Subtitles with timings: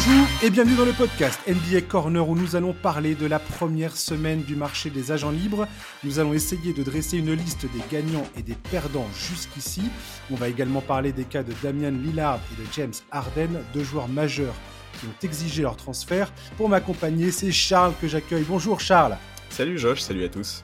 [0.00, 3.96] Bonjour et bienvenue dans le podcast NBA Corner où nous allons parler de la première
[3.96, 5.66] semaine du marché des agents libres.
[6.04, 9.82] Nous allons essayer de dresser une liste des gagnants et des perdants jusqu'ici.
[10.30, 14.06] On va également parler des cas de Damian Lillard et de James Harden, deux joueurs
[14.06, 14.54] majeurs
[15.00, 16.32] qui ont exigé leur transfert.
[16.56, 18.44] Pour m'accompagner, c'est Charles que j'accueille.
[18.48, 19.16] Bonjour Charles.
[19.50, 20.62] Salut Josh, salut à tous.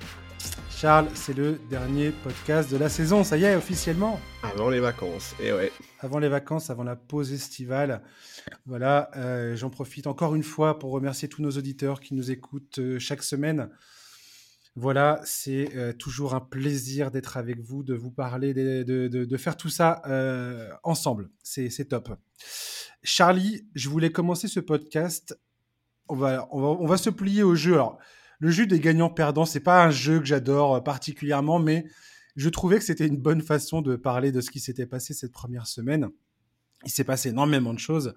[0.71, 4.21] Charles, c'est le dernier podcast de la saison, ça y est, officiellement?
[4.43, 5.73] Avant les vacances, et ouais.
[6.01, 8.03] Avant les vacances, avant la pause estivale.
[8.66, 12.79] Voilà, euh, j'en profite encore une fois pour remercier tous nos auditeurs qui nous écoutent
[12.79, 13.71] euh, chaque semaine.
[14.76, 19.57] Voilà, c'est euh, toujours un plaisir d'être avec vous, de vous parler, de, de, faire
[19.57, 20.02] tout ça
[20.82, 21.30] ensemble.
[21.43, 22.18] C'est top.
[23.02, 25.38] Charlie, je voulais commencer ce podcast.
[26.08, 27.74] On va, on va, on va se plier au jeu.
[27.74, 27.99] Alors,
[28.40, 31.86] le jeu des gagnants-perdants, c'est pas un jeu que j'adore particulièrement, mais
[32.34, 35.33] je trouvais que c'était une bonne façon de parler de ce qui s'était passé cette
[35.33, 36.11] première semaine.
[36.84, 38.14] Il s'est passé énormément de choses.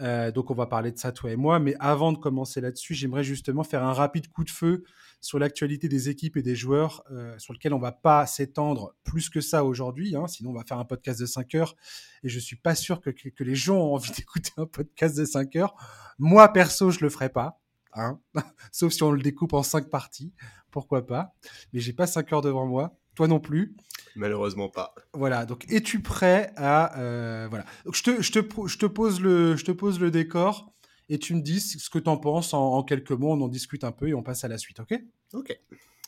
[0.00, 1.58] Euh, donc on va parler de ça toi et moi.
[1.58, 4.84] Mais avant de commencer là-dessus, j'aimerais justement faire un rapide coup de feu
[5.20, 9.30] sur l'actualité des équipes et des joueurs, euh, sur lequel on va pas s'étendre plus
[9.30, 10.16] que ça aujourd'hui.
[10.16, 11.76] Hein, sinon on va faire un podcast de 5 heures.
[12.22, 15.56] Et je suis pas sûr que, les gens ont envie d'écouter un podcast de 5
[15.56, 15.74] heures.
[16.18, 17.60] Moi perso, je le ferai pas.
[17.94, 18.18] Hein
[18.72, 20.32] Sauf si on le découpe en 5 parties.
[20.70, 21.34] Pourquoi pas
[21.72, 22.96] Mais j'ai pas 5 heures devant moi.
[23.14, 23.76] Toi non plus.
[24.16, 24.94] Malheureusement pas.
[25.12, 26.98] Voilà, donc es-tu prêt à...
[26.98, 27.64] Euh, voilà.
[27.84, 30.72] Donc, je, te, je, te, je, te pose le, je te pose le décor
[31.08, 33.84] et tu me dis ce que tu en penses en, quelques mots, on en discute
[33.84, 34.94] un peu et on passe à la suite, ok?
[35.32, 35.58] Ok.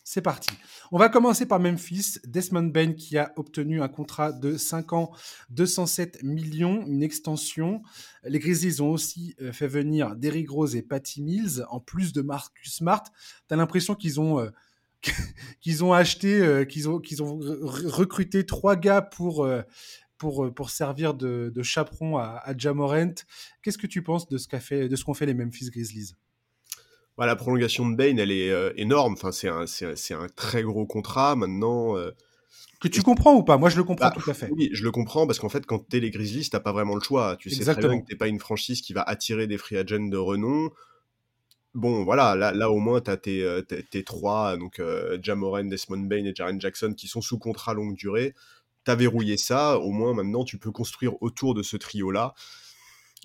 [0.09, 0.51] C'est parti.
[0.93, 2.19] On va commencer par Memphis.
[2.25, 5.11] Desmond Bain qui a obtenu un contrat de 5 ans,
[5.51, 7.83] 207 millions, une extension.
[8.23, 12.23] Les Grizzlies ont aussi euh, fait venir Derrick Rose et Patty Mills, en plus de
[12.23, 13.03] Marcus Smart.
[13.49, 14.39] Tu as l'impression qu'ils ont...
[14.39, 14.51] Euh,
[15.61, 19.63] qu'ils ont acheté, euh, qu'ils ont, qu'ils ont recruté trois gars pour, euh,
[20.19, 23.15] pour, euh, pour servir de, de chaperon à, à Jamorant.
[23.63, 26.15] Qu'est-ce que tu penses de ce qu'a fait, de ce qu'ont fait les Memphis Grizzlies?
[27.17, 29.15] Bah, La prolongation de Bain, elle est énorme.
[29.15, 31.35] Enfin, c'est un, c'est, un très gros contrat.
[31.35, 31.95] Maintenant.
[32.79, 33.57] Que tu comprends ou pas?
[33.57, 34.51] Moi, je le comprends bah, tout à fait.
[34.51, 36.95] Oui, je le comprends parce qu'en fait, quand tu es les Grizzlies, t'as pas vraiment
[36.95, 37.37] le choix.
[37.37, 40.09] Tu sais très bien que t'es pas une franchise qui va attirer des free agents
[40.09, 40.71] de renom
[41.77, 46.35] bon, voilà, là, au moins, tu as tes, tes, trois, donc euh, Desmond Bain et
[46.35, 48.35] Jaren Jackson, qui sont sous contrat longue durée.
[48.85, 52.35] Tu as verrouillé ça, au moins maintenant, tu peux construire autour de ce trio-là.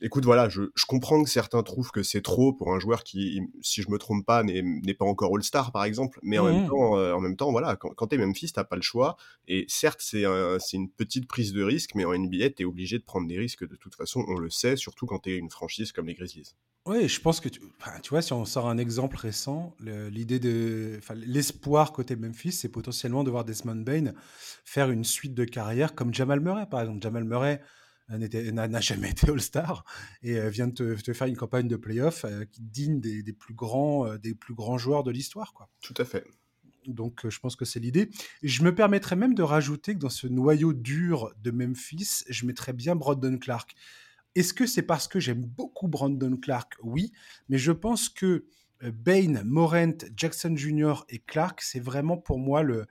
[0.04, 3.42] Écoute, voilà, je, je, comprends que certains trouvent que c'est trop pour un joueur qui,
[3.62, 6.20] si je me trompe pas, n'est pas encore All-Star, par exemple.
[6.24, 6.70] Mais en, même mmh.
[6.70, 9.16] temps, euh, en même temps, voilà, quand, quand tu es Memphis, t'as pas le choix.
[9.48, 12.98] Et certes, c'est un, une petite prise de risque, mais en NBA, tu es obligé
[12.98, 15.52] de prendre des risques de toute façon, on le sait, surtout quand tu es une
[15.52, 16.56] franchise comme les Grizzlies.
[16.88, 17.62] Oui, je pense que tu,
[18.02, 23.24] tu, vois, si on sort un exemple récent, l'idée de, l'espoir côté Memphis, c'est potentiellement
[23.24, 24.14] de voir Desmond Bain
[24.66, 27.04] faire une suite de carrière comme Jamal Murray, par exemple.
[27.04, 27.62] Jamal Murray
[28.10, 29.84] n'a jamais été All-Star
[30.24, 33.34] et euh, vient de te, faire une campagne de playoff euh, qui digne des, des,
[33.34, 35.70] plus grands, euh, des plus grands joueurs de l'histoire, quoi.
[35.82, 36.26] Tout à fait.
[36.88, 38.10] Donc, je pense que c'est l'idée.
[38.42, 42.74] Je me permettrais même de rajouter que dans ce noyau dur de Memphis, je mettrais
[42.74, 43.76] bien Brandon Clark.
[44.34, 46.76] Est-ce que c'est parce que j'aime beaucoup Brandon Clark?
[46.82, 47.12] Oui,
[47.50, 48.46] mais je pense que
[48.84, 51.04] euh, Bain, Morent, Jackson Jr.
[51.10, 52.88] et Clark, c'est vraiment pour moi le,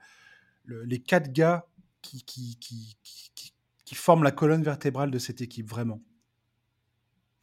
[0.65, 1.67] les quatre gars
[2.01, 3.53] qui, qui, qui, qui,
[3.95, 6.01] forment la colonne vertébrale de cette équipe, vraiment.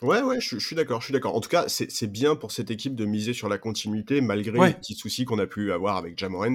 [0.00, 1.34] Ouais, ouais, je, suis d'accord, je suis d'accord.
[1.34, 4.74] En tout cas, c'est bien pour cette équipe de miser sur la continuité, malgré les
[4.74, 6.54] petits soucis qu'on a pu avoir avec Jamorant.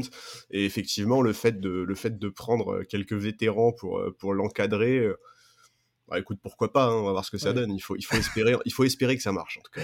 [0.51, 4.33] Et effectivement, le fait de, le fait de prendre euh, quelques vétérans pour, euh, pour
[4.33, 5.05] l'encadrer,
[6.07, 7.73] bah, écoute, pourquoi pas, hein, on va voir ce que ça donne.
[7.73, 9.81] Il faut, il, faut espérer, il faut espérer que ça marche, en tout cas.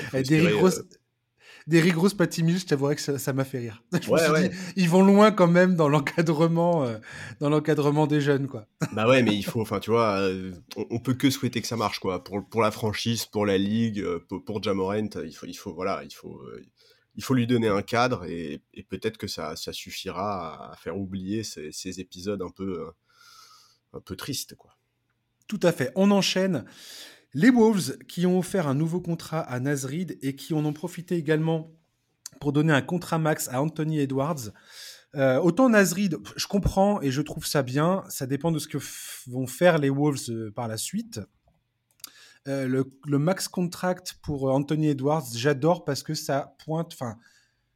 [1.69, 3.83] Des rigros je t'avouerais que ça m'a fait rire.
[4.75, 6.97] ils vont loin quand même dans l'encadrement euh,
[7.39, 8.65] dans l'encadrement des jeunes, quoi.
[8.93, 11.77] bah ouais, mais il faut, enfin, tu vois, euh, on, peut que souhaiter que ça
[11.77, 12.23] marche, quoi.
[12.23, 15.73] Pour, pour la franchise, pour la ligue, euh, pour, pour Jamorant, il faut, il faut,
[15.75, 16.41] voilà, il faut,
[17.15, 20.97] il faut lui donner un cadre et, et peut-être que ça, ça suffira à faire
[20.97, 22.87] oublier ces, ces épisodes un peu,
[23.93, 24.75] un peu tristes, quoi.
[25.47, 25.91] Tout à fait.
[25.95, 26.65] On enchaîne.
[27.33, 31.15] Les Wolves qui ont offert un nouveau contrat à Nasrid et qui en ont profité
[31.15, 31.71] également
[32.39, 34.51] pour donner un contrat max à Anthony Edwards.
[35.15, 38.03] Euh, autant Nasrid, je comprends et je trouve ça bien.
[38.09, 38.77] Ça dépend de ce que
[39.27, 41.19] vont faire les Wolves euh, par la suite.
[42.47, 47.17] Euh, le, max contract pour Anthony Edwards, j'adore parce que ça pointe, enfin,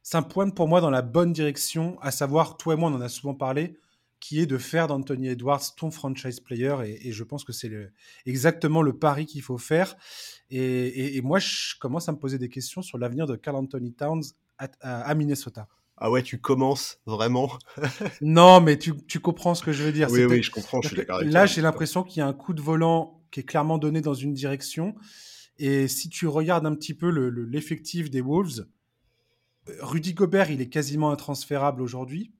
[0.02, 1.98] ça pointe pour moi dans la bonne direction.
[2.00, 3.78] À savoir, toi et moi, on en a souvent parlé
[4.24, 6.76] qui est de faire d'Anthony Edwards ton franchise player.
[6.86, 7.70] Et, je pense que c'est
[8.24, 9.96] exactement le pari qu'il faut faire.
[10.50, 14.22] Et, moi, je commence à me poser des questions sur l'avenir de Carl Anthony Towns
[14.56, 15.68] à, Minnesota.
[15.98, 17.52] Ah ouais, tu commences vraiment?
[18.22, 20.08] Non, mais tu, comprends ce que je veux dire.
[20.10, 22.54] Oui, oui, je comprends, je suis d'accord Là, j'ai l'impression qu'il y a un coup
[22.54, 24.94] de volant qui est clairement donné dans une direction
[25.58, 28.64] Et si tu regardes un petit peu l'effectif des Wolves,
[29.80, 32.32] Rudy Gobert, il est quasiment intransférable aujourd'hui,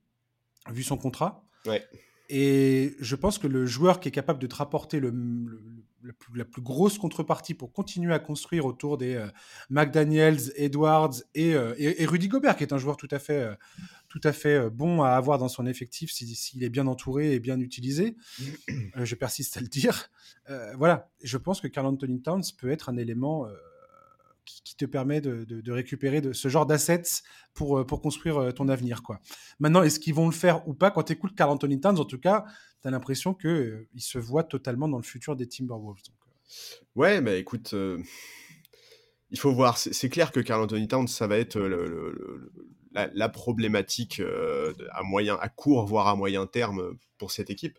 [0.73, 1.44] vu son contrat.
[1.67, 1.85] Ouais.
[2.31, 5.13] Et je pense que le joueur qui est capable de te rapporter le,
[6.35, 9.27] la, plus, grosse contrepartie pour continuer à construire autour des euh,
[9.69, 13.55] McDaniels, Edwards euh, et, et, Rudy Gobert, qui est un joueur tout à fait, euh,
[14.09, 17.61] tout à fait bon à avoir dans son effectif s'il est bien entouré et bien
[17.61, 18.17] utilisé,
[18.97, 20.11] je persiste à le dire.
[20.77, 23.47] voilà, je pense que Carl Anthony Towns peut être un élément
[24.45, 27.23] qui, te permet de, récupérer de, ce genre d'assets
[27.55, 29.03] pour, euh, pour construire euh, ton avenir.
[29.03, 29.21] Quoi.
[29.59, 30.91] Maintenant, est-ce qu'ils vont le faire ou pas?
[30.91, 32.45] Quand tu écoutes Carl Anthony Towns, en tout cas,
[32.83, 36.03] tu as l'impression qu'il euh, se voit totalement dans le futur des Timberwolves.
[36.97, 37.75] ouais, mais écoute,
[39.31, 39.79] il faut voir.
[39.79, 41.59] C'est clair que Carl Anthony Towns, ça va être
[42.93, 44.21] la, la, problématique
[44.93, 47.79] à, moyen, à court, voire à moyen terme pour cette équipe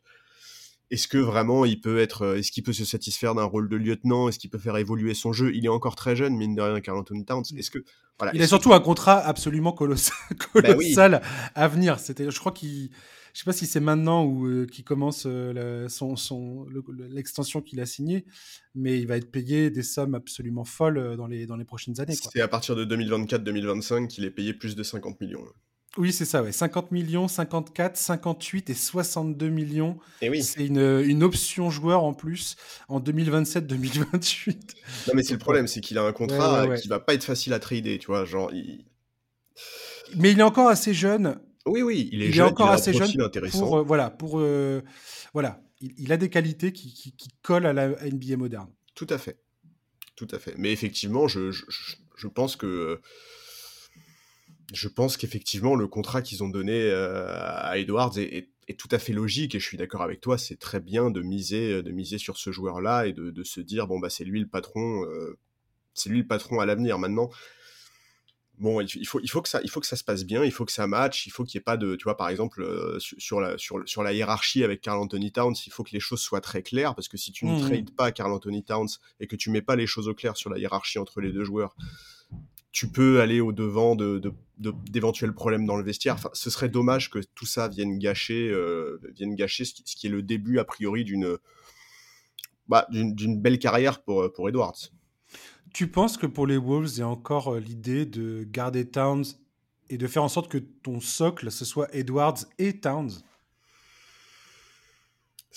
[0.91, 3.75] est-ce que vraiment il peut être, euh, est-ce qu'il peut se satisfaire d'un rôle de
[3.75, 4.29] lieutenant?
[4.29, 5.51] Est-ce qu'il peut faire évoluer son jeu?
[5.55, 7.43] Il est encore très jeune, mine de rien, Carl Anthony Towns.
[7.57, 7.83] Est-ce que
[8.19, 10.15] voilà, Il a surtout un contrat absolument colossal,
[10.55, 11.21] bah
[11.55, 11.99] à venir.
[11.99, 12.89] C'était, je crois qu'il,
[13.33, 16.67] je sais pas si c'est maintenant ou euh, qu'il commence euh, son, son
[17.09, 18.25] l'extension qu'il a signée,
[18.73, 22.15] mais il va être payé des sommes absolument folles dans les dans les prochaines années.
[22.15, 25.43] C'est à partir de 2024-2025 qu'il est payé plus de 50 millions.
[25.97, 26.51] Oui, c'est ça, ouais.
[26.51, 29.97] 50 millions, 54, 58 et 62 millions.
[30.21, 30.43] Et oui.
[30.43, 32.57] C'est une, une, option joueur en plus
[32.89, 34.57] en 2027-2028.
[35.07, 37.53] Non, mais c'est le problème, c'est qu'il a un contrat qui va pas être facile
[37.53, 38.25] à trader, tu vois.
[38.25, 38.51] Genre,
[40.17, 41.39] Mais il est encore assez jeune.
[41.65, 43.59] Oui, oui, il est, il est encore assez jeune intéressant.
[43.59, 44.81] pour, euh, voilà, pour, euh,
[45.33, 45.61] voilà.
[45.81, 48.69] Il, a des qualités qui, qui, collent à la NBA moderne.
[48.95, 49.39] Tout à fait.
[50.15, 50.55] Tout à fait.
[50.57, 51.65] Mais effectivement, je, je,
[52.15, 53.01] je pense que
[54.73, 59.13] je pense qu'effectivement, le contrat qu'ils ont donné euh, à Edwards est, tout à fait
[59.13, 62.37] logique et je suis d'accord avec toi, c'est très bien de miser, de miser sur
[62.37, 65.37] ce joueur-là et de, se dire, bon, bah, c'est lui le patron, euh,
[65.93, 67.29] c'est lui le patron à l'avenir maintenant.
[68.57, 70.51] Bon, il faut, il, faut que ça, il faut que ça se passe bien, il
[70.51, 72.63] faut que ça matche, il faut qu'il n'y ait pas de, tu vois, par exemple,
[72.63, 75.99] euh, sur, la, sur, sur, la hiérarchie avec Carl Anthony Towns, il faut que les
[75.99, 77.67] choses soient très claires, parce que si tu ne mmh.
[77.67, 78.87] trades pas Carl Anthony Towns
[79.19, 81.43] et que tu mets pas les choses au clair sur la hiérarchie entre les deux
[81.43, 81.75] joueurs,
[82.75, 84.21] tu peux aller au devant de,
[84.57, 86.15] d'éventuels problèmes dans le vestiaire.
[86.15, 90.09] Enfin, ce serait dommage que tout ça vienne gâcher, euh, vienne gâcher ce qui, est
[90.09, 91.37] le début a priori d'une,
[92.67, 94.91] bah, belle carrière pour, pour Edwards.
[95.73, 99.23] Tu penses que pour les Wolves, il y a encore euh, l'idée de garder Towns
[99.89, 103.23] et de faire en sorte que ton socle, ce soit Edwards et Towns?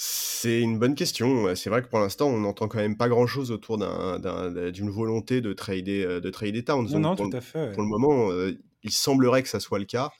[0.00, 1.52] C'est une bonne question.
[1.56, 5.52] C'est vrai que pour l'instant, on n'entend quand même pas grand-chose autour d'une volonté de
[5.52, 6.88] trader, euh, de trader Towns.
[6.92, 7.72] Non, non, tout à fait.
[7.72, 10.12] Pour le moment, euh, il semblerait que ça soit le cas.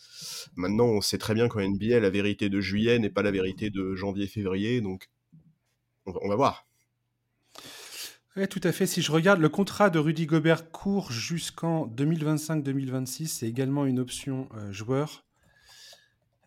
[0.56, 3.70] Maintenant, on sait très bien qu'en NBA, la vérité de juillet n'est pas la vérité
[3.70, 5.08] de janvier-février, donc
[6.06, 6.66] on va, voir.
[8.36, 8.88] Oui, tout à fait.
[8.88, 13.28] Si je regarde, le contrat de Rudy Gobert court jusqu'en 2025-2026.
[13.28, 15.27] C'est également une option euh, joueur.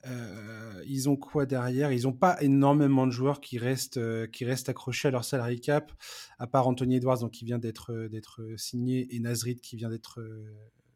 [0.08, 1.92] Euh, ils ont quoi derrière?
[1.92, 5.60] Ils n'ont pas énormément de joueurs qui restent, euh, qui restent accrochés à leur salary
[5.60, 5.92] cap,
[6.40, 10.24] à part Anthony Edwards donc, qui vient d'être, euh, signé et Nazrid qui vient d'être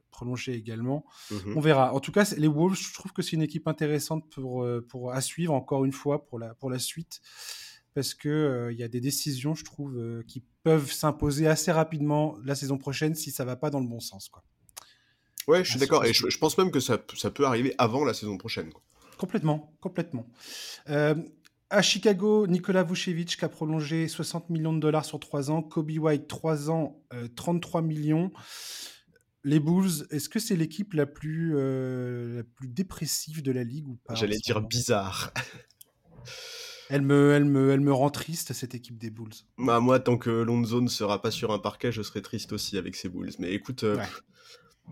[0.09, 1.05] prolongé également.
[1.31, 1.57] Mhm.
[1.57, 1.93] On verra.
[1.93, 5.21] En tout cas, les Wolves, je trouve que c'est une équipe intéressante pour, pour, à
[5.21, 7.21] suivre encore une fois pour la, pour la suite.
[7.93, 12.55] Parce qu'il il y a des décisions, je trouve, qui peuvent s'imposer assez rapidement la
[12.55, 14.29] saison prochaine si ça va pas dans le bon sens.
[14.29, 14.43] Quoi.
[15.47, 16.05] Ouais, je suis d'accord.
[16.05, 18.71] Et je, pense même que ça, ça, peut arriver avant la saison prochaine.
[18.71, 18.81] Quoi.
[19.25, 20.27] Complètement, complètement.
[20.91, 21.15] Euh,
[21.71, 25.97] à Chicago, Nicolas Vucevic qui a prolongé 60 millions de dollars sur 3 ans, Kobe
[25.97, 27.01] White 3 ans,
[27.35, 28.31] 33 euh, millions.
[29.43, 33.87] Les Bulls, est-ce que c'est l'équipe la plus euh, la plus dépressive de la ligue
[33.87, 35.33] ou pas J'allais dire bizarre.
[36.91, 39.33] Elle me, elle, me, elle me rend triste, cette équipe des Bulls.
[39.57, 42.77] Bah, moi, tant que Lonzo ne sera pas sur un parquet, je serai triste aussi
[42.77, 43.31] avec ces Bulls.
[43.39, 43.83] Mais écoute,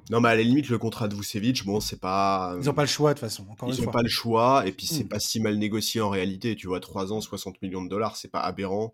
[0.09, 2.55] non, mais à la limite, le contrat de Vucevic, bon, c'est pas.
[2.59, 3.45] Ils n'ont pas le choix, de toute façon.
[3.49, 5.09] Encore ils n'ont pas le choix, et puis c'est hmm.
[5.09, 6.55] pas si mal négocié en réalité.
[6.55, 8.91] Tu vois, 3 ans, 60 millions de dollars, c'est pas aberrant.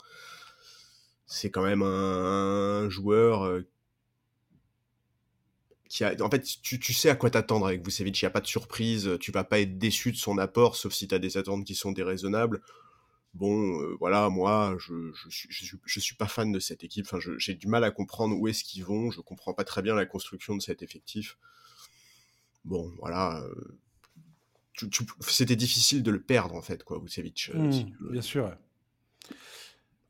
[1.25, 3.67] C'est quand même un, joueur euh,
[5.87, 6.13] qui a.
[6.21, 8.21] En fait, tu, tu sais à quoi t'attendre avec Vucevic.
[8.21, 9.17] Il n'y a pas de surprise.
[9.19, 11.75] Tu vas pas être déçu de son apport, sauf si tu as des attentes qui
[11.75, 12.61] sont déraisonnables
[13.33, 15.49] bon, euh, voilà, moi, je, je, suis,
[15.85, 17.05] je, suis pas fan de cette équipe.
[17.05, 19.11] Enfin, j'ai du mal à comprendre où est-ce qu'ils vont.
[19.11, 21.37] Je comprends pas très bien la construction de cet effectif.
[22.65, 23.41] Bon, voilà.
[23.43, 23.79] Euh,
[25.21, 27.51] c'était difficile de le perdre, en fait, quoi, Vucevic.
[27.53, 28.55] Euh, mmh, bien sûr.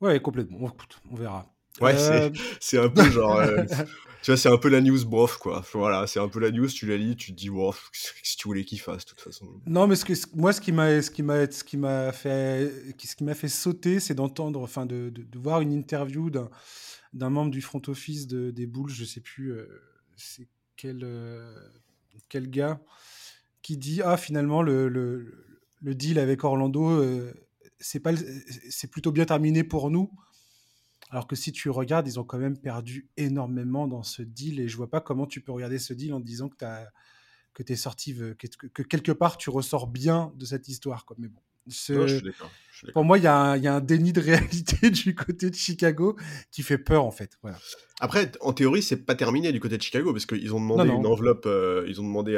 [0.02, 0.60] Ouais, complètement.
[0.62, 1.54] On, on verra.
[1.82, 1.96] Ouais,
[2.60, 3.42] c'est un peu genre.
[4.22, 5.64] tu vois, c'est un peu la news bof, quoi.
[5.74, 7.78] Voilà, c'est un peu la news, tu la lis, tu te dis, wow, que
[8.38, 9.48] tu voulais qu'il fasse, de toute façon.
[9.66, 12.72] Non, mais ce que, moi, ce qui m'a, ce qui m'a, ce qui m'a fait,
[13.04, 16.50] ce qui m'a fait sauter, c'est d'entendre, enfin, de, de, voir une interview d'un,
[17.14, 19.54] d'un membre du front office de, des Bulls, je sais plus,
[20.16, 21.08] c'est quel,
[22.28, 22.82] quel gars,
[23.62, 25.46] qui dit, ah, finalement, le, le,
[25.82, 27.02] le deal avec Orlando,
[27.80, 28.12] c'est pas,
[28.70, 30.12] c'est plutôt bien terminé pour nous.
[31.10, 34.68] Alors que si tu regardes, ils ont quand même perdu énormément dans ce deal et
[34.68, 36.66] je vois pas comment tu peux regarder ce deal en disant que tu
[37.54, 41.06] que es sorti, que, quelque part tu ressors bien de cette histoire.
[41.06, 41.16] Quoi.
[41.20, 41.42] Mais bon,
[42.94, 46.16] pour moi, il y, a un déni de réalité du côté de Chicago
[46.52, 47.38] qui fait peur en fait.
[47.42, 47.58] Voilà.
[48.00, 51.06] Après, en théorie, c'est pas terminé du côté de Chicago parce qu'ils ont demandé une
[51.06, 52.38] enveloppe, euh, ils ont demandé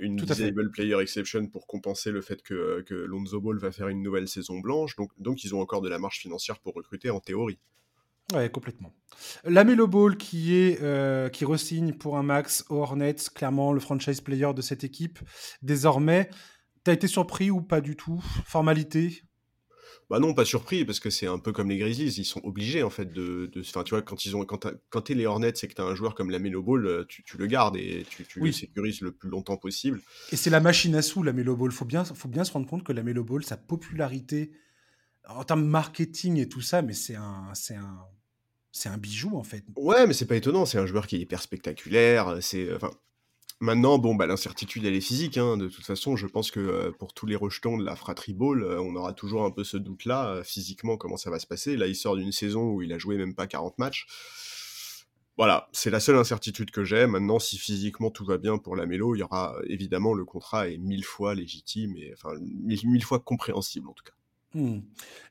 [0.00, 4.02] une disable player exception pour compenser le fait que, que Lonzo Ball va faire une
[4.02, 4.96] nouvelle saison blanche.
[4.96, 7.58] Donc, donc, ils ont encore de la marge financière pour recruter en théorie.
[8.34, 8.94] Ouais, complètement.
[9.44, 14.20] La Melo Ball qui est euh, qui resigne pour un max Hornets, clairement le franchise
[14.20, 15.18] player de cette équipe.
[15.60, 16.30] Désormais,
[16.84, 18.22] t'as été surpris ou pas du tout?
[18.46, 19.22] Formalité?
[20.10, 22.82] Bah non, pas surpris, parce que c'est un peu comme les Grizzlies, ils sont obligés
[22.82, 23.50] en fait de.
[23.60, 26.14] Enfin, tu vois, quand ils ont, quand t'es les Hornets et que t'as un joueur
[26.14, 29.12] comme la Melo Ball, euh, tu, tu le gardes et tu, tu le sécurises le
[29.12, 30.00] plus longtemps possible.
[30.30, 31.70] Et c'est la machine à sous, la Melo Ball.
[31.70, 34.52] Faut bien, faut bien se rendre compte que la Melo Ball, sa popularité
[35.28, 38.06] en termes de marketing et tout ça, mais c'est un, c'est un,
[38.72, 39.64] c'est un bijou en fait.
[39.76, 40.66] Ouais, mais c'est pas étonnant.
[40.66, 42.38] C'est un joueur qui est hyper spectaculaire.
[42.40, 42.90] C'est, enfin,
[43.60, 45.38] maintenant, bon, bah, l'incertitude elle est physique.
[45.38, 45.56] Hein.
[45.56, 48.62] De toute façon, je pense que euh, pour tous les rejetons de la fratrie ball,
[48.62, 51.76] euh, on aura toujours un peu ce doute-là euh, physiquement comment ça va se passer.
[51.76, 54.06] Là, il sort d'une saison où il a joué même pas 40 matchs.
[55.38, 57.06] Voilà, c'est la seule incertitude que j'ai.
[57.06, 60.68] Maintenant, si physiquement tout va bien pour la Mélo, il y aura évidemment le contrat
[60.68, 64.12] est mille fois légitime et enfin mille fois compréhensible en tout cas.
[64.54, 64.80] Hmm.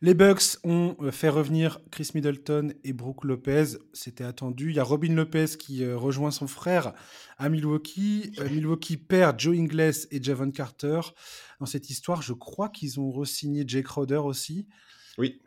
[0.01, 3.77] Les Bucks ont euh, fait revenir Chris Middleton et Brooke Lopez.
[3.93, 4.71] C'était attendu.
[4.71, 6.93] Il y a Robin Lopez qui euh, rejoint son frère
[7.37, 8.31] à Milwaukee.
[8.39, 11.01] Euh, Milwaukee perd Joe Ingles et Javon Carter.
[11.59, 14.67] Dans cette histoire, je crois qu'ils ont re-signé Jake Crowder aussi.
[15.17, 15.39] Oui.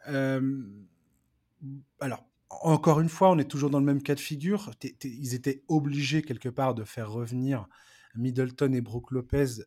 [1.98, 4.70] alors, encore une fois, on est toujours dans le même cas de figure.
[5.02, 7.66] ils étaient obligés quelque part de faire revenir
[8.14, 9.64] Middleton et Brooke Lopez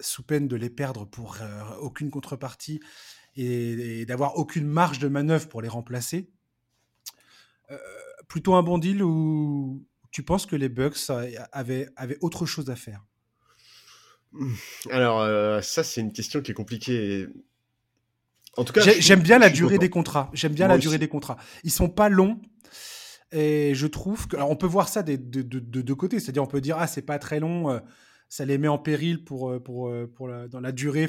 [0.00, 1.38] sous peine de les perdre pour
[1.80, 2.80] aucune contrepartie
[3.36, 6.30] et, d'avoir aucune marge de manœuvre pour les remplacer.
[7.70, 7.78] Euh,
[8.28, 11.10] plutôt un bon deal ou tu penses que les Bucks
[11.52, 13.04] avaient, avaient autre chose à faire?
[14.90, 17.26] Alors, euh, ça, c'est une question qui est compliquée.
[18.56, 20.30] En tout cas, j'aime bien la durée des contrats.
[20.32, 21.38] J'aime bien la durée des contrats.
[21.64, 22.40] Ils sont pas longs.
[23.30, 24.36] Et je trouve que.
[24.36, 26.20] Alors, on peut voir ça de deux côtés.
[26.20, 27.80] C'est-à-dire, on peut dire, ah, c'est pas très long.
[28.32, 31.06] Ça les met en péril pour, euh, pour, euh, pour dans la durée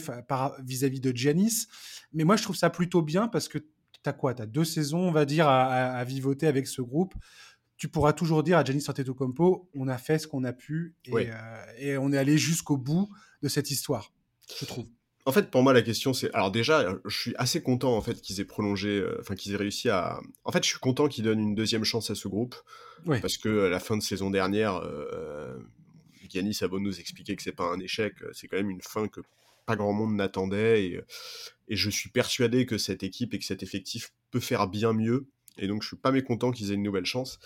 [0.61, 1.67] vis-à-vis de Giannis.
[2.11, 3.65] Mais moi, je trouve ça plutôt bien parce que tu
[4.03, 4.33] as quoi?
[4.33, 7.13] Tu as deux saisons, on va dire, à, à, vivoter avec ce groupe.
[7.77, 11.13] Tu pourras toujours dire à Giannis Antetokounmpo, on a fait ce qu'on a pu et,
[11.13, 11.33] euh,
[11.77, 13.07] et on est allé jusqu'au bout
[13.41, 14.11] de cette histoire,
[14.59, 14.87] je trouve.
[15.25, 16.29] En fait, pour moi, la question, c'est.
[16.33, 19.01] Alors, déjà, je suis assez content, en fait, qu'ils aient prolongé.
[19.21, 20.19] Enfin, qu'ils aient réussi à.
[20.43, 22.55] En fait, je suis content qu'ils donnent une deuxième chance à ce groupe.
[23.05, 24.81] Parce que la fin de saison dernière,
[26.33, 28.81] Yanis a beau nous expliquer que c'est pas un échec, euh, c'est quand même une
[28.81, 29.21] fin que
[29.65, 31.05] pas grand monde n'attendait et, euh,
[31.69, 35.27] et, je suis persuadé que cette équipe et que cet effectif peut faire bien mieux
[35.57, 37.39] et donc je suis pas mécontent qu'ils aient une nouvelle chance.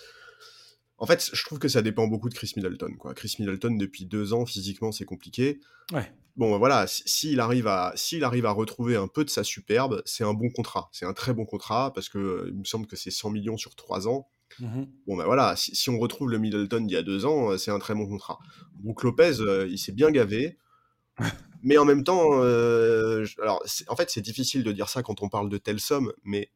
[1.00, 2.96] En fait, je trouve que ça dépend beaucoup de Chris Middleton.
[2.98, 3.14] Quoi.
[3.14, 5.60] Chris Middleton, depuis deux ans, physiquement, c'est compliqué.
[5.92, 6.12] Ouais.
[6.38, 10.24] Bon, ben voilà, s'il arrive, à, arrive à retrouver un peu de sa superbe, c'est
[10.24, 10.90] un bon contrat.
[10.92, 13.76] C'est un très bon contrat parce que il me semble que c'est 100 millions sur
[13.76, 14.28] trois ans.
[14.60, 17.58] Mmh bon ben voilà, si, on retrouve le Middleton d'il y a deux ans, euh,
[17.58, 18.40] c'est un très bon contrat.
[18.74, 20.58] Brooke Lopez, euh, il s'est bien gavé,
[21.64, 25.30] mais en même temps, euh, alors en fait c'est difficile de dire ça quand on
[25.30, 26.52] parle de telle somme, mais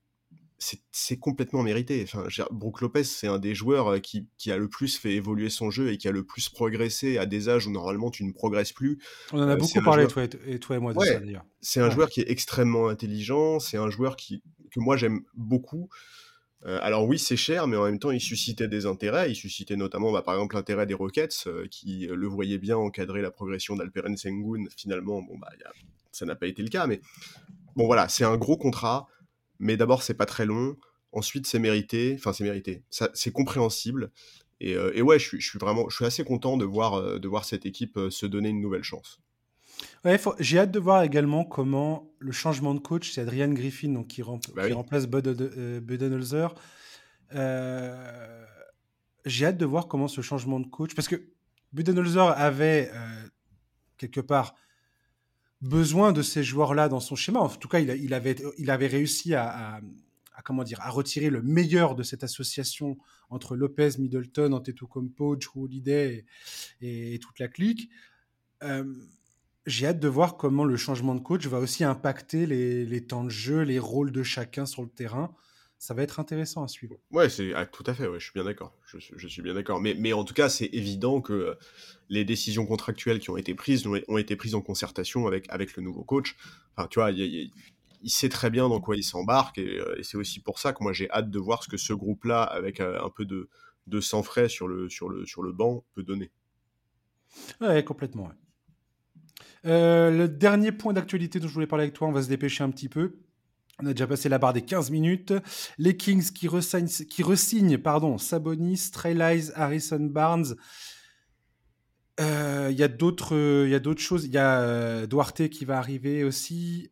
[0.91, 2.03] c'est complètement mérité.
[2.03, 5.91] Enfin, Brook Lopez, c'est un des joueurs qui, a le plus fait évoluer son jeu
[5.91, 9.00] et qui a le plus progressé à des âges où normalement tu ne progresses plus.
[9.33, 11.45] On en a beaucoup parlé, toi, et, toi, et moi, de ça d'ailleurs.
[11.62, 15.89] C'est un joueur qui est extrêmement intelligent, c'est un joueur qui, que moi j'aime beaucoup.
[16.65, 19.32] Euh, alors oui, c'est cher, mais en même temps, il suscitait des intérêts.
[19.32, 23.22] Il suscitait notamment, bah, par exemple, l'intérêt des Rockets, euh, qui le voyaient bien encadrer
[23.22, 24.65] la progression d'Alperen Sengun.
[24.75, 25.50] Finalement, bon, bah,
[26.12, 27.01] ça n'a pas été le cas, mais
[27.75, 29.08] bon, voilà, c'est un gros contrat.
[29.60, 30.75] Mais d'abord, c'est pas très long.
[31.12, 32.15] Ensuite, c'est mérité.
[32.18, 32.84] Enfin, c'est mérité.
[32.89, 34.12] C'est compréhensible.
[34.60, 38.25] Et, euh, ouais, je suis, vraiment, je suis assez content de voir cette équipe se
[38.25, 39.20] donner une nouvelle chance.
[40.06, 44.08] Ouais, j'ai hâte de voir également comment le changement de coach, c'est Adrian Griffin donc,
[44.08, 46.54] qui, bah remplace Bud, euh, Budenholzer.
[47.34, 48.46] Euh,
[49.26, 51.30] j'ai hâte de voir comment ce changement de coach, parce que
[51.74, 53.28] Budenholzer avait euh,
[53.98, 54.56] quelque part
[55.62, 57.40] besoin de ces joueurs-là dans son schéma.
[57.40, 59.80] En tout cas, il, il, avait, il avait réussi à,
[60.36, 62.98] à, comment dire, à retirer le meilleur de cette association
[63.30, 66.26] entre Lopez, Middleton, Antetokounmpo, Drew Holiday
[66.82, 67.90] et, et, toute la clique.
[68.64, 68.94] Euh,
[69.65, 73.24] j'ai hâte de voir comment le changement de coach va aussi impacter les, les, temps
[73.24, 75.36] de jeu, les rôles de chacun sur le terrain.
[75.77, 76.96] Ça va être intéressant à suivre.
[77.10, 78.08] Ouais, c'est ah, tout à fait.
[78.08, 78.77] Ouais, je suis bien d'accord.
[78.86, 79.82] Je, je, suis bien d'accord.
[79.82, 81.58] Mais, mais en tout cas, c'est évident que
[82.10, 85.82] les décisions contractuelles qui ont été prises ont, été prises en concertation avec, avec le
[85.82, 86.36] nouveau coach.
[86.75, 87.50] Enfin, tu vois, il y a,
[88.03, 90.84] il sait très bien dans quoi il s'embarque euh, et, c'est aussi pour ça que
[90.84, 93.50] moi j'ai hâte de voir ce que ce groupe-là, avec euh, un peu de,
[93.88, 96.32] de sang frais sur le, sur, le, sur le banc, peut donner.
[97.60, 98.30] Ouais, complètement.
[99.65, 102.63] Euh, le dernier point d'actualité dont je voulais parler avec toi, on va se dépêcher
[102.63, 103.15] un petit peu.
[103.81, 105.33] On a déjà passé la barre des 15 minutes.
[105.77, 109.15] Les Kings qui resignent, qui resignent pardon, Sabonis, Trey
[109.55, 110.55] Harrison Barnes
[112.20, 114.25] il y a d'autres, il y a d'autres choses.
[114.25, 116.89] Il y a Duarte qui va arriver aussi.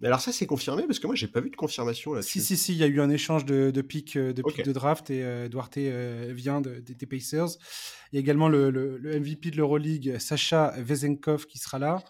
[0.00, 2.40] Mais alors ça, c'est confirmé parce que moi, j'ai pas vu de confirmation là-dessus.
[2.40, 2.72] Si, si, si.
[2.72, 6.60] Il y a eu un échange de, de pics de, de draft et Duarte vient
[6.60, 7.56] des Pacers.
[8.12, 12.04] Il y a également le, le, le MVP de l'Euroleague, Sacha Vezenkov, qui sera là.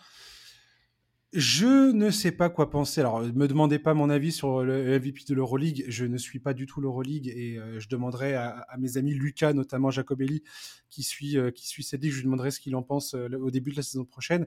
[1.36, 3.00] Je ne sais pas quoi penser.
[3.00, 5.84] Alors, ne me demandez pas mon avis sur le MVP de l'Euroleague.
[5.88, 9.52] Je ne suis pas du tout l'Euroleague et euh, je demanderai à, mes amis Lucas,
[9.52, 10.44] notamment Jacobelli,
[10.90, 13.28] qui suit, euh, qui suit cette ligue, je lui demanderai ce qu'il en pense euh,
[13.40, 14.46] au début de la saison prochaine.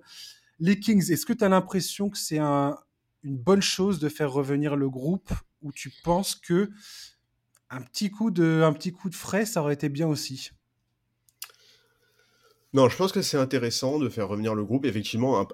[0.60, 2.78] Les Kings, est-ce que tu as l'impression que c'est un,
[3.22, 6.70] une bonne chose de faire revenir le groupe ou tu penses que
[7.70, 10.52] un petit coup de, un petit coup de frais, ça aurait été bien aussi?
[12.74, 14.86] Non, je pense que c'est intéressant de faire revenir le groupe.
[14.86, 15.48] Effectivement,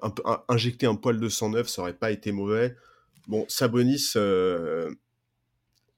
[0.48, 2.76] injecter un poil de 109, ça aurait pas été mauvais.
[3.28, 4.94] Bon, Sabonis, euh,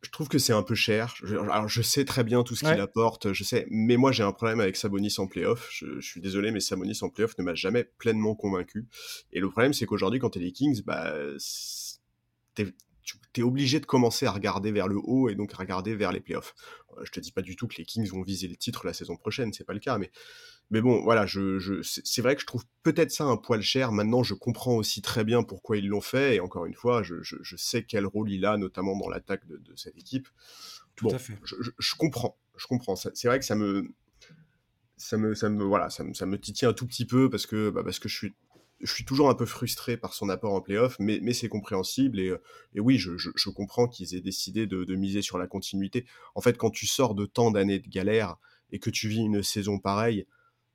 [0.01, 1.15] je trouve que c'est un peu cher.
[1.23, 4.23] Je, alors, je sais très bien tout ce qu'il apporte, je sais, mais moi j'ai
[4.23, 5.67] un problème avec Sabonis en playoff.
[5.71, 8.87] Je, je suis désolé, mais Sabonis en playoff ne m'a jamais pleinement convaincu.
[9.31, 11.13] Et le problème, c'est qu'aujourd'hui, quand tu es les Kings, bah,
[13.05, 16.11] tu es obligé de commencer à regarder vers le haut et donc à regarder vers
[16.11, 16.55] les playoffs.
[16.97, 18.93] Euh, je te dis pas du tout que les Kings vont viser le titre la
[18.93, 20.11] saison prochaine, c'est pas le cas, mais
[20.71, 23.91] mais bon, voilà, je, c'est vrai que je trouve peut-être ça un poil cher.
[23.91, 26.35] Maintenant, je comprends aussi très bien pourquoi ils l'ont fait.
[26.35, 29.95] Et encore une fois, je, sais quel rôle il a, notamment dans l'attaque de, cette
[29.95, 30.27] équipe.
[30.95, 31.37] Tout à fait.
[31.43, 32.95] Je, comprends, je comprends.
[32.95, 33.93] C'est vrai que ça me,
[34.97, 37.45] ça me, ça me, voilà, ça me, ça me titille un tout petit peu parce
[37.45, 38.35] que, bah, parce que je suis,
[38.85, 42.19] je suis toujours un peu frustré par son apport en playoff, mais, mais c'est compréhensible.
[42.19, 42.33] Et,
[42.73, 46.05] et oui, je, je comprends qu'ils aient décidé de, de, miser sur la continuité.
[46.35, 48.37] En fait, quand tu sors de tant d'années de galère
[48.71, 50.25] et que tu vis une saison pareille,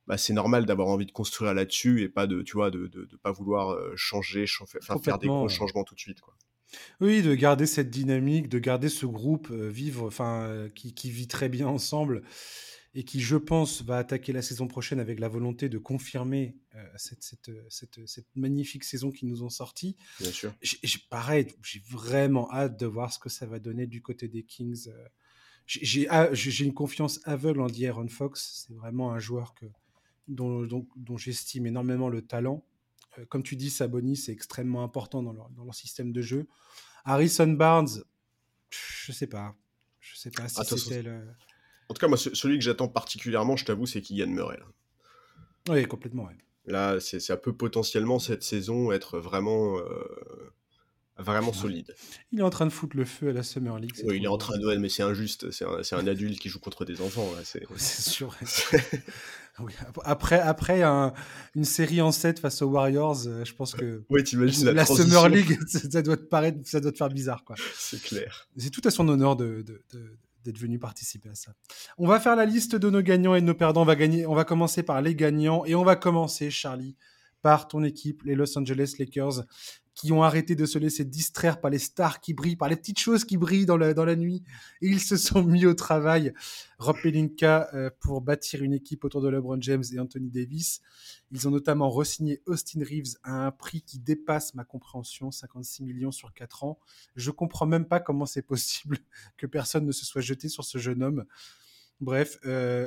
[0.07, 3.09] bah, c'est normal d'avoir envie de construire là-dessus et pas de, tu vois, de, de,
[3.23, 6.35] pas vouloir changer, faire des gros changements tout de suite, quoi.
[7.01, 11.49] Oui, de garder cette dynamique, de garder ce groupe vivre, enfin, qui, qui, vit très
[11.49, 12.23] bien ensemble
[12.95, 16.57] et qui, je pense, va attaquer la saison prochaine avec la volonté de confirmer
[16.97, 19.97] cette, cette, cette, cette, magnifique saison qu'ils nous ont sorti.
[20.19, 20.53] Bien sûr.
[21.09, 24.89] Pareil, j'ai vraiment hâte de voir ce que ça va donner du côté des Kings.
[25.67, 28.65] J'ai, une confiance aveugle en D'Aaron Fox.
[28.67, 29.67] C'est vraiment un joueur que,
[30.27, 32.65] dont, dont, j'estime énormément le talent.
[33.19, 36.49] Euh, comme tu dis, Sabonis, c'est extrêmement important dans leur, dans leur, système de jeu.
[37.05, 38.03] Harrison Barnes,
[38.71, 39.57] je sais pas.
[40.01, 41.27] Je sais pas si c'était le...
[41.91, 44.61] En tout cas, moi, celui que j'attends particulièrement, je t'avoue, c'est Kylian Murray.
[45.69, 46.27] Oui, complètement.
[46.27, 46.37] Ouais.
[46.67, 49.83] Là, c'est, ça peut potentiellement cette saison être vraiment euh,
[51.19, 51.93] vraiment solide.
[52.31, 53.93] Il est en train de foutre le feu à la Summer League.
[54.05, 54.77] Oui, il est en train de.
[54.77, 55.51] mais c'est injuste.
[55.51, 57.29] C'est un, un, adulte qui joue contre des enfants.
[57.43, 57.67] C'est
[58.09, 58.37] sûr.
[60.05, 60.83] Après, après
[61.55, 64.03] une série en 7 face aux Warriors, euh, je pense que.
[64.11, 67.45] Oui, t'imagines la, la Summer League, ça doit te paraître, ça doit te faire bizarre,
[67.45, 67.57] quoi.
[67.75, 68.49] C'est clair.
[68.57, 69.83] C'est tout à son honneur de, de,
[70.45, 71.53] d'être venu participer à ça.
[71.99, 73.83] On va faire la liste de nos gagnants et de nos perdants.
[73.83, 74.27] On va gagner.
[74.27, 76.97] On va commencer par les gagnants et on va commencer, Charlie,
[77.43, 79.45] par ton équipe, les Los Angeles Lakers,
[80.01, 82.99] qui ont arrêté de se laisser distraire par les stars qui brillent, par les petites
[82.99, 84.43] choses qui brillent dans la, dans la nuit.
[84.81, 86.33] Ils se sont mis au travail,
[86.79, 90.81] Rob Pelinka, euh, pour bâtir une équipe autour de LeBron James et Anthony Davis.
[91.33, 96.13] Ils ont notamment re-signé Austin Reeves à un prix qui dépasse ma compréhension, 56 millions
[96.13, 96.79] sur 4 ans.
[97.15, 98.97] Je comprends même pas comment c'est possible
[99.37, 101.27] que personne ne se soit jeté sur ce jeune homme.
[102.01, 102.87] Bref, euh,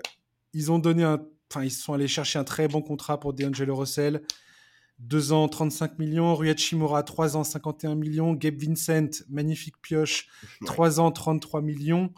[0.53, 3.75] ils ont donné un, enfin, ils sont allés chercher un très bon contrat pour D'Angelo
[3.75, 4.23] Russell.
[4.99, 6.35] 2 ans, 35 millions.
[6.35, 8.33] Rui Hachimura, 3 ans, 51 millions.
[8.33, 10.27] Gabe Vincent, magnifique pioche,
[10.65, 12.13] 3 ans, 33 millions.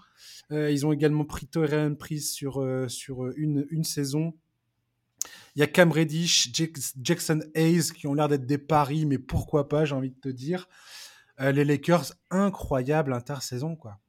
[0.52, 4.34] Euh, ils ont également pris Torian Prise sur, euh, sur une, une saison.
[5.56, 6.52] Il y a Cam Reddish,
[7.02, 10.30] Jackson Hayes qui ont l'air d'être des paris, mais pourquoi pas, j'ai envie de te
[10.30, 10.68] dire.
[11.40, 14.00] Euh, les Lakers, incroyable intersaison, quoi.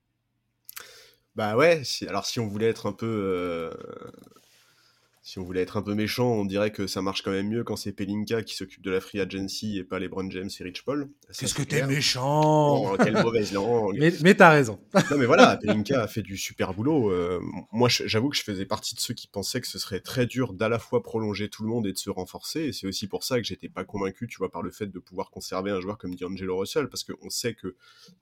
[1.34, 3.70] Bah ouais, alors si on voulait être un peu
[5.26, 7.64] si on voulait être un peu méchant, on dirait que ça marche quand même mieux
[7.64, 10.62] quand c'est Pelinka qui s'occupe de la free agency et pas les Brown James et
[10.62, 11.10] Rich Paul.
[11.36, 14.78] Qu'est-ce que t'es méchant oh, Quelle mauvaise langue Mais, mais t'as raison.
[15.10, 17.10] non mais voilà, Pelinka a fait du super boulot.
[17.10, 17.40] Euh,
[17.72, 20.52] moi, j'avoue que je faisais partie de ceux qui pensaient que ce serait très dur
[20.52, 22.60] d'à la fois prolonger tout le monde et de se renforcer.
[22.60, 24.98] Et c'est aussi pour ça que j'étais pas convaincu, tu vois, par le fait de
[25.00, 27.74] pouvoir conserver un joueur comme D'Angelo Russell, parce qu'on sait que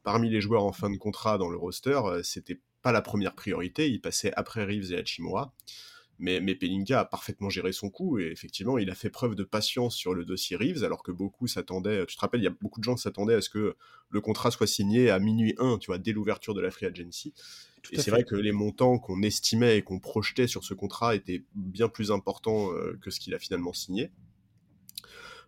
[0.04, 3.34] parmi les joueurs en fin de contrat dans le roster, euh, c'était pas la première
[3.34, 3.90] priorité.
[3.90, 5.52] Il passait après Reeves et Hachimura.
[6.18, 9.42] Mais, mais Pelinka a parfaitement géré son coup et effectivement, il a fait preuve de
[9.42, 12.07] patience sur le dossier Reeves, alors que beaucoup s'attendaient.
[12.07, 13.77] Tu te rappelles, il y a beaucoup de gens qui s'attendaient à ce que
[14.11, 17.35] le contrat soit signé à minuit 1, tu vois, dès l'ouverture de la free agency.
[17.90, 21.44] et c'est vrai que les montants qu'on estimait et qu'on projetait sur ce contrat étaient
[21.55, 24.11] bien plus importants euh, que ce qu'il a finalement signé.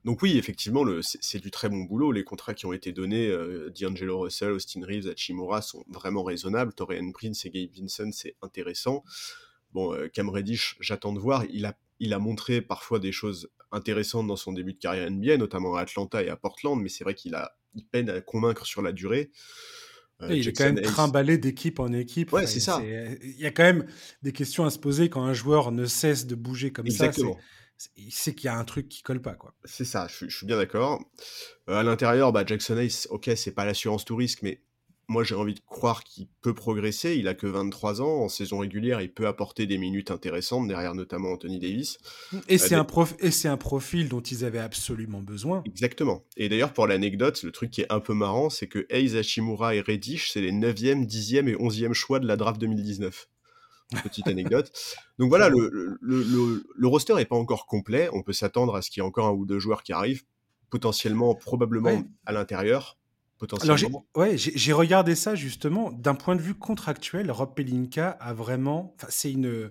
[0.06, 2.12] Donc oui, effectivement, c'est du très bon boulot.
[2.12, 6.72] Les contrats qui ont été donnés, euh, D'Angelo Russell, Austin Reeves, Hachimura, sont vraiment raisonnables.
[6.74, 9.02] Torian Prince et Gabe Vincent, c'est intéressant.
[9.76, 11.44] Bon, euh, Cam Reddish, j'attends de voir.
[11.50, 15.36] Il a, il a montré parfois des choses intéressantes dans son début de carrière NBA,
[15.36, 18.64] notamment à Atlanta et à Portland, mais c'est vrai qu'il a, il peine à convaincre
[18.64, 19.30] sur la durée.
[20.22, 22.32] Euh, il est quand même trimballé d'équipe en équipe.
[22.32, 22.80] Ouais, c'est ça.
[22.82, 23.86] Il y a quand même
[24.22, 27.34] des questions à se poser quand un joueur ne cesse de bouger comme Exactement.
[27.76, 27.90] ça.
[27.98, 29.54] Il sait qu'il y a un truc qui colle pas, quoi.
[29.66, 31.04] C'est ça, je, suis bien d'accord.
[31.68, 34.62] Euh, à l'intérieur, bah, Jackson Ace, ok, c'est pas l'assurance tout risque, mais
[35.08, 37.16] moi j'ai envie de croire qu'il peut progresser.
[37.16, 38.22] Il a que 23 ans.
[38.22, 41.98] En saison régulière, il peut apporter des minutes intéressantes, derrière notamment Anthony Davis.
[42.48, 43.14] Et c'est un, prof...
[43.44, 45.62] un, profil dont ils avaient absolument besoin.
[45.64, 46.24] Exactement.
[46.36, 49.74] Et d'ailleurs, pour l'anecdote, le truc qui est un peu marrant, c'est que Eiz Hashimura
[49.74, 53.28] et Reddish, c'est les 9e, 10e et 11e choix de la draft 2019.
[54.02, 54.72] Petite anecdote.
[55.18, 58.08] Donc voilà, le, le, le, roster n'est pas encore complet.
[58.12, 60.24] On peut s'attendre à ce qu'il y ait encore un ou deux joueurs qui arrivent,
[60.70, 62.98] potentiellement, probablement à l'intérieur
[63.38, 64.06] potentiellement.
[64.14, 67.30] Alors, j'ai regardé ça justement d'un point de vue contractuel.
[67.30, 68.94] Rob Pelinka a vraiment.
[68.96, 69.70] Enfin, c'est une.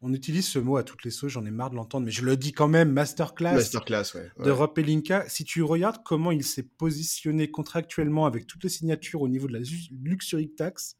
[0.00, 2.24] On utilise ce mot à toutes les sauces, j'en ai marre de l'entendre, mais je
[2.24, 5.28] le dis quand même, masterclass, masterclass ouais, de Rob Pelinka.
[5.28, 9.54] Si tu regardes comment il s'est positionné contractuellement avec toutes les signatures au niveau de
[9.54, 9.58] la
[9.90, 10.96] luxury tax,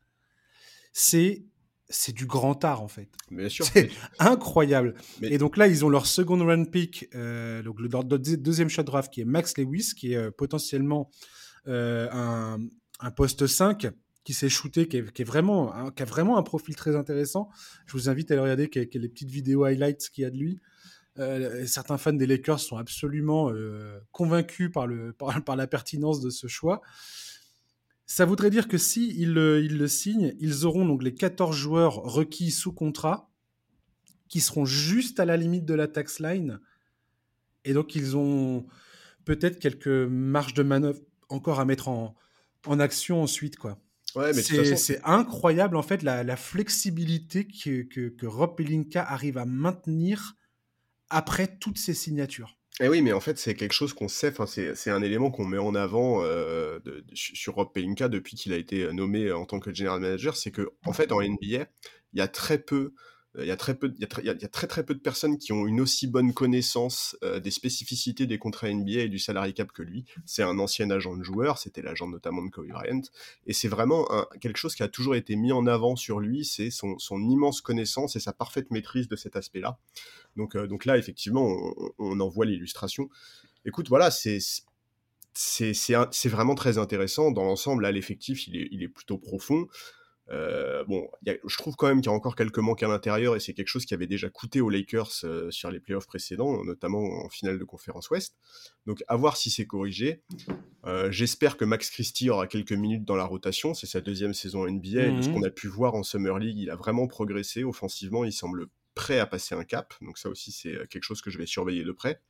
[0.92, 1.44] c'est
[1.90, 3.08] c'est du grand art en fait.
[3.30, 3.64] Bien sûr.
[3.64, 4.94] C'est incroyable.
[5.22, 7.88] Et donc là, ils ont leur second run pick, euh, donc le,
[8.37, 11.11] deuxième shot draft qui est Max Lewis, qui est euh, potentiellement
[11.68, 12.59] un,
[13.00, 13.88] un, poste 5
[14.24, 17.48] qui s'est shooté, qui, est, vraiment, qui a vraiment un profil très intéressant.
[17.87, 20.61] Je vous invite à aller regarder les petites vidéos highlights qu'il y a de lui.
[21.18, 26.31] Euh, certains fans des Lakers sont absolument euh, convaincus par, le, par, la pertinence de
[26.31, 26.81] ce choix.
[28.07, 32.50] Ça voudrait dire que si ils, le signent, ils auront donc les 14 joueurs requis
[32.50, 33.31] sous contrat
[34.28, 36.61] qui seront juste à la limite de la tax line.
[37.64, 38.66] Et donc ils ont
[39.24, 42.14] peut-être quelques marges de manœuvre encore à mettre en,
[42.67, 43.79] en action ensuite, quoi.
[44.14, 49.37] Ouais, mais c'est incroyable en fait la, la flexibilité que, que, que, Rob Pelinka arrive
[49.37, 50.35] à maintenir
[51.11, 52.57] après toutes ces signatures.
[52.81, 55.59] Eh oui, mais en fait, c'est quelque chose qu'on sait, c'est un élément qu'on met
[55.59, 59.75] en avant euh, de, sur Rob Pelinka depuis qu'il a été nommé en tant que
[59.75, 61.67] general manager, c'est que en fait, en NBA,
[62.12, 62.95] il y a très peu
[63.37, 65.81] il y, a très peu, il, y a très, peu de personnes qui ont une
[65.81, 70.07] aussi bonne connaissance euh, des spécificités des contrats NBA et du salary cap que lui.
[70.25, 73.03] C'est un ancien agent de joueur, c'était l'agent notamment de Kobe Bryant,
[73.47, 74.09] et c'est vraiment
[74.41, 78.17] quelque chose qui a toujours été mis en avant sur lui, c'est son, immense connaissance
[78.17, 79.79] et sa parfaite maîtrise de cet aspect-là.
[80.37, 83.09] Donc, euh, là, effectivement, on, en voit l'illustration.
[83.67, 84.38] Écoute, voilà, c'est
[86.25, 87.31] vraiment très intéressant.
[87.31, 89.69] Dans l'ensemble, là, l'effectif, il est plutôt profond.
[90.31, 93.41] Euh, bon, je trouve quand même qu'il y a encore quelques manques à l'intérieur et
[93.41, 97.25] c'est quelque chose qui avait déjà coûté aux Lakers euh, sur les playoffs précédents, notamment
[97.25, 98.37] en finale de conférence Ouest.
[98.87, 100.23] Donc à voir si c'est corrigé.
[100.87, 103.75] Euh, j'espère que Max Christie aura quelques minutes dans la rotation.
[103.75, 106.38] C'est sa deuxième saison NBA et de ce mmh qu'on a pu voir en Summer
[106.38, 108.25] League, il a vraiment progressé offensivement.
[108.25, 109.95] Il semble prêt à passer un cap.
[110.03, 112.21] Donc ça aussi c'est quelque chose que je vais surveiller de près.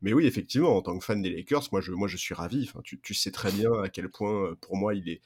[0.00, 2.66] Mais oui, effectivement, en tant que fan des Lakers, moi je, moi, je suis ravi.
[2.68, 5.20] Enfin, tu, tu sais très bien à quel point pour moi il est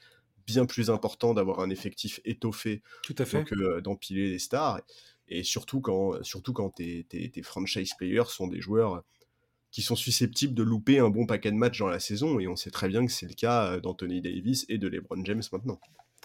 [0.47, 3.43] bien plus important d'avoir un effectif étoffé Tout à fait.
[3.43, 4.81] que euh, d'empiler des stars.
[5.27, 9.03] Et surtout quand, surtout quand tes, tes, franchise players sont des joueurs
[9.71, 12.39] qui sont susceptibles de louper un bon paquet de matchs dans la saison.
[12.39, 15.23] Et on sait très bien que c'est le cas euh, d'Anthony Davis et de LeBron
[15.25, 15.79] James maintenant.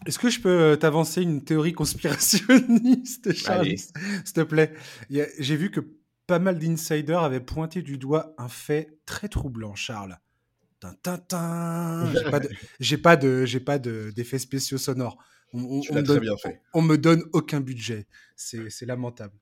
[0.07, 4.73] Est-ce que je peux euh, t'avancer une théorie conspirationniste, Charles S'il te plaît?
[5.11, 5.81] J'ai vu que
[6.29, 10.19] pas mal d'insiders avaient pointé du doigt un fait très troublant, Charles.
[12.81, 15.19] J'ai pas de, j'ai pas de, d'effets spéciaux sonores.
[15.55, 16.63] On, me donne, bien fait.
[16.73, 18.07] on, me donne aucun budget.
[18.37, 19.35] C'est, lamentable.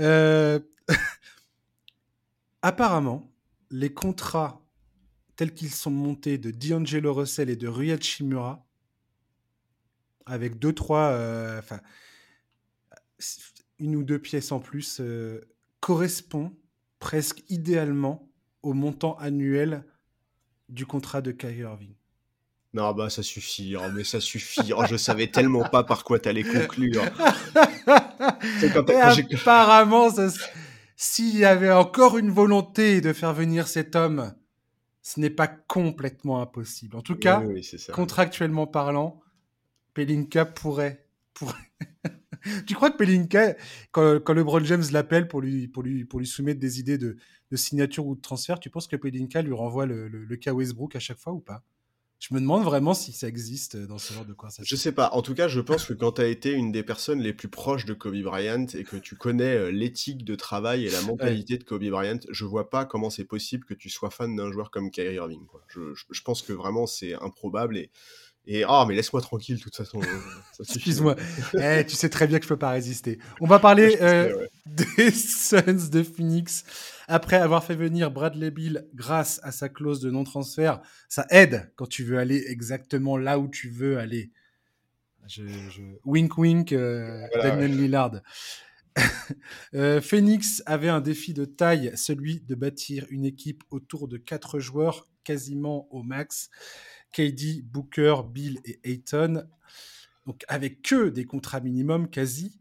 [0.00, 0.58] Euh,
[2.62, 3.32] apparemment,
[3.70, 4.64] les contrats
[5.36, 8.66] tels qu'ils sont montés de D'Angelo Russell et de Rui Shimura,
[10.26, 11.80] avec deux, trois, euh, enfin,
[13.78, 15.40] une ou deux pièces en plus, euh,
[15.80, 16.52] correspond
[16.98, 18.28] presque idéalement
[18.62, 19.84] au montant annuel
[20.68, 21.94] du contrat de Kyrie Irving.
[22.74, 24.72] Non, bah ça suffit, oh, mais ça suffit.
[24.76, 27.04] Oh, je savais tellement pas par quoi t'allais conclure.
[29.32, 30.08] apparemment,
[30.96, 34.34] s'il y avait encore une volonté de faire venir cet homme,
[35.02, 36.96] ce n'est pas complètement impossible.
[36.96, 37.44] En tout cas,
[37.92, 39.20] contractuellement parlant,
[39.94, 41.03] Pelinka pourrait.
[42.66, 43.56] tu crois que Pelinka,
[43.90, 47.16] quand, quand LeBron James l'appelle pour lui, pour, lui, pour lui soumettre des idées de,
[47.50, 50.52] de signature ou de transfert, tu penses que Pelinka lui renvoie le, le, le cas
[50.52, 51.62] Westbrook à chaque fois ou pas?
[52.26, 54.64] Je me demande vraiment si ça existe dans ce genre de conversation.
[54.66, 55.10] Je sais pas.
[55.12, 57.48] En tout cas, je pense que quand tu as été une des personnes les plus
[57.48, 61.58] proches de Kobe Bryant et que tu connais euh, l'éthique de travail et la mentalité
[61.58, 64.70] de Kobe Bryant, je vois pas comment c'est possible que tu sois fan d'un joueur
[64.70, 65.42] comme Kyrie Irving.
[65.68, 67.90] Je, je, pense que vraiment c'est improbable et
[68.46, 70.00] et ah, mais laisse-moi tranquille, de toute façon.
[70.60, 71.16] Excuse-moi.
[71.58, 73.18] eh, tu sais très bien que je peux pas résister.
[73.40, 76.64] On va parler euh, des Suns de Phoenix.
[77.08, 81.86] Après avoir fait venir Bradley Bill grâce à sa clause de non-transfert, ça aide quand
[81.86, 84.30] tu veux aller exactement là où tu veux aller.
[85.26, 85.42] Je,
[86.04, 88.20] Wink wink, euh, Daniel Lillard.
[89.74, 94.60] euh, Phoenix avait un défi de taille, celui de bâtir une équipe autour de quatre
[94.60, 96.50] joueurs quasiment au max.
[97.14, 99.44] KD, Booker, Bill et Ayton,
[100.26, 102.58] donc avec que des contrats minimum quasi,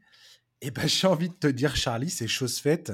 [0.61, 2.93] et eh ben j'ai envie de te dire, Charlie, c'est chose faite.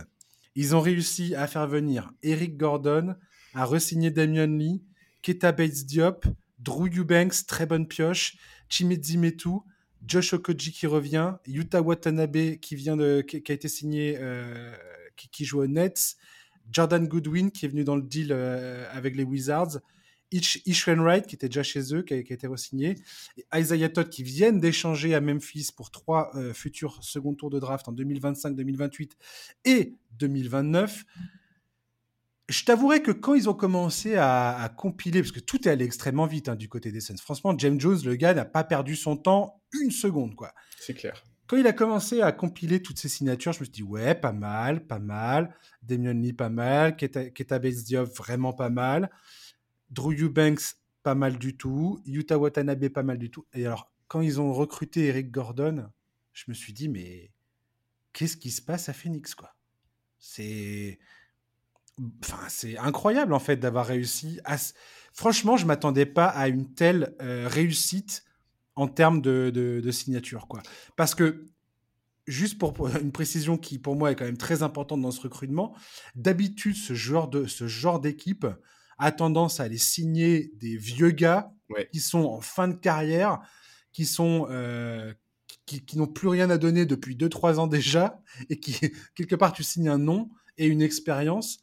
[0.56, 3.15] Ils ont réussi à faire venir Eric Gordon,
[3.54, 4.82] à resigner Damian Lee,
[5.22, 6.26] Keta Bates Diop,
[6.58, 8.38] Drew Eubanks, très bonne pioche,
[8.69, 9.60] Chimedzi Metu,
[10.08, 14.74] Josh Okoji qui revient, Yuta Watanabe qui vient de, qui, a été signé, euh,
[15.15, 16.15] qui, joue aux Nets,
[16.72, 19.80] Jordan Goodwin qui est venu dans le deal euh, avec les Wizards,
[20.32, 22.96] Ish, Wright, qui était déjà chez eux, qui a, été re-signé,
[23.38, 27.60] et Isaiah Todd, qui viennent d'échanger à Memphis pour trois euh, futurs second tours de
[27.60, 29.18] draft en 2025, 2028
[29.65, 31.06] et 2029.
[32.50, 36.26] Je t'avouerai que quand ils ont commencé à, compiler, parce que tout est allé extrêmement
[36.26, 39.18] vite hein, du côté des Suns, franchement, James Jones, le gars, n'a pas perdu son
[39.18, 40.36] temps une seconde.
[40.36, 40.54] quoi.
[40.80, 41.24] C'est clair.
[41.46, 44.32] Quand il a commencé à compiler toutes ces signatures, je me suis dit, ouais, pas
[44.32, 45.56] mal, pas mal.
[45.82, 46.96] Damian Lee, pas mal.
[46.96, 49.10] Keta, Keta Diop, vraiment pas mal.
[49.91, 52.02] Drew Eubanks, pas mal du tout.
[52.06, 53.45] Yuta Watanabe, pas mal du tout.
[53.54, 55.89] Et alors, quand ils ont recruté Eric Gordon,
[56.34, 57.32] je me suis dit, mais
[58.13, 59.56] qu'est-ce qui se passe à Phoenix, quoi?
[60.19, 60.99] C'est.
[62.23, 64.58] Enfin, c'est incroyable, en fait, d'avoir réussi à.
[65.13, 68.23] Franchement, je m'attendais pas à une telle euh, réussite
[68.75, 70.62] en termes de, de, signature, quoi.
[70.95, 71.45] Parce que
[72.28, 75.75] juste pour une précision qui pour moi est quand même très importante dans ce recrutement,
[76.15, 78.45] d'habitude ce genre de ce genre d'équipe
[79.00, 81.52] a tendance à aller signer des vieux gars
[81.92, 83.40] qui sont en fin de carrière,
[83.94, 85.14] qui sont euh,
[85.66, 88.80] qui, n'ont plus rien à donner depuis 2-3 ans déjà, et qui
[89.16, 91.60] quelque part tu signes un nom et une expérience.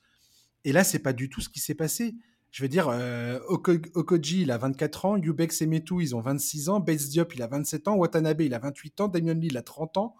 [0.64, 2.16] Et là, c'est pas du tout ce qui s'est passé.
[2.50, 6.70] Je veux dire, euh, Okoji, il a 24 ans, Yubex et Metu, ils ont 26
[6.70, 9.56] ans, Bates Diop, il a 27 ans, Watanabe, il a 28 ans, Damien Lee, il
[9.58, 10.16] a 30 ans.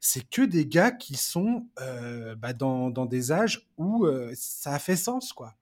[0.00, 4.78] C'est que des gars qui sont euh, bah, dans, dans, des âges où ça a
[4.78, 5.59] fait sens, quoi.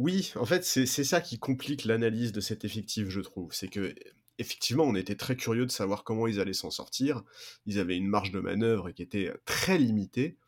[0.00, 3.52] Oui, en fait, c'est ça qui complique l'analyse de cet effectif, je trouve.
[3.52, 3.94] C'est que,
[4.38, 7.22] effectivement, on était très curieux de savoir comment ils allaient s'en sortir.
[7.66, 10.38] Ils avaient une marge de manœuvre qui était très limitée.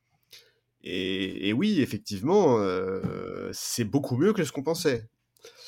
[0.84, 5.06] Et, oui, effectivement, euh, c'est beaucoup mieux que ce qu'on pensait.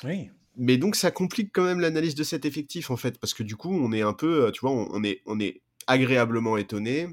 [0.03, 0.31] Oui.
[0.55, 3.55] Mais donc, ça complique quand même l'analyse de cet effectif, en fait, parce que du
[3.55, 7.07] coup, on est un peu, tu vois, on, est, on est agréablement étonné.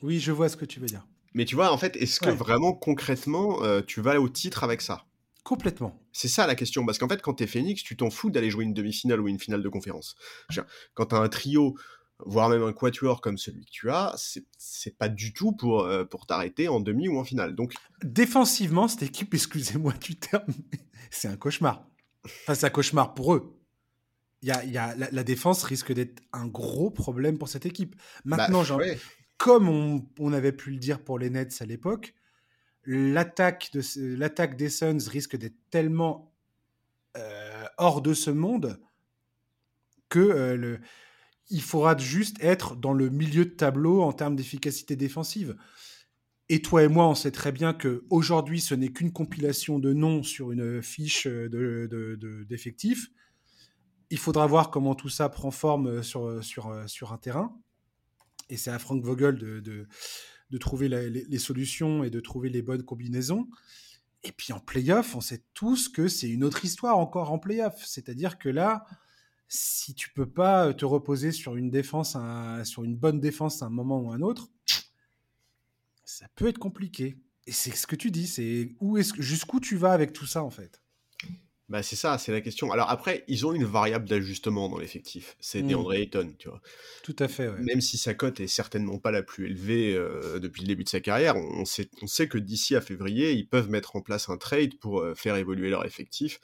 [0.00, 1.06] Oui, je vois ce que tu veux dire.
[1.34, 4.80] Mais tu vois, en fait, est-ce que vraiment, concrètement, euh, tu vas au titre avec
[4.80, 5.04] ça?
[5.46, 5.96] Complètement.
[6.10, 8.64] C'est ça la question, parce qu'en fait, quand t'es Phoenix, tu t'en fous d'aller jouer
[8.64, 10.16] une demi-finale ou une finale de conférence.
[10.94, 11.78] Quand t'as un trio,
[12.18, 14.12] voire même un quatuor comme celui que tu as,
[14.58, 17.54] c'est pas du tout pour, euh, pour t'arrêter en demi ou en finale.
[17.54, 20.52] Donc Défensivement, cette équipe, excusez-moi du terme,
[21.12, 21.86] c'est un cauchemar.
[22.24, 23.56] Enfin, c'est un cauchemar pour eux.
[24.42, 27.94] Y a, y a, la, défense risque d'être un gros problème pour cette équipe.
[28.24, 28.64] Bah, Maintenant,
[29.36, 32.14] comme on, on, avait pu le dire pour les Nets à l'époque,
[32.86, 33.82] l'attaque de
[34.16, 36.32] l'attaque des Suns risque d'être tellement
[37.16, 38.80] euh, hors de ce monde
[40.08, 40.78] que euh,
[41.50, 45.56] il faudra juste être dans le milieu de tableau en termes d'efficacité défensive.
[46.48, 49.92] Et toi et moi, on sait très bien que aujourd'hui, ce n'est qu'une compilation de
[49.92, 53.06] noms sur une fiche d'effectifs.
[53.06, 53.16] De, de,
[54.10, 57.56] il faudra voir comment tout ça prend forme sur, un terrain.
[58.48, 59.88] Et c'est à Frank Vogel de
[60.58, 63.48] trouver les, solutions et de trouver les bonnes combinaisons.
[64.22, 67.84] Et puis en playoff, on sait tous que c'est une autre histoire encore en playoff.
[67.84, 68.86] C'est-à-dire que là,
[69.48, 72.16] si tu peux pas te reposer sur une défense,
[72.64, 74.48] sur une bonne défense à un moment ou un autre,
[76.04, 77.16] ça peut être compliqué.
[77.46, 80.42] Et c'est ce que tu dis, c'est où est-ce jusqu'où tu vas avec tout ça
[80.42, 80.80] en fait?
[81.68, 82.70] Bah c'est ça, c'est la question.
[82.70, 85.36] Alors après, ils ont une variable d'ajustement dans l'effectif.
[85.40, 85.68] C'est mmh.
[85.68, 86.60] DeAndre Ayton, tu vois.
[87.02, 87.50] Tout à fait.
[87.58, 90.88] Même si sa cote est certainement pas la plus élevée euh, depuis le début de
[90.88, 94.28] sa carrière, on sait, on sait que d'ici à février, ils peuvent mettre en place
[94.28, 96.40] un trade pour euh, faire évoluer leur effectif.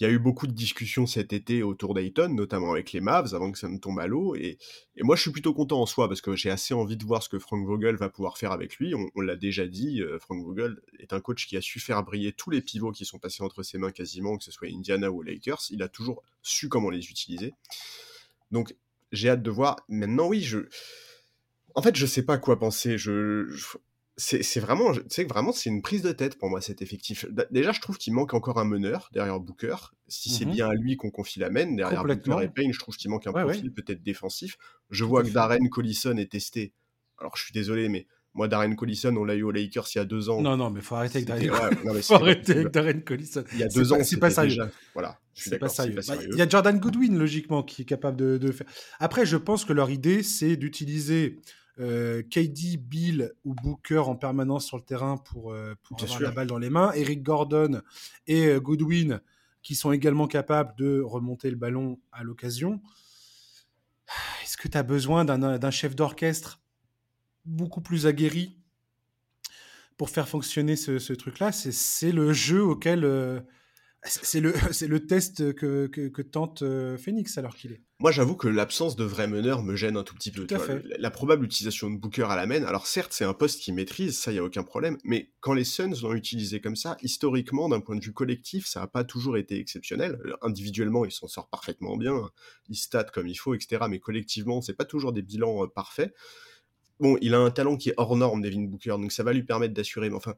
[0.00, 3.32] Il y a eu beaucoup de discussions cet été autour d'Ayton, notamment avec les Mavs,
[3.34, 4.34] avant que ça ne tombe à l'eau.
[4.34, 4.58] Et,
[5.00, 7.28] moi, je suis plutôt content en soi, parce que j'ai assez envie de voir ce
[7.28, 8.94] que Frank Vogel va pouvoir faire avec lui.
[8.94, 12.32] On, l'a déjà dit, euh, Frank Vogel est un coach qui a su faire briller
[12.32, 15.22] tous les pivots qui sont passés entre ses mains quasiment, que ce soit Indiana ou
[15.22, 15.62] Lakers.
[15.70, 17.54] Il a toujours su comment les utiliser.
[18.50, 18.74] Donc,
[19.12, 19.76] j'ai hâte de voir.
[19.88, 20.58] Maintenant, oui, je...
[21.76, 22.98] En fait, je sais pas quoi penser.
[22.98, 23.48] je
[24.16, 27.26] c'est vraiment, tu sais, vraiment, c'est une prise de tête pour moi cet effectif.
[27.50, 29.76] Déjà, je trouve qu'il manque encore un meneur derrière Booker.
[30.06, 32.78] Si c'est mmh bien à lui qu'on confie la main, derrière Booker et Payne, je
[32.78, 34.56] trouve qu'il manque un profil peut-être défensif.
[34.90, 36.72] Je vois que Darren Collison est testé.
[37.18, 40.00] Alors, je suis désolé, mais moi, Darren Collison, on l'a eu aux Lakers il y
[40.00, 40.40] a deux ans.
[40.40, 41.70] Non, non, mais faut arrêter avec Darren.
[41.84, 43.44] Ouais, faut arrêter avec Darren Collison.
[43.52, 44.70] Il y a deux ans, c'est pas sérieux.
[44.92, 46.00] Voilà, c'est pas, sérieux.
[46.06, 48.66] Bah, il y a Jordan Goodwin, logiquement, qui est capable de, de faire.
[49.00, 51.40] Après, je pense que leur idée, c'est d'utiliser
[51.80, 56.30] euh, KD, Bill ou Booker en permanence sur le terrain pour, euh, pour avoir la
[56.30, 57.80] balle dans les mains, Eric Gordon
[58.26, 59.20] et euh, Goodwin
[59.62, 62.80] qui sont également capables de remonter le ballon à l'occasion.
[64.42, 66.60] Est-ce que tu as besoin d'un chef d'orchestre
[67.46, 68.58] beaucoup plus aguerri
[69.96, 71.50] pour faire fonctionner ce, ce truc-là?
[71.50, 73.04] C'est le jeu auquel
[74.04, 74.52] c'est le,
[74.88, 77.82] le test que, que, tente euh, Phoenix alors qu'il est.
[78.00, 80.46] Moi, j'avoue que l'absence de vrai meneur me gêne un tout petit peu.
[80.98, 84.18] La, probable utilisation de Booker à la main, alors certes, c'est un poste qu'il maîtrise,
[84.18, 87.68] ça, il n'y a aucun problème, mais quand les Suns l'ont utilisé comme ça, historiquement,
[87.68, 90.18] d'un point de vue collectif, ça n'a pas toujours été exceptionnel.
[90.42, 92.30] Individuellement, il s'en sort parfaitement bien,
[92.68, 96.12] il stat comme il faut, etc., mais collectivement, c'est pas toujours des bilans euh, parfaits.
[97.00, 99.44] Bon, il a un talent qui est hors norme, Devin Booker, donc ça va lui
[99.44, 100.34] permettre d'assurer, mais enfin,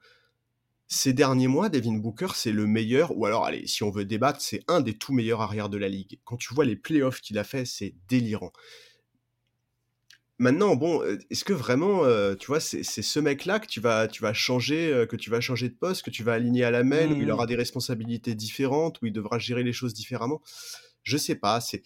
[0.89, 4.41] ces derniers mois, Devin Booker, c'est le meilleur, ou alors, allez, si on veut débattre,
[4.41, 6.21] c'est un des tout meilleurs arrières de la ligue.
[6.25, 8.53] Quand tu vois les playoffs qu'il a fait, c'est délirant.
[10.39, 14.07] Maintenant, bon, euh, est-ce que vraiment, euh, tu vois, c'est ce mec-là que tu vas,
[14.07, 16.71] tu vas changer, euh, que tu vas changer de poste, que tu vas aligner à
[16.71, 17.31] la main, où il mmh.
[17.31, 20.43] aura des responsabilités différentes, où il devra gérer les choses différemment?
[21.03, 21.61] Je sais pas.
[21.61, 21.83] C'est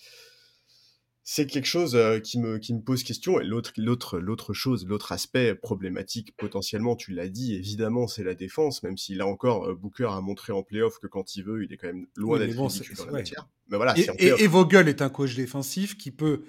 [1.32, 3.40] c'est quelque chose qui, me, qui me pose question.
[3.40, 8.34] Et l'autre, l'autre, l'autre chose, l'autre aspect problématique potentiellement, tu l'as dit, évidemment, c'est la
[8.34, 11.72] défense, même si là encore, Booker a montré en playoff que quand il veut, il
[11.72, 13.48] est quand même loin d'être bon, dans la matière.
[13.68, 16.42] Mais voilà, et, Vogel est un coach défensif qui peut...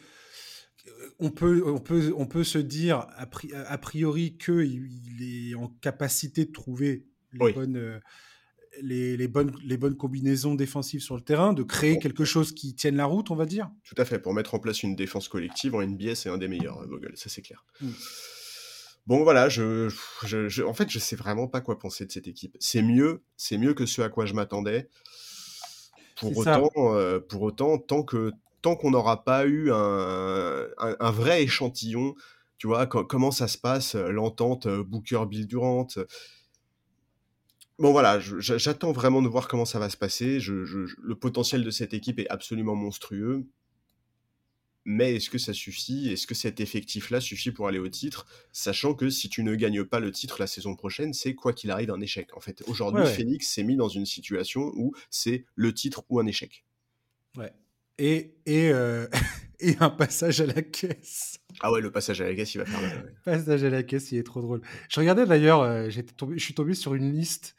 [1.19, 6.51] On peut, on, peut, on peut se dire a, priori qu'il est en capacité de
[6.51, 8.01] trouver les bonnes
[8.81, 12.95] les, bonnes, les bonnes combinaisons défensives sur le terrain, de créer quelque chose qui tienne
[12.95, 13.69] la route, on va dire?
[13.83, 14.19] Tout à fait.
[14.19, 17.11] Pour mettre en place une défense collective en NBA, c'est un des meilleurs, euh, Vogel,
[17.15, 17.65] ça c'est clair.
[17.81, 17.89] Mm.
[19.07, 19.89] Bon voilà, je,
[20.23, 22.55] je, en fait, je sais vraiment pas quoi penser de cette équipe.
[22.59, 24.89] C'est mieux, c'est mieux que ce à quoi je m'attendais.
[26.17, 28.31] Pour autant, euh, pour autant, tant que
[28.61, 32.13] tant qu'on n'aura pas eu un, un, vrai échantillon,
[32.59, 35.87] tu vois, comment ça se passe, euh, l'entente Booker Bill Durant,
[37.81, 40.37] Bon voilà, j'attends vraiment de voir comment ça va se passer.
[40.39, 43.47] le potentiel de cette équipe est absolument monstrueux.
[44.85, 46.11] Mais est-ce que ça suffit?
[46.11, 48.27] Est-ce que cet effectif-là suffit pour aller au titre?
[48.51, 51.71] Sachant que si tu ne gagnes pas le titre la saison prochaine, c'est quoi qu'il
[51.71, 52.37] arrive un échec.
[52.37, 56.27] En fait, aujourd'hui, Phoenix s'est mis dans une situation où c'est le titre ou un
[56.27, 56.63] échec.
[57.35, 57.51] Ouais.
[57.97, 59.07] Et, et, euh,
[59.59, 61.39] et un passage à la caisse.
[61.61, 63.15] Ah ouais, le passage à la caisse, il va faire mal.
[63.25, 64.61] Le passage à la caisse, il est trop drôle.
[64.87, 67.55] Je regardais d'ailleurs, euh, je suis tombé sur une liste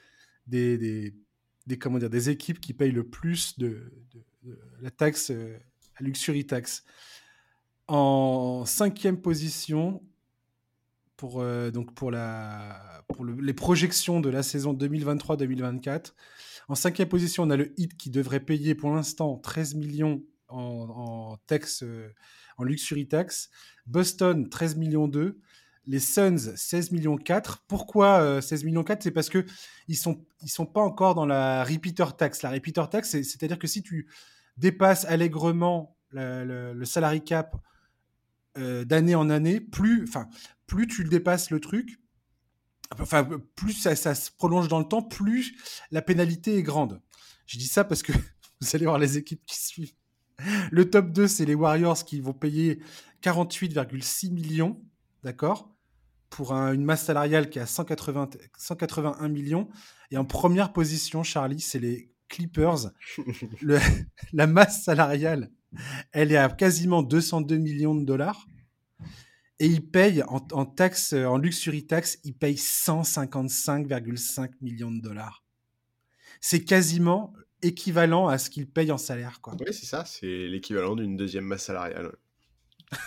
[0.47, 1.13] des,
[1.67, 3.93] des, comment dire, des équipes qui payent le plus de,
[4.81, 5.59] la taxe, euh,
[6.01, 6.85] la luxury tax.
[7.89, 10.03] En cinquième position,
[11.17, 16.15] pour, euh, donc pour, la, pour les projections de la saison 2023-2024,
[16.69, 20.59] en cinquième position, on a le HIT qui devrait payer pour l'instant 13 millions en,
[20.59, 22.09] en taxe, euh,
[22.57, 23.51] en luxury tax.
[23.87, 25.39] Boston, 13 millions 2
[25.87, 27.65] les Suns 16 millions 4.
[27.67, 29.45] Pourquoi 16 euh, millions 4 C'est parce que
[29.89, 32.43] ils sont ils sont pas encore dans la repeater tax.
[32.43, 34.09] La repeater tax, c'est-à-dire que si tu
[34.57, 37.57] dépasses allègrement le, salary cap
[38.59, 40.29] euh, d'année en année, plus enfin
[40.67, 42.01] plus tu le dépasses le truc,
[42.99, 45.55] enfin plus ça, ça, se prolonge dans le temps, plus
[45.91, 47.01] la pénalité est grande.
[47.47, 48.13] Je dis ça parce que
[48.61, 49.95] vous allez voir les équipes qui suivent.
[50.71, 52.83] Le top 2, c'est les Warriors qui vont payer
[53.23, 54.83] 48,6 millions,
[55.23, 55.73] d'accord
[56.31, 59.69] pour une masse salariale qui est à 180, 181 millions.
[60.11, 62.91] Et en première position, Charlie, c'est les Clippers.
[64.33, 65.51] la masse salariale,
[66.13, 68.47] elle est à quasiment 202 millions de dollars.
[69.59, 75.45] Et il paye en, en taxe, en luxury tax, il paye 155,5 millions de dollars.
[76.41, 79.41] C'est quasiment équivalent à ce qu'il paye en salaire.
[79.41, 79.55] Quoi.
[79.61, 82.13] Oui, c'est ça, c'est l'équivalent d'une deuxième masse salariale.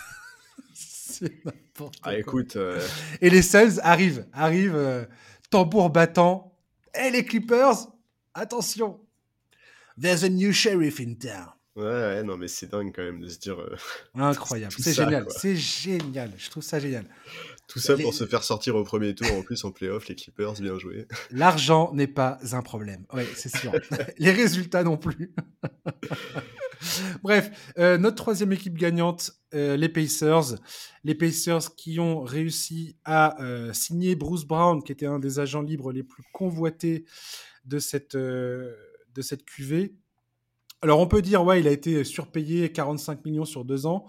[1.08, 2.56] c'est n'importe ah, écoute.
[2.56, 2.80] Euh,
[3.20, 5.04] Et les Suns arrivent, arrivent, euh,
[5.50, 6.52] tambour battant.
[6.94, 7.76] Et les Clippers,
[8.34, 8.98] attention,
[10.00, 11.52] there's a new sheriff in town.
[11.76, 13.60] Ouais, ouais, non, mais c'est dingue quand même de se dire.
[13.60, 13.76] Euh,
[14.14, 17.04] Incroyable, c'est génial, c'est génial, je trouve ça génial.
[17.68, 20.54] Tout ça pour se faire sortir au premier tour, en plus en playoff, les Clippers,
[20.54, 21.06] bien joué.
[21.30, 23.72] L'argent n'est pas un problème, oui, c'est sûr.
[24.18, 25.34] les résultats non plus.
[27.22, 30.56] Bref, euh, notre troisième équipe gagnante, euh, les Pacers.
[31.04, 33.36] Les Pacers qui ont réussi à
[33.72, 37.04] signer Bruce Brown, qui était un des agents libres les plus convoités
[37.64, 38.76] de cette, de
[39.20, 39.94] cette QV
[40.82, 44.06] alors on peut dire, ouais, il a été surpayé 45 millions sur deux ans.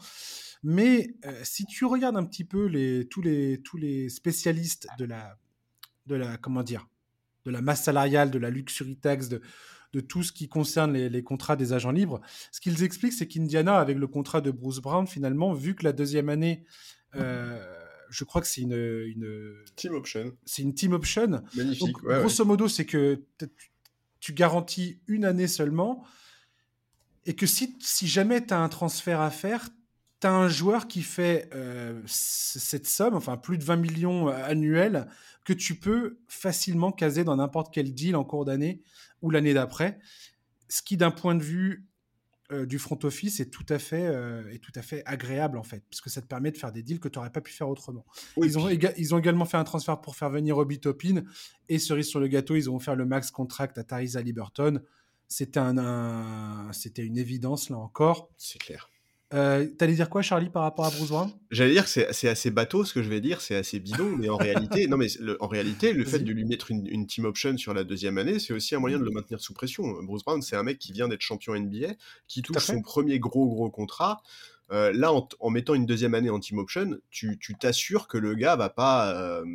[0.63, 5.05] Mais euh, si tu regardes un petit peu les, tous, les, tous les spécialistes de
[5.05, 5.37] la,
[6.07, 6.87] de la, comment dire,
[7.45, 9.41] de la masse salariale, de la luxury tax, de,
[9.93, 12.21] de tout ce qui concerne les, contrats des agents libres,
[12.51, 15.93] ce qu'ils expliquent, c'est qu'Indiana, avec le contrat de Bruce Brown, finalement, vu que la
[15.93, 16.65] deuxième année,
[17.15, 17.61] euh,
[18.09, 20.35] je crois que c'est une, une, team option.
[20.45, 21.41] C'est une team option.
[21.55, 21.97] Magnifique.
[21.97, 23.23] grosso modo, c'est que
[24.19, 26.03] tu garantis une année seulement
[27.25, 29.69] et que si, si jamais tu as un transfert à faire,
[30.19, 34.43] tu as un joueur qui fait euh, cette somme, enfin plus de 20 millions euh,
[34.43, 35.07] annuels,
[35.43, 38.81] que tu peux facilement caser dans n'importe quel deal en cours d'année
[39.21, 39.99] ou l'année d'après.
[40.69, 41.87] Ce qui, d'un point de vue
[42.51, 44.13] euh, du front office, est tout, à fait,
[44.51, 46.99] est tout à fait agréable, en fait, puisque ça te permet de faire des deals
[46.99, 48.05] que tu n'aurais pas pu faire autrement.
[48.41, 51.23] ils, ont ils ont également fait un transfert pour faire venir Obi Topin,
[51.69, 54.81] et cerise sur le gâteau, ils ont offert le max contract à Tyrese Liberton
[55.27, 58.29] c'était un, c'était une évidence là encore.
[58.37, 58.89] C'est clair.
[59.33, 62.49] Euh, T'allais dire quoi, Charlie, par rapport à Bruce Brown J'allais dire que c'est assez
[62.49, 65.07] bateau ce que je vais dire, c'est assez bidon, mais en réalité, non, mais
[65.39, 68.53] en réalité, le fait de lui mettre une, team option sur la deuxième année, c'est
[68.53, 69.83] aussi un moyen de le maintenir sous pression.
[70.03, 71.93] Bruce Brown, c'est un mec qui vient d'être champion NBA,
[72.27, 74.21] qui touche son premier gros gros contrat.
[74.71, 78.55] Euh, là, en, mettant une deuxième année en team option, tu t'assures que le gars
[78.55, 79.45] va pas euh,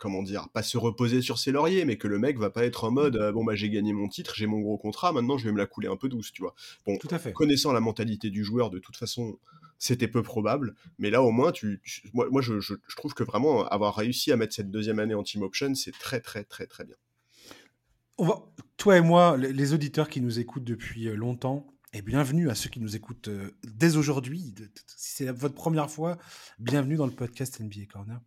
[0.00, 2.84] comment dire, pas se reposer sur ses lauriers, mais que le mec va pas être
[2.84, 5.44] en mode euh, bon bah j'ai gagné mon titre, j'ai mon gros contrat, maintenant je
[5.44, 6.54] vais me la couler un peu douce, tu vois.
[6.86, 7.32] Bon, Tout à fait.
[7.32, 9.38] connaissant la mentalité du joueur, de toute façon,
[9.78, 11.80] c'était peu probable, mais là au moins, tu,
[12.14, 15.22] moi, moi je, je, trouve que vraiment avoir réussi à mettre cette deuxième année en
[15.22, 16.96] team option, c'est très très très très bien.
[18.18, 18.42] On va,
[18.78, 22.70] toi et moi, les auditeurs qui nous écoutent depuis euh, longtemps, et bienvenue à ceux
[22.70, 24.54] qui nous écoutent euh, dès aujourd'hui.
[24.86, 26.18] Si c'est votre première fois,
[26.58, 28.20] bienvenue dans le podcast NBA Corner.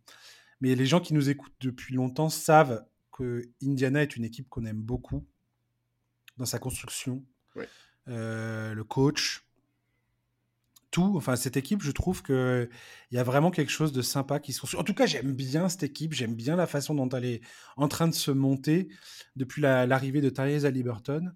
[0.60, 4.64] Mais les gens qui nous écoutent depuis longtemps savent que Indiana est une équipe qu'on
[4.64, 5.26] aime beaucoup
[6.36, 7.24] dans sa construction.
[8.08, 9.46] Euh, le coach,
[10.94, 11.14] tout.
[11.16, 12.68] Enfin, cette équipe, je trouve qu'il
[13.10, 14.80] y a vraiment quelque chose de sympa qui se construit.
[14.80, 16.12] En tout cas, j'aime bien cette équipe.
[16.12, 17.40] J'aime bien la façon dont elle est
[17.76, 18.88] en train de se monter
[19.34, 21.32] depuis l'arrivée de Tyrese Liberton.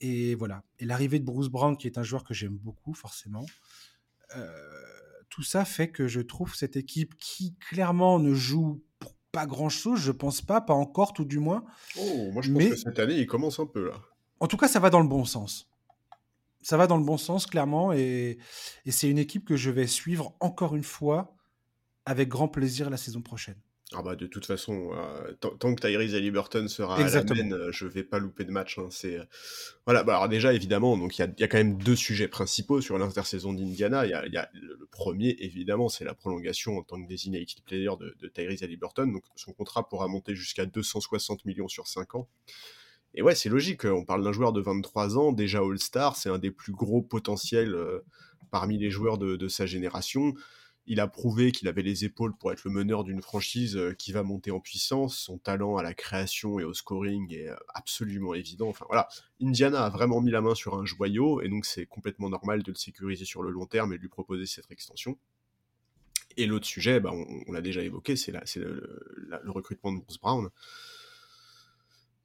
[0.00, 0.62] Et voilà.
[0.78, 3.44] Et l'arrivée de Bruce Brown, qui est un joueur que j'aime beaucoup, forcément.
[4.36, 5.01] Euh,
[5.32, 9.70] tout ça fait que je trouve cette équipe qui clairement ne joue pour pas grand
[9.70, 11.64] chose, je pense pas, pas encore tout du moins.
[11.98, 13.94] Oh, moi je pense que cette année il commence un peu là.
[14.40, 15.70] En tout cas, ça va dans le bon sens.
[16.60, 18.36] Ça va dans le bon sens, clairement, et,
[18.84, 21.34] et c'est une équipe que je vais suivre encore une fois
[22.04, 23.58] avec grand plaisir la saison prochaine.
[23.94, 27.72] Ah bah de toute façon, euh, tant que Tyrese Liberton sera à la main, euh,
[27.72, 28.78] je vais pas louper de match.
[28.78, 29.24] Hein, c'est euh,
[29.86, 30.02] voilà.
[30.02, 33.52] Bah alors déjà évidemment, donc il y a, quand même deux sujets principaux sur l'intersaison
[33.52, 34.06] d'Indiana.
[34.06, 38.16] Il y a, le, premier évidemment, c'est la prolongation en tant que designated player de,
[38.20, 39.06] de Tyrese Liberton.
[39.06, 42.28] Donc son contrat pourra monter jusqu'à 260 millions sur 5 ans.
[43.14, 43.84] Et ouais, c'est logique.
[43.84, 46.16] On parle d'un joueur de 23 ans, déjà All-Star.
[46.16, 47.76] C'est un des plus gros potentiels
[48.50, 50.34] parmi les joueurs de, de sa génération
[50.86, 54.12] il a prouvé qu'il avait les épaules pour être le meneur d'une franchise euh, qui
[54.12, 55.16] va monter en puissance.
[55.16, 58.68] Son talent à la création et au scoring est euh, absolument évident.
[58.68, 59.08] Enfin voilà,
[59.40, 62.72] Indiana a vraiment mis la main sur un joyau et donc c'est complètement normal de
[62.72, 65.16] le sécuriser sur le long terme et de lui proposer cette extension.
[66.36, 69.10] Et l'autre sujet, bah, on, l'a déjà évoqué, c'est le,
[69.46, 70.48] recrutement de Bruce Brown.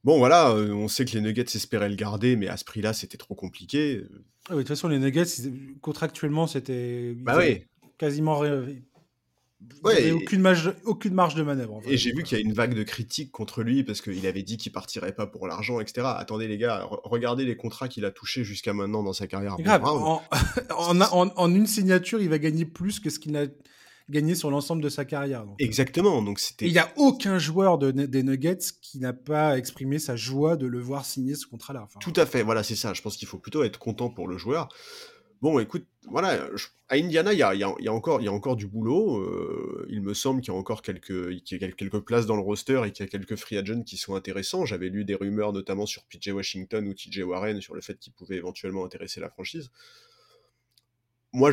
[0.05, 2.93] Bon, voilà, euh, on sait que les Nuggets espéraient le garder, mais à ce prix-là,
[2.93, 4.03] c'était trop compliqué.
[4.47, 5.25] Ah de toute façon, les Nuggets,
[5.81, 7.13] contractuellement, c'était.
[7.17, 7.65] Bah oui
[7.97, 8.41] quasiment
[9.83, 11.81] Ouais, aucune, marge, aucune marge de manœuvre.
[11.85, 14.43] Et j'ai vu qu'il y a une vague de critiques contre lui parce qu'il avait
[14.43, 16.07] dit qu'il partirait pas pour l'argent, etc.
[16.15, 19.55] Attendez les gars, regardez les contrats qu'il a touchés jusqu'à maintenant dans sa carrière.
[20.77, 23.45] En, une signature, il va gagner plus que ce qu'il a
[24.09, 25.41] gagné sur l'ensemble de sa carrière.
[25.41, 25.55] Euh.
[25.59, 26.21] Exactement.
[26.21, 26.67] Donc c'était.
[26.67, 30.67] Il n'y a aucun joueur de, des Nuggets qui n'a pas exprimé sa joie de
[30.67, 31.87] le voir signer ce contrat-là.
[31.99, 32.43] Tout à fait.
[32.43, 32.93] Voilà, c'est ça.
[32.93, 34.69] Je pense qu'il faut plutôt être content pour le joueur.
[35.41, 36.49] Bon, écoute, voilà,
[36.89, 39.17] à Indiana, il y a, encore, du boulot.
[39.17, 42.91] Euh, il me semble qu'il y a encore quelques, quelques places dans le roster et
[42.91, 44.65] qu'il y a quelques free agents qui sont intéressants.
[44.65, 48.13] J'avais lu des rumeurs, notamment sur PJ Washington ou TJ Warren, sur le fait qu'ils
[48.13, 49.69] pouvaient éventuellement intéresser la franchise.
[51.33, 51.51] Moi,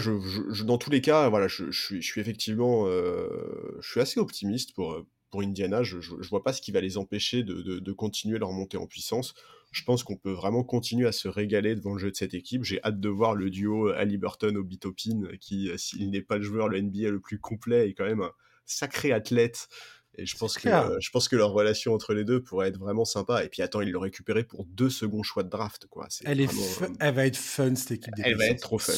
[0.64, 5.04] dans tous les cas, voilà, je suis, effectivement, euh, je suis assez optimiste pour,
[5.34, 5.82] pour Indiana.
[5.82, 8.76] Je, ne vois pas ce qui va les empêcher de, de, de continuer leur montée
[8.76, 9.34] en puissance
[9.74, 12.62] je pense qu'on peut vraiment continuer à se régaler devant le jeu de cette équipe.
[12.62, 16.80] J'ai hâte de voir le duo Halliburton-Obitopin, qui, euh, s'il n'est pas le joueur le
[16.80, 18.30] NBA le plus complet, est quand même un
[18.66, 19.68] sacré athlète.
[20.16, 20.68] Et je pense, que,
[21.00, 23.44] je pense que leur relation entre les deux pourrait être vraiment sympa.
[23.44, 25.88] Et puis attends, il l'a récupéré pour deux seconds choix de draft.
[25.88, 26.06] Quoi.
[26.24, 28.14] Elle, est euh, elle va être fun, cette équipe.
[28.22, 28.92] Elle va être trop fun.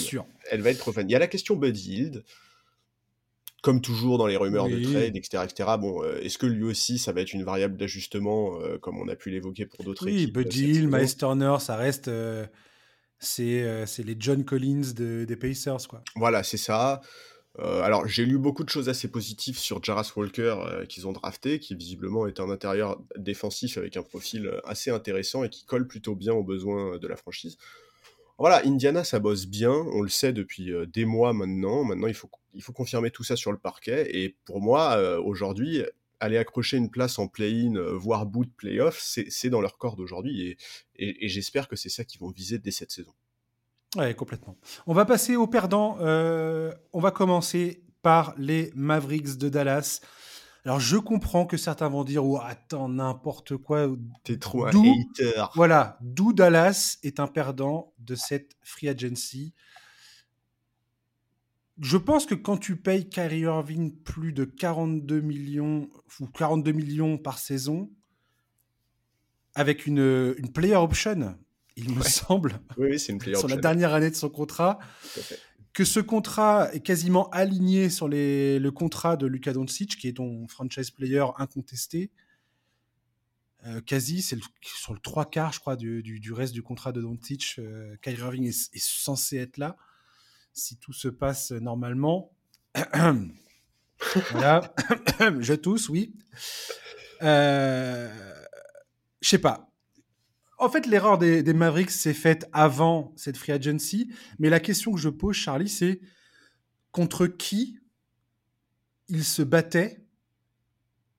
[0.51, 1.05] Elle va être trop fun.
[1.05, 2.25] Il y a la question Buddy Hield
[3.67, 5.43] comme toujours dans les rumeurs de trade, etc.
[5.43, 5.71] etc.
[5.77, 9.09] Bon, euh, est-ce que lui aussi, ça va être une variable d'ajustement, euh, comme on
[9.09, 12.07] a pu l'évoquer pour d'autres oui, équipes Oui, Buddy Hill, Miles Turner, ça reste.
[12.07, 12.47] Euh,
[13.19, 16.01] c'est les John Collins des Pacers, quoi.
[16.15, 17.01] Voilà, c'est ça.
[17.59, 21.75] alors, j'ai lu beaucoup de choses assez positives sur Jarras Walker qu'ils ont drafté, qui
[21.75, 26.35] visiblement est un intérieur défensif avec un profil assez intéressant et qui colle plutôt bien
[26.35, 27.57] aux besoins de la franchise.
[28.39, 31.85] Voilà, Indiana, ça bosse bien, on le sait depuis des mois maintenant.
[31.85, 32.29] Maintenant, il faut,
[32.73, 34.15] confirmer tout ça sur le parquet.
[34.15, 35.83] Et pour moi, aujourd'hui,
[36.21, 40.57] aller accrocher une place en play-in, voire bout de play-off, c'est dans leur corps d'aujourd'hui.
[40.97, 43.13] Et, j'espère que c'est ça qu'ils vont viser dès cette saison.
[43.97, 44.59] Ouais, complètement.
[44.87, 45.97] On va passer aux perdants.
[45.99, 50.01] on va commencer par les Mavericks de Dallas.
[50.67, 53.89] Alors, je comprends que certains vont dire oh, attends, n'importe quoi.
[54.25, 55.45] T'es trop un hater.
[55.55, 59.55] Voilà, d'où Dallas est un perdant de cette free agency.
[61.79, 65.89] Je pense que quand tu payes Kyrie Irving plus de 42 millions
[66.19, 67.89] ou 42 millions par saison,
[69.55, 71.39] avec une, une player option,
[71.77, 74.81] il me semble, oui, c'est une player sur la dernière année de son contrat,
[75.77, 80.49] que ce contrat est quasiment aligné sur le contrat de Luka Doncic, qui est ton
[80.49, 82.11] franchise player incontesté.
[83.67, 87.03] Euh, quasi, c'est sur le trois quarts, je crois, du, du, reste du contrat de
[87.03, 87.57] Doncic.
[87.59, 89.77] Euh, Kyrie Irving est, censé être là,
[90.55, 92.33] si tout se passe normalement.
[94.31, 94.75] voilà,
[95.41, 96.15] je tousse, oui.
[97.21, 98.11] Euh,
[99.21, 99.71] je sais pas.
[100.59, 104.11] En fait, l'erreur des, Mavericks s'est faite avant cette free agency.
[104.39, 106.01] Mais la question que je pose, Charlie, c'est
[106.93, 107.79] contre qui
[109.09, 110.05] ils se battaient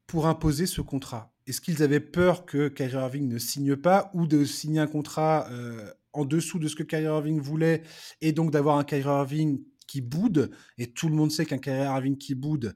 [0.08, 1.34] pour imposer ce contrat?
[1.46, 5.48] Est-ce qu'ils avaient peur que Kyrie Irving ne signe pas ou de signer un contrat
[5.52, 7.84] euh, en dessous de ce que Kyrie Irving voulait
[8.22, 10.52] et donc d'avoir un Kyrie Irving qui boude?
[10.78, 12.76] Et tout le monde sait qu'un Kyrie Irving qui boude,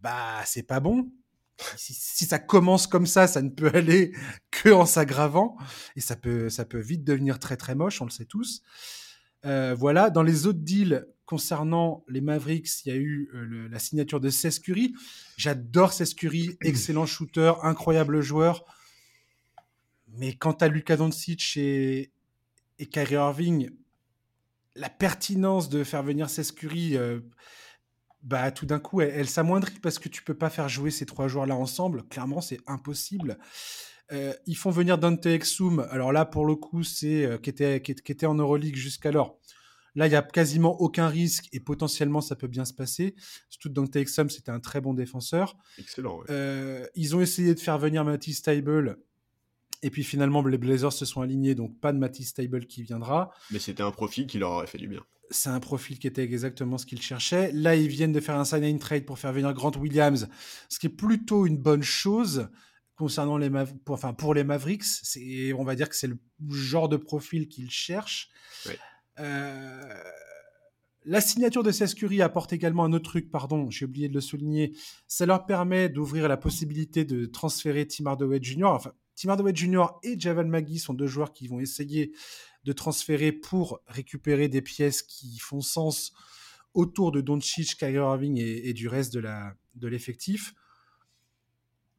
[0.00, 1.10] bah, c'est pas bon
[1.76, 4.12] si, ça commence comme ça, ça ne peut aller
[4.50, 5.56] que en s'aggravant
[5.96, 8.62] et ça peut, ça peut vite devenir très très moche, on le sait tous.
[9.44, 13.78] Euh, voilà, dans les autres deals concernant les Mavericks, il y a eu euh, la
[13.78, 14.94] signature de Sescuri.
[15.36, 18.64] J'adore Sescuri, excellent shooter, incroyable joueur.
[20.08, 22.12] Mais quant à Luka Doncic et,
[22.78, 23.70] et Kyrie Irving,
[24.76, 27.20] la pertinence de faire venir Sescuri, euh,
[28.22, 31.28] bah, tout d'un coup, elle, s'amoindrit parce que tu peux pas faire jouer ces trois
[31.28, 32.04] joueurs-là ensemble.
[32.08, 33.38] Clairement, c'est impossible.
[34.12, 35.86] Euh, ils font venir Dante Exum.
[35.90, 39.38] Alors là, pour le coup, c'est euh, qui, était, qui, était en Euroleague jusqu'alors.
[39.94, 43.14] Là, il y a quasiment aucun risque et potentiellement, ça peut bien se passer.
[43.50, 45.56] Surtout Dante Exum, c'était un très bon défenseur.
[45.78, 46.20] Excellent.
[46.30, 48.98] Euh, ils ont essayé de faire venir Matisse Stable.
[49.82, 53.30] Et puis finalement, les Blazers se sont alignés, donc pas de Matisse Stable qui viendra.
[53.50, 56.22] Mais c'était un profil qui leur aurait fait du bien c'est un profil qui était
[56.22, 57.50] exactement ce qu'ils cherchaient.
[57.52, 60.28] Là, ils viennent de faire un sign-in trade pour faire venir Grant Williams,
[60.68, 62.48] ce qui est plutôt une bonne chose
[62.96, 63.50] concernant les
[63.84, 64.84] pour, enfin, pour les Mavericks.
[64.84, 66.18] C'est, on va dire que c'est le
[66.50, 68.28] genre de profil qu'ils cherchent.
[69.18, 69.94] Euh,
[71.04, 74.76] la signature de Sescuri apporte également un autre truc, pardon, j'ai oublié de le souligner.
[75.08, 78.66] Ça leur permet d'ouvrir la possibilité de transférer Tim Hardaway Jr.
[78.66, 79.86] Enfin, Tim Hardaway Jr.
[80.02, 82.12] et Javal Magui sont deux joueurs qui vont essayer
[82.64, 86.12] de transférer pour récupérer des pièces qui font sens
[86.74, 90.54] autour de Doncic, Kyrie Irving et, du reste de l'effectif.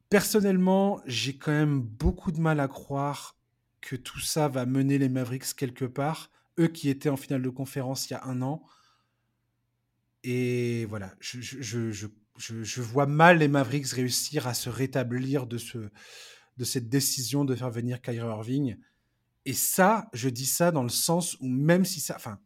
[0.08, 3.36] Personnellement, j'ai quand même beaucoup de mal à croire
[3.80, 7.50] que tout ça va mener les Mavericks quelque part, eux qui étaient en finale de
[7.50, 8.64] conférence il y a un an.
[10.22, 15.90] Et voilà, je, je, vois mal les Mavericks réussir à se rétablir de, ce,
[16.56, 18.76] de cette décision de faire venir Kyrie Irving.
[19.44, 22.38] Et ça, je dis ça dans le sens où même si ça, enfin,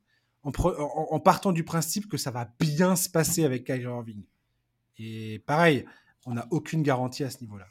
[0.42, 4.22] en, partant du principe que ça va bien se passer avec Kyrie Irving.
[4.98, 5.84] Et pareil,
[6.26, 7.66] on n'a aucune garantie à ce niveau-là.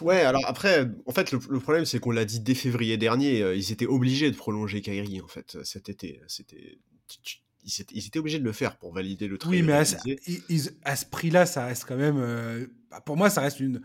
[0.00, 3.54] Ouais, alors après, en fait, le, problème, c'est qu'on l'a dit dès février dernier, euh,
[3.54, 6.20] ils étaient obligés de prolonger Kyrie, en fait, cet été.
[6.28, 6.78] C'était,
[7.64, 9.52] ils, étaient, obligés de le faire pour valider le trade.
[9.52, 12.18] Oui, mais à, ce prix-là, ça reste quand même.
[12.18, 13.82] Euh, bah, pour moi, ça reste une.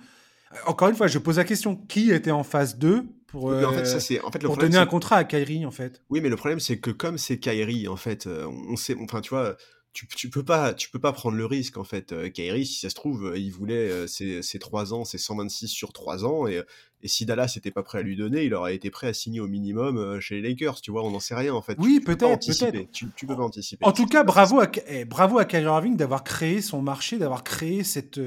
[0.66, 1.76] Encore une fois, je pose la question.
[1.76, 4.86] Qui était en phase 2 pour, en fait, ça, euh, en fait, pour donner un
[4.86, 6.02] contrat à Kyrie, en fait?
[6.10, 8.96] Oui, mais le problème, c'est que comme c'est Kyrie, en fait, on sait.
[9.00, 9.58] Enfin, tu vois
[9.98, 12.80] tu, tu, peux pas tu peux pas prendre le risque en fait euh, Kyrie si
[12.80, 16.46] ça se trouve il voulait euh, ses, ses 3 ans ses 126 sur 3 ans
[16.46, 16.62] et,
[17.02, 19.40] et si Dallas n'était pas prêt à lui donner il aurait été prêt à signer
[19.40, 21.78] au minimum euh, chez les Lakers tu vois on n'en sait rien en fait.
[21.80, 22.92] Oui peut-être peut-être.
[22.92, 23.84] Tu, tu, peux pas anticiper.
[23.86, 27.44] En tout cas bravo à eh, bravo à Kyrie Irving d'avoir créé son marché d'avoir
[27.44, 28.20] créé cette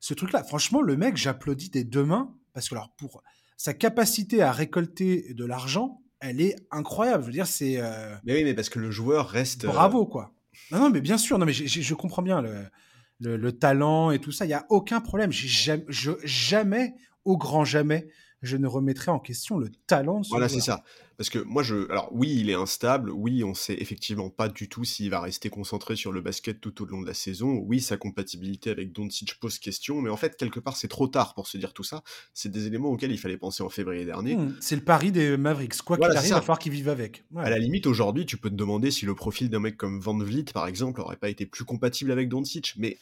[0.00, 3.22] ce truc là franchement le mec j'applaudis des deux mains parce que alors pour
[3.56, 7.80] sa capacité à récolter de l'argent elle est incroyable je veux dire c'est
[8.24, 10.34] mais oui mais parce que le joueur reste bravo quoi
[10.70, 14.32] non, non, mais bien sûr, non, mais je comprends bien le, le, talent et tout
[14.32, 14.44] ça.
[14.44, 15.32] Il n'y a aucun problème.
[15.32, 16.94] Jamais, je, jamais,
[17.24, 18.08] au grand jamais,
[18.42, 20.84] je ne remettrai en question le talent de ce Voilà, c'est ça.
[21.16, 21.90] Parce que moi, je.
[21.90, 23.10] Alors, oui, il est instable.
[23.10, 26.80] Oui, on sait effectivement pas du tout s'il va rester concentré sur le basket tout
[26.82, 27.60] au long de la saison.
[27.66, 30.00] Oui, sa compatibilité avec Doncic pose question.
[30.00, 32.04] Mais en fait, quelque part, c'est trop tard pour se dire tout ça.
[32.34, 34.36] C'est des éléments auxquels il fallait penser en février dernier.
[34.36, 35.82] Mmh, c'est le pari des Mavericks.
[35.82, 37.24] Quoi qu'il arrive, il va falloir qu'ils vivent avec.
[37.36, 40.16] À la limite, aujourd'hui, tu peux te demander si le profil d'un mec comme Van
[40.16, 42.74] Vliet, par exemple, aurait pas été plus compatible avec Doncic.
[42.76, 42.96] Mais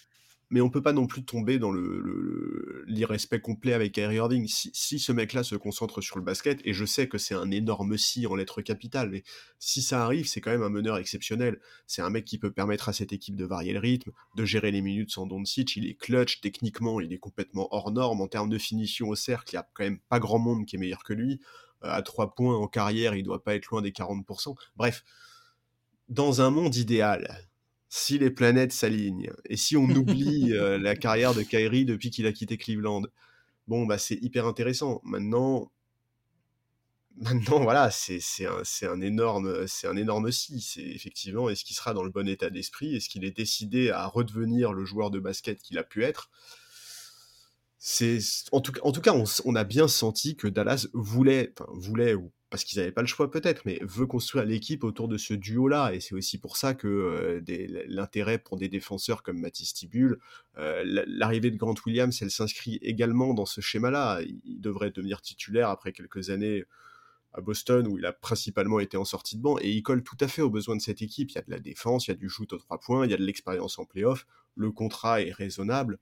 [0.51, 1.73] mais on peut pas non plus tomber dans
[2.87, 4.47] l'irrespect complet avec Kyrie Irving.
[4.49, 7.99] Si, ce mec-là se concentre sur le basket, et je sais que c'est un énorme
[7.99, 9.25] si en lettres capitales, mais
[9.59, 11.59] si ça arrive, c'est quand même un meneur exceptionnel.
[11.87, 14.71] C'est un mec qui peut permettre à cette équipe de varier le rythme, de gérer
[14.71, 15.75] les minutes sans Doncic.
[15.77, 19.51] Il est clutch techniquement, il est complètement hors norme en termes de finition au cercle.
[19.53, 21.41] Il y a quand même pas grand monde qui est meilleur que lui.
[21.85, 24.55] Euh, à trois points en carrière, il doit pas être loin des 40%.
[24.77, 25.03] Bref,
[26.09, 27.49] dans un monde idéal,
[27.89, 32.27] si les planètes s'alignent et si on oublie euh, la carrière de Kyrie depuis qu'il
[32.27, 33.03] a quitté Cleveland,
[33.69, 35.01] bon, bah, c'est hyper intéressant.
[35.05, 35.71] Maintenant,
[37.17, 40.61] maintenant voilà, c'est un, un, énorme, c'est un énorme si.
[40.61, 42.97] C'est effectivement, est-ce qu'il sera dans le bon état d'esprit?
[42.97, 46.31] Est-ce qu'il est décidé à redevenir le joueur de basket qu'il a pu être?
[47.79, 48.19] C'est
[48.53, 49.15] en tout, en tout cas,
[49.45, 53.31] on, a bien senti que Dallas voulait, voulait ou parce qu'ils n'avaient pas le choix
[53.31, 55.93] peut-être, mais veut construire l'équipe autour de ce duo-là.
[55.93, 60.19] Et c'est aussi pour ça que euh, l'intérêt pour des défenseurs comme Mathis Tibul,
[60.57, 64.23] euh, l'arrivée de Grant Williams, elle s'inscrit également dans ce schéma-là.
[64.23, 66.65] Il devrait devenir titulaire après quelques années
[67.35, 70.17] à Boston où il a principalement été en sortie de banc et il colle tout
[70.21, 71.33] à fait aux besoins de cette équipe.
[71.33, 73.11] Il y a de la défense, il y a du shoot aux trois points, il
[73.11, 75.99] y a de l'expérience en playoff, le contrat est raisonnable.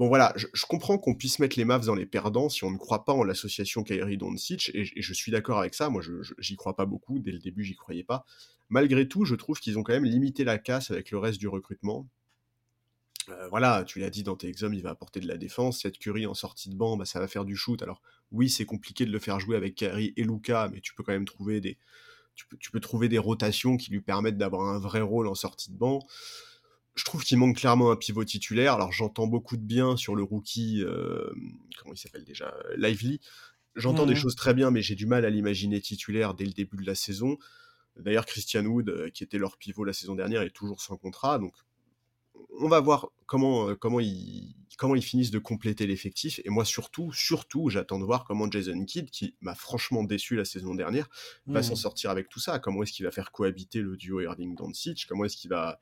[0.00, 2.78] Bon voilà, je, comprends qu'on puisse mettre les Mavs dans les perdants si on ne
[2.78, 6.00] croit pas en l'association Kyrie Doncic, et, je suis d'accord avec ça, moi
[6.38, 8.24] j'y crois pas beaucoup, dès le début j'y croyais pas.
[8.70, 11.48] Malgré tout, je trouve qu'ils ont quand même limité la casse avec le reste du
[11.48, 12.08] recrutement.
[13.28, 15.82] Euh, voilà, tu l'as dit dans tes examens, il va apporter de la défense.
[15.82, 17.82] Cette Curry en sortie de banc, bah, ça va faire du shoot.
[17.82, 18.00] Alors
[18.32, 21.12] oui, c'est compliqué de le faire jouer avec Kyrie et Luca, mais tu peux quand
[21.12, 21.76] même trouver des,
[22.58, 25.76] tu peux trouver des rotations qui lui permettent d'avoir un vrai rôle en sortie de
[25.76, 25.98] banc
[26.94, 28.74] je trouve qu'il manque clairement un pivot titulaire.
[28.74, 31.30] Alors j'entends beaucoup de bien sur le rookie, euh,
[31.78, 33.20] comment il s'appelle déjà, Lively.
[33.76, 36.52] J'entends des mmh choses très bien, mais j'ai du mal à l'imaginer titulaire dès le
[36.52, 37.38] début de la saison.
[37.96, 41.38] D'ailleurs, Christian Wood, euh, qui était leur pivot la saison dernière, est toujours sans contrat.
[41.38, 41.54] Donc
[42.58, 46.40] on va voir comment, euh, comment, ils, comment ils finissent de compléter l'effectif.
[46.44, 50.44] Et moi, surtout, surtout, j'attends de voir comment Jason Kidd, qui m'a franchement déçu la
[50.44, 51.08] saison dernière,
[51.46, 51.76] va s'en mmh.
[51.76, 52.58] sortir avec tout ça.
[52.58, 55.06] Comment est-ce qu'il va faire cohabiter le duo Irving Doncic?
[55.08, 55.80] Comment est-ce qu'il va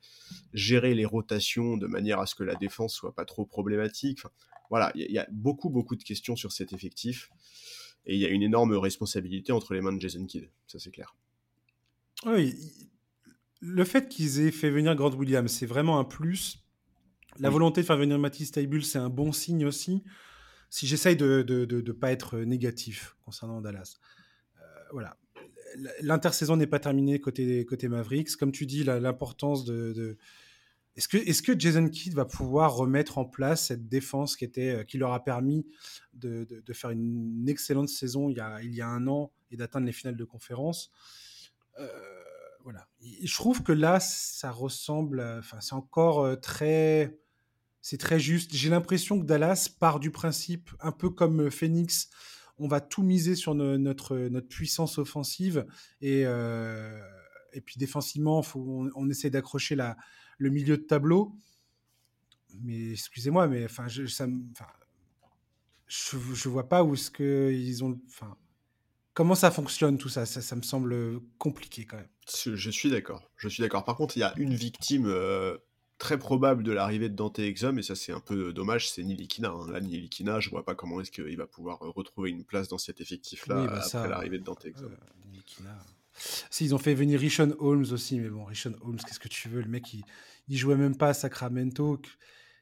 [0.53, 4.19] gérer les rotations de manière à ce que la défense soit pas trop problématique?
[4.69, 7.29] Voilà, il y, a beaucoup, beaucoup de questions sur cet effectif.
[8.05, 10.91] Et il y a une énorme responsabilité entre les mains de Jason Kidd, ça c'est
[10.91, 11.15] clair.
[12.25, 12.55] Oui,
[13.59, 16.63] le fait qu'ils aient fait venir Grant Williams, c'est vraiment un plus.
[17.39, 20.03] La volonté de faire venir Matisse Taibul, c'est un bon signe aussi.
[20.69, 23.97] Si j'essaye de ne pas être négatif concernant Dallas.
[24.57, 25.17] Euh, voilà.
[26.01, 28.35] L'intersaison n'est pas terminée côté, côté Mavericks.
[28.35, 30.17] Comme tu dis, l'importance de.
[30.95, 34.83] Est-ce que, est que Jason Kidd va pouvoir remettre en place cette défense qui, était,
[34.85, 35.65] qui leur a permis
[36.13, 39.55] de, de, faire une excellente saison il y a, il y a un an et
[39.55, 40.91] d'atteindre les finales de conférence?
[41.79, 41.87] Euh,
[42.63, 42.87] voilà.
[43.01, 45.21] je trouve que là, ça ressemble.
[45.39, 47.17] Enfin, c'est encore euh, très.
[47.81, 48.53] C'est très juste.
[48.53, 52.09] J'ai l'impression que Dallas part du principe, un peu comme euh, Phoenix,
[52.57, 55.65] on va tout miser sur notre, notre puissance offensive
[56.01, 56.99] et, euh,
[57.53, 59.77] et puis défensivement, faut, on, essaie d'accrocher
[60.37, 61.37] le milieu de tableau.
[62.61, 64.27] Mais excusez-moi, mais enfin, je, ça,
[65.87, 67.97] je, je vois pas où est-ce qu'ils ont.
[68.07, 68.35] Enfin,
[69.19, 72.07] Comment ça fonctionne tout ça, ça, me semble compliqué quand même.
[72.45, 73.29] Je suis d'accord.
[73.35, 73.83] Je suis d'accord.
[73.83, 75.57] Par contre, il y a une victime, euh,
[75.97, 79.49] très probable de l'arrivée de Dante Exum, et ça c'est un peu dommage, c'est Nilikina.
[79.49, 79.73] Hein.
[79.73, 83.01] Là, Nilikina, je vois pas comment est-ce qu'il va pouvoir retrouver une place dans cet
[83.01, 84.95] effectif-là bah après l'arrivée de Dante Exum.
[86.49, 89.49] Si, ils ont fait venir Rishon Holmes aussi, mais bon, Rishon Holmes, qu'est-ce que tu
[89.49, 89.59] veux?
[89.59, 90.05] Le mec, il,
[90.47, 92.01] il jouait même pas à Sacramento.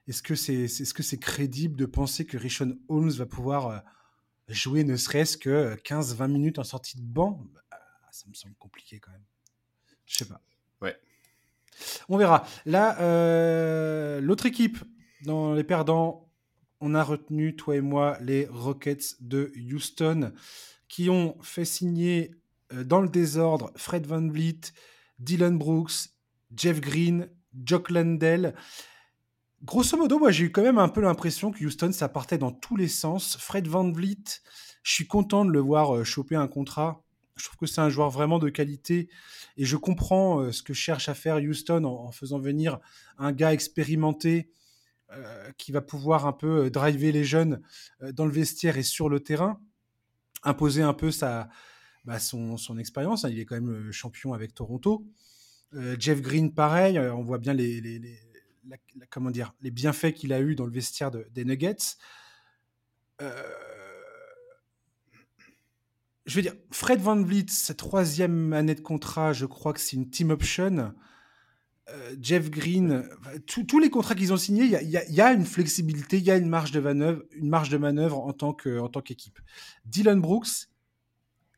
[0.08, 3.78] Est-ce que c'est est, -ce c'est crédible de penser que Rishon Holmes va pouvoir euh,
[4.48, 7.80] jouer ne serait-ce que 15-20 minutes en sortie de banc bah,
[8.12, 9.26] Ça me semble compliqué quand même.
[10.06, 10.42] Je sais pas.
[10.82, 10.98] Ouais.
[12.10, 12.48] On verra.
[12.66, 14.78] Là, euh, l'autre équipe,
[15.24, 16.30] dans les perdants,
[16.80, 20.32] on a retenu, toi et moi, les Rockets de Houston,
[20.88, 22.32] qui ont fait signer
[22.74, 24.62] euh, dans le désordre Fred Van Vliet,
[25.20, 26.10] Dylan Brooks,
[26.56, 27.30] Jeff Green,
[27.64, 28.54] Jock Landell.
[29.64, 32.52] Grosso modo, moi j'ai eu quand même un peu l'impression que Houston, ça partait dans
[32.52, 33.38] tous les sens.
[33.38, 34.42] Fred Van Vliet,
[34.84, 37.04] je suis content de le voir euh, choper un contrat.
[37.36, 39.10] Je trouve que c'est un joueur vraiment de qualité
[39.58, 42.80] et je comprends euh, ce que cherche à faire Houston en, faisant venir
[43.18, 44.52] un gars expérimenté
[45.12, 47.62] euh, qui va pouvoir un peu driver les jeunes
[48.14, 49.60] dans le vestiaire et sur le terrain,
[50.44, 51.50] imposer un peu sa,
[52.06, 53.26] bah, son, expérience.
[53.26, 53.30] Hein.
[53.32, 55.04] Il est quand même champion avec Toronto.
[56.00, 57.82] Jeff Green, pareil, on voit bien les
[59.10, 61.96] comment dire, les bienfaits qu'il a eu dans le vestiaire des Nuggets.
[63.22, 63.32] Euh,
[66.26, 69.96] je veux dire, Fred Van Vliet, sa troisième année de contrat, je crois que c'est
[69.96, 70.94] une team option.
[71.90, 73.10] Euh, Jeff Green,
[73.46, 76.50] tous les contrats qu'ils ont signés, il y, a une flexibilité, il y a une
[76.50, 79.40] marge de manœuvre, une marge de manœuvre en tant qu'équipe.
[79.86, 80.68] Dylan Brooks,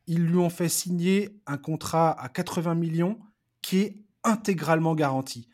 [0.06, 3.18] ils lui ont fait signer un contrat à 80 millions
[3.62, 5.48] qui est intégralement garanti.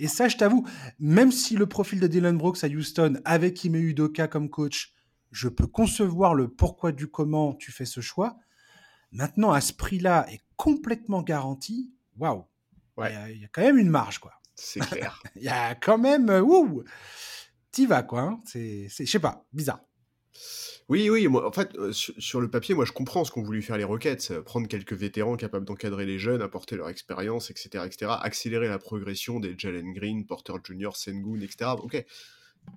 [0.00, 0.66] Et ça, je t'avoue,
[0.98, 4.94] même si le profil de Dylan Brooks à Houston, avec Ime Udoka comme coach,
[5.30, 8.38] je peux concevoir le pourquoi du comment tu fais ce choix.
[9.12, 11.92] Maintenant, à ce prix-là, est complètement garanti.
[12.18, 12.46] Waouh!
[12.98, 14.32] Il y, a quand même une marge, quoi.
[14.54, 15.22] C'est clair.
[15.36, 16.30] Il y a quand même.
[16.30, 16.82] Euh, ouh!
[17.70, 18.22] T'y vas, quoi.
[18.22, 18.40] Hein.
[18.46, 19.80] C'est, je sais pas, bizarre.
[20.88, 23.76] Oui, oui, moi, en fait, sur, le papier, moi je comprends ce qu'ont voulu faire
[23.76, 28.68] les euh, prendre quelques vétérans capables d'encadrer les jeunes, apporter leur expérience, etc., etc., accélérer
[28.68, 31.70] la progression des Jalen Green, Porter Jr., Sengun, etc.
[31.78, 32.04] Ok,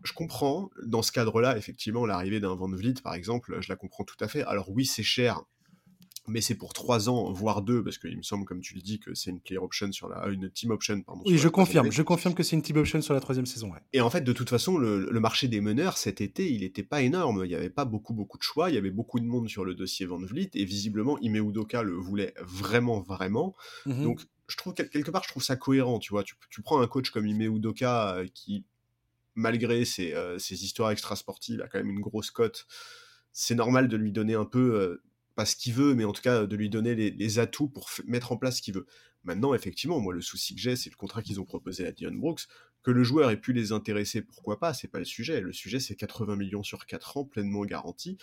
[0.04, 4.04] je comprends, dans ce cadre-là, effectivement, l'arrivée d'un Van Vliet, par exemple, je la comprends
[4.04, 4.44] tout à fait.
[4.44, 5.42] Alors oui, c'est cher,
[6.28, 9.00] mais c'est pour 3 ans, voire 2, parce qu'il me semble, comme tu le dis,
[9.00, 11.22] que c'est une player option sur la, une team option, pardon.
[11.26, 13.72] Oui, je confirme, je confirme que c'est une team option sur la troisième saison.
[13.92, 17.02] Et en fait, de toute façon, le, marché des meneurs cet été, il n'était pas
[17.02, 17.42] énorme.
[17.46, 18.70] Il n'y avait pas beaucoup, beaucoup de choix.
[18.70, 21.84] Il y avait beaucoup de monde sur le dossier Van Vliet, et visiblement, Ime Udoka
[21.84, 23.56] le voulait vraiment, vraiment.
[23.86, 24.04] Mhm.
[24.04, 26.00] Donc, je trouve quelque part, je trouve ça cohérent.
[26.00, 28.66] Tu vois, tu, prends un coach comme Ime Udoka euh, qui,
[29.36, 32.66] malgré ses, euh, ses histoires extrasportives, a quand même une grosse cote.
[33.32, 35.04] C'est normal de lui donner un peu euh,
[35.36, 38.32] pas ce qu'il veut, mais en tout cas de lui donner les, atouts pour mettre
[38.32, 38.86] en place ce qu'il veut.
[39.24, 42.12] Maintenant, effectivement, moi, le souci que j'ai, c'est le contrat qu'ils ont proposé à Dion
[42.12, 42.48] Brooks.
[42.84, 45.40] Que le joueur ait pu les intéresser, pourquoi pas, c'est pas le sujet.
[45.40, 48.18] Le sujet, c'est 80 millions sur 4 ans, pleinement garanti.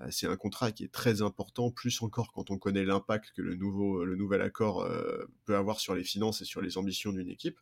[0.00, 3.42] Euh, c'est un contrat qui est très important, plus encore quand on connaît l'impact que
[3.42, 7.12] le, nouveau, le nouvel accord euh, peut avoir sur les finances et sur les ambitions
[7.12, 7.58] d'une équipe.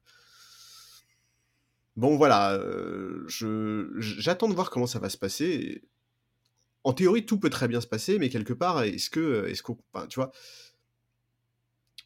[1.96, 3.26] Bon, voilà, euh,
[3.98, 5.82] j'attends de voir comment ça va se passer
[6.84, 9.78] en théorie, tout peut très bien se passer, mais quelque part, est-ce que, est-ce qu'on,
[10.08, 10.32] tu vois,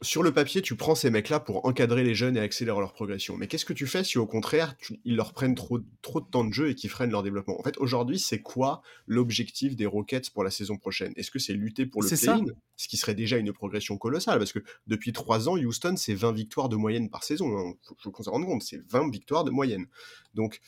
[0.02, 3.36] sur le papier, tu prends ces mecs-là pour encadrer les jeunes et accélérer leur progression.
[3.36, 6.44] Mais qu'est-ce que tu fais si au contraire, ils leur prennent trop, trop de temps
[6.44, 7.58] de jeu et qu'ils freinent leur développement?
[7.58, 11.14] En fait, aujourd'hui, c'est quoi l'objectif des Rockets pour la saison prochaine?
[11.16, 12.44] Est-ce que c'est lutter pour le play-in?
[12.76, 16.32] Ce qui serait déjà une progression colossale, parce que depuis trois ans, Houston, c'est 20
[16.32, 17.48] victoires de moyenne par saison.
[17.48, 17.74] Il hein.
[17.98, 19.86] faut, qu'on se rende compte, c'est 20 victoires de moyenne.
[20.34, 20.60] Donc,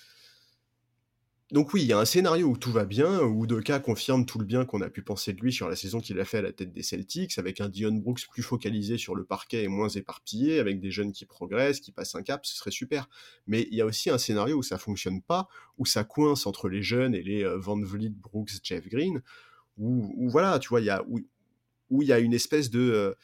[1.51, 4.39] donc oui, il y a un scénario où tout va bien, où Udoka confirme tout
[4.39, 6.43] le bien qu'on a pu penser de lui sur la saison qu'il a fait à
[6.43, 9.89] la tête des Celtics, avec un Dion Brooks plus focalisé sur le parquet et moins
[9.89, 13.09] éparpillé, avec des jeunes qui progressent, qui passent un cap, ce serait super.
[13.47, 16.69] Mais il y a aussi un scénario où ça fonctionne pas, où ça coince entre
[16.69, 19.23] les jeunes et les euh, Van Vliet, Brooks, Jeff Green,
[19.79, 22.81] où, voilà, tu vois, il y a, une espèce de...
[22.81, 23.15] Euh,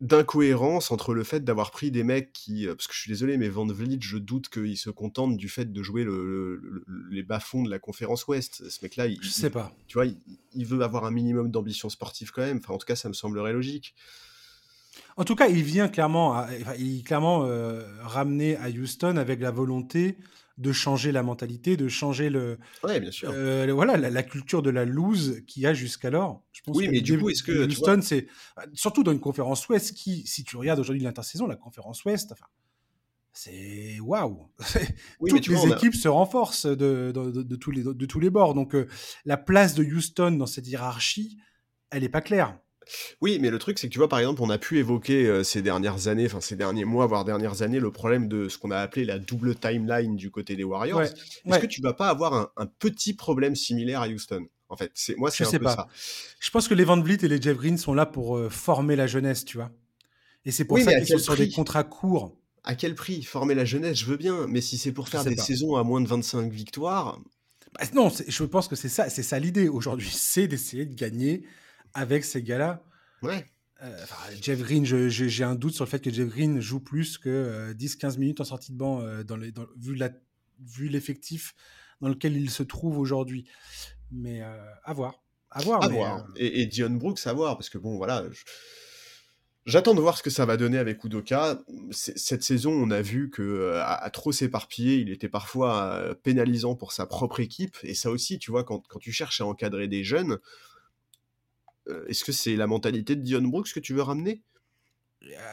[0.00, 3.36] d'incohérence entre le fait d'avoir pris des mecs qui, euh, parce que je suis désolé,
[3.36, 6.06] mais Van Vliet, je doute qu'il se contente du fait de jouer
[7.10, 8.68] les bas-fonds de la conférence Ouest.
[8.68, 9.72] Ce mec-là, il, je sais pas.
[9.88, 12.58] Tu vois, il, veut avoir un minimum d'ambition sportive quand même.
[12.58, 13.94] Enfin, en tout cas, ça me semblerait logique.
[15.16, 16.46] En tout cas, il vient clairement,
[16.78, 20.16] il est clairement euh, ramené à Houston avec la volonté
[20.58, 23.30] de changer la mentalité, de changer le, ouais, bien sûr.
[23.32, 26.42] Euh, voilà, la, culture de la loose qu'il y a jusqu'alors.
[26.52, 28.26] Je pense oui, mais du coup, est-ce que Houston, c'est
[28.74, 32.46] surtout dans une conférence Ouest qui, si tu regardes aujourd'hui l'intersaison, la conférence Ouest, enfin,
[33.32, 34.50] c'est waouh.
[35.20, 38.54] Oui, Toutes les équipes se renforcent de, de, tous les, de tous les bords.
[38.54, 38.88] Donc, euh,
[39.24, 41.38] la place de Houston dans cette hiérarchie,
[41.90, 42.58] elle n'est pas claire.
[43.20, 45.42] Oui, mais le truc, c'est que tu vois, par exemple, on a pu évoquer euh,
[45.42, 48.70] ces dernières années, enfin ces derniers mois, voire dernières années, le problème de ce qu'on
[48.70, 51.02] a appelé la double timeline du côté des Warriors.
[51.02, 55.16] Est-ce que tu vas pas avoir un, petit problème similaire à Houston En fait, c'est
[55.16, 55.74] moi, c'est un sais peu pas.
[55.74, 55.88] ça.
[56.40, 58.96] Je pense que les Van Vliet et les Jeff Green sont là pour euh, former
[58.96, 59.70] la jeunesse, tu vois.
[60.44, 62.34] Et c'est pour ça qu'ils sont sur des contrats courts.
[62.64, 63.22] À quel prix?
[63.22, 66.00] Former la jeunesse, je veux bien, mais si c'est pour faire des saisons à moins
[66.00, 67.18] de 25 victoires.
[67.78, 71.44] Bah, non, je pense que c'est ça, c'est ça l'idée aujourd'hui, c'est d'essayer de gagner
[71.94, 72.82] avec ces gars-là.
[73.22, 73.46] Ouais.
[73.82, 74.04] Euh,
[74.40, 78.14] Jeff Green, j'ai un doute sur le fait que Jeff Green joue plus que 10-15
[78.14, 81.54] euh, minutes en sortie de banc euh, dans les, vu l'effectif
[82.00, 83.48] dans lequel il se trouve aujourd'hui.
[84.10, 85.22] Mais à voir.
[85.50, 85.82] À voir.
[85.82, 86.26] À voir.
[86.36, 88.24] Et, Dion Brooks, à voir, parce que bon, voilà.
[89.66, 91.60] J'attends de voir ce que ça va donner avec Udoka.
[91.90, 97.06] Cette saison, on a vu que à, trop s'éparpiller, il était parfois pénalisant pour sa
[97.06, 97.76] propre équipe.
[97.82, 100.38] Et ça aussi, tu vois, quand, quand tu cherches à encadrer des jeunes, euh,
[102.08, 104.42] est-ce que c'est la mentalité de Dion Brooks que tu veux ramener?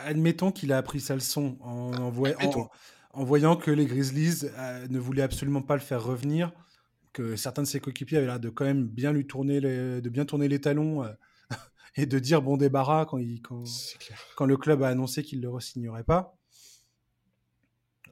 [0.04, 5.24] Admettons qu'il a appris sa leçon en, en, voyant que les Grizzlies euh, ne voulaient
[5.24, 6.52] absolument pas le faire revenir,
[7.14, 10.10] que certains de ses coéquipiers avaient l'air de quand même bien lui tourner les, de
[10.10, 11.12] bien tourner les talons euh,
[11.96, 13.64] et de dire bon débarras quand, il, quand,
[14.36, 16.38] quand le club a annoncé qu'il ne le re-signerait pas.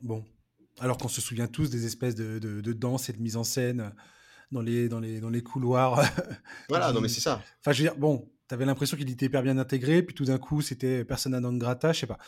[0.02, 0.26] Bon,
[0.80, 3.44] alors qu'on se souvient tous des espèces de, de, de danse et de mise en
[3.44, 3.94] scène
[4.54, 6.02] dans les, dans les, dans les couloirs.
[6.70, 7.42] voilà, non, mais c'est ça.
[7.60, 10.26] Enfin, je veux dire, bon, tu avais l'impression qu'il était hyper bien intégré, puis tout
[10.26, 12.20] d'un coup, c'était persona non grata, je sais pas.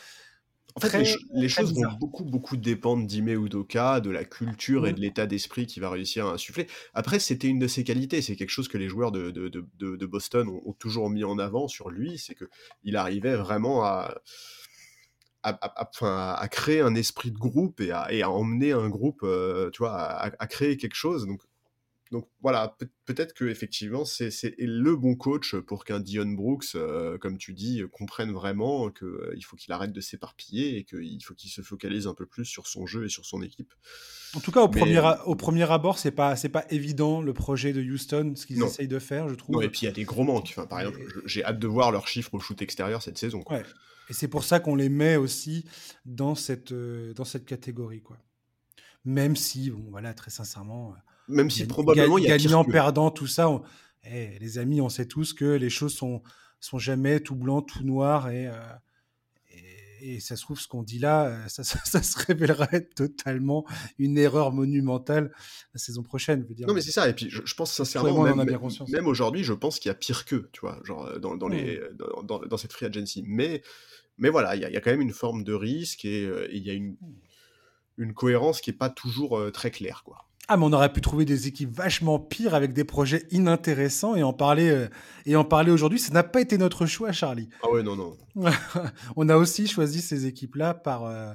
[0.74, 5.00] En fait, les, choses vont beaucoup, beaucoup dépendre d'Ime Udoka, de la culture et de
[5.00, 6.66] l'état d'esprit qu'il va réussir à insuffler.
[6.92, 8.20] Après, c'était une de ses qualités.
[8.20, 11.38] C'est quelque chose que les joueurs de, de, de, de Boston ont, toujours mis en
[11.38, 12.18] avant sur lui.
[12.18, 14.20] C'est qu'il arrivait vraiment à,
[15.42, 19.70] à, à, créer un esprit de groupe et à, et à emmener un groupe, euh,
[19.70, 21.26] tu vois, à, créer quelque chose.
[21.26, 21.40] Donc,
[22.12, 27.36] donc voilà, peut-être que effectivement c'est le bon coach pour qu'un Dion Brooks, euh, comme
[27.36, 31.50] tu dis, comprenne vraiment qu'il euh, faut qu'il arrête de s'éparpiller et qu'il faut qu'il
[31.50, 33.74] se focalise un peu plus sur son jeu et sur son équipe.
[34.34, 37.72] En tout cas, au, premier, au premier abord, c'est pas c'est pas évident le projet
[37.72, 39.62] de Houston, ce qu'ils essayent de faire, je trouve.
[39.62, 40.48] et puis il y a des gros manques.
[40.50, 43.42] Enfin, par exemple, j'ai hâte de voir leurs chiffres au shoot extérieur cette saison.
[43.50, 43.62] Ouais.
[44.08, 45.64] Et c'est pour ça qu'on les met aussi
[46.04, 48.18] dans cette euh, dans cette catégorie, quoi.
[49.04, 50.94] Même si, bon, voilà, très sincèrement
[51.28, 53.48] même si probablement il y a gagnant, perdant, tout ça.
[54.04, 56.22] Eh, les amis, on sait tous que les choses sont
[56.60, 58.52] sont jamais tout blanc, tout noir et, euh,
[60.00, 63.66] et, ça se trouve ce qu'on dit là, euh, ça, ça, se révélerait totalement
[63.98, 65.32] une erreur monumentale
[65.74, 66.44] la saison prochaine.
[66.44, 66.66] Veux dire.
[66.66, 67.08] Non mais c'est ça.
[67.08, 68.44] Et puis je, pense sincèrement, même,
[68.88, 71.48] même aujourd'hui, je pense qu'il y a pire que, tu vois, genre euh, dans, dans
[71.48, 73.22] les dans, dans, cette free agency.
[73.26, 73.62] Mais
[74.18, 76.62] mais voilà, il y, a, y, a quand même une forme de risque et il
[76.62, 76.96] y a une
[77.98, 80.25] une cohérence qui est pas toujours très claire, quoi.
[80.48, 84.22] Ah, mais on aurait pu trouver des équipes vachement pires avec des projets inintéressants et
[84.22, 84.88] en parler, euh,
[85.24, 85.98] et en parler aujourd'hui.
[85.98, 87.48] Ça n'a pas été notre choix, Charlie.
[87.64, 88.16] Ah ouais, non, non.
[89.16, 91.32] on a aussi choisi ces équipes-là par, euh,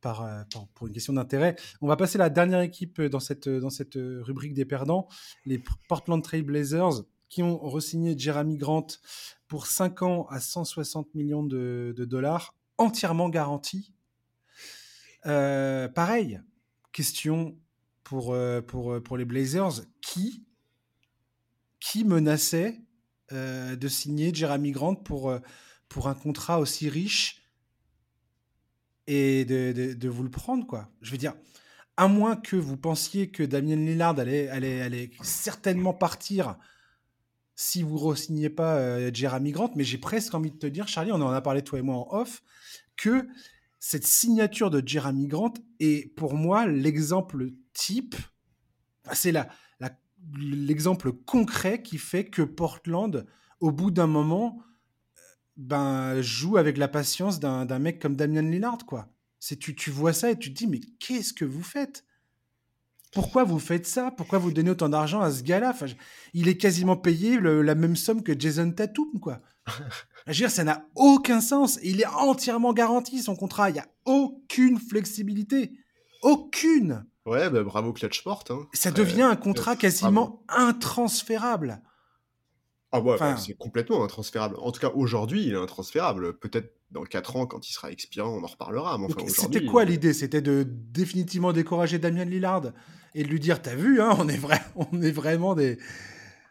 [0.00, 0.42] par, euh,
[0.74, 1.56] pour une question d'intérêt.
[1.82, 5.06] On va passer à la dernière équipe dans cette, dans cette rubrique des perdants,
[5.44, 8.86] les Portland Trail Blazers, qui ont re-signé Jeremy Grant
[9.48, 13.92] pour 5 ans à 160 millions de, de dollars, entièrement garantis.
[15.24, 16.40] pareil,
[16.92, 17.54] question
[18.06, 20.44] pour, euh, pour, euh, pour les Blazers qui,
[21.80, 22.80] qui menaçait
[23.32, 25.36] euh, de signer Jeremy Grant pour,
[25.88, 27.42] pour un contrat aussi riche
[29.08, 30.88] et de, de, vous le prendre, quoi.
[31.00, 31.34] Je veux dire,
[31.96, 36.56] à moins que vous pensiez que Damien Lillard allait, allait, allait certainement partir
[37.56, 41.10] si vous ne re-signez pas Jeremy Grant, mais j'ai presque envie de te dire, Charlie,
[41.10, 42.42] on en a parlé toi et moi en off,
[42.96, 43.26] que
[43.80, 48.16] cette signature de Jeremy Grant est pour moi l'exemple type,
[49.12, 49.48] c'est la,
[50.38, 53.26] l'exemple concret qui fait que Portland,
[53.60, 54.58] au bout d'un moment,
[55.56, 59.08] ben, joue avec la patience d'un mec comme Damian Lillard, quoi.
[59.38, 62.04] C'est tu, tu vois ça et tu te dis mais qu'est-ce que vous faites?
[63.12, 64.10] Pourquoi vous faites ça?
[64.10, 65.74] Pourquoi vous donnez autant d'argent à ce gars-là?
[66.34, 69.40] Il est quasiment payé la même somme que Jason Tatum, quoi.
[70.26, 71.78] Je veux dire, ça n'a aucun sens.
[71.82, 73.70] Il est entièrement garanti son contrat.
[73.70, 75.78] Il n'y a aucune flexibilité.
[76.22, 77.06] Aucune.
[77.26, 78.44] Ouais, bah, bravo Clutch Sport.
[78.50, 78.66] Hein.
[78.72, 81.82] Ça devient un contrat quasiment intransférable.
[82.92, 84.56] Ah ouais, bah, c'est complètement intransférable.
[84.58, 86.38] En tout cas, aujourd'hui, il est intransférable.
[86.38, 88.98] Peut-être dans 4 ans, quand il sera expirant, on en reparlera.
[89.28, 90.12] C'était quoi l'idée?
[90.12, 92.72] C'était de définitivement décourager Damien Lillard
[93.14, 95.78] et de lui dire T'as vu, hein, on, est vrai, on est vraiment des.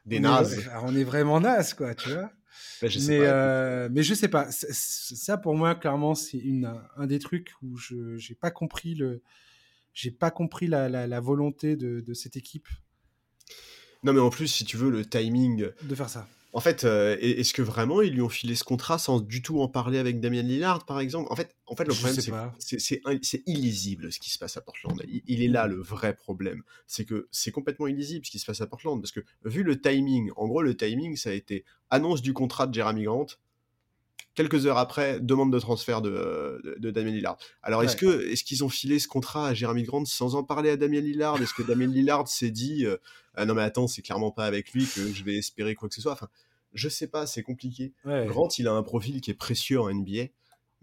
[0.05, 0.69] Des nazes.
[0.83, 2.29] on est vraiment nazes, quoi, tu vois.
[2.81, 4.47] Bah, je mais, euh, mais je sais pas.
[4.49, 6.41] Ça, pour moi, clairement, c'est
[6.97, 9.21] un des trucs où je n'ai pas compris le
[9.95, 12.67] j'ai pas compris la, volonté de, cette équipe.
[14.03, 15.69] Non, mais en plus, si tu veux, le timing.
[15.81, 16.27] De faire ça.
[16.53, 19.59] En fait, euh, est-ce que vraiment ils lui ont filé ce contrat sans du tout
[19.59, 21.29] en parler avec Damien Lillard, par exemple?
[21.29, 25.01] En fait, en fait, le problème, c'est illisible ce qui se passe à Portland.
[25.07, 26.63] Il, est là le vrai problème.
[26.87, 29.81] C'est que c'est complètement illisible ce qui se passe à Portland parce que vu le
[29.81, 33.27] timing, en gros, le timing, ça a été annonce du contrat de Jeremy Grant.
[34.35, 37.37] Quelques heures après, demande de transfert de, de, Damien Lillard.
[37.63, 40.69] Alors, est-ce que est-ce qu'ils ont filé ce contrat à Jeremy Grant sans en parler
[40.69, 41.41] à Damien Lillard?
[41.41, 42.97] Est-ce que Damien Lillard s'est dit euh,
[43.35, 45.95] ah non mais attends, c'est clairement pas avec lui que je vais espérer quoi que
[45.95, 46.13] ce soit.
[46.13, 46.29] Enfin,
[46.73, 47.93] je sais pas, c'est compliqué.
[48.05, 50.25] Grant, il a un profil qui est précieux en NBA,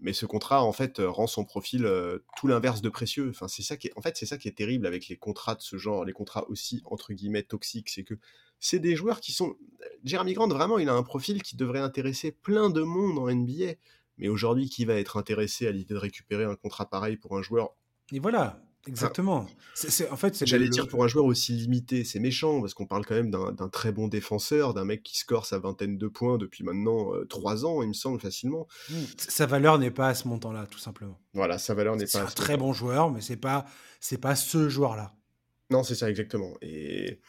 [0.03, 3.31] mais ce contrat en fait euh, rend son profil euh, tout l'inverse de précieux.
[3.47, 5.77] C'est ça qui en fait, c'est ça qui est terrible avec les contrats de ce
[5.77, 8.15] genre, les contrats aussi entre guillemets toxiques, c'est que
[8.59, 9.55] c'est des joueurs qui sont.
[10.03, 13.73] Jeremy Grant, vraiment, il a un profil qui devrait intéresser plein de monde en NBA.
[14.17, 17.41] Mais aujourd'hui, qui va être intéressé à l'idée de récupérer un contrat pareil pour un
[17.41, 17.75] joueur
[18.11, 19.47] Et voilà, Exactement.
[19.75, 23.05] c'est, en fait, J'allais dire pour un joueur aussi limité, c'est méchant parce qu'on parle
[23.05, 26.63] quand même d'un, très bon défenseur, d'un mec qui score sa vingtaine de points depuis
[26.63, 28.67] maintenant trois ans, il me semble facilement.
[28.89, 28.95] Mmh.
[29.17, 31.17] Sa valeur n'est pas à ce montant-là, tout simplement.
[31.33, 32.09] Voilà, sa valeur n'est pas.
[32.11, 33.65] C'est un très bon joueur, mais c'est pas
[33.99, 35.15] c'est pas ce joueur-là.
[35.69, 36.53] Non, c'est ça exactement.
[36.61, 37.19] Et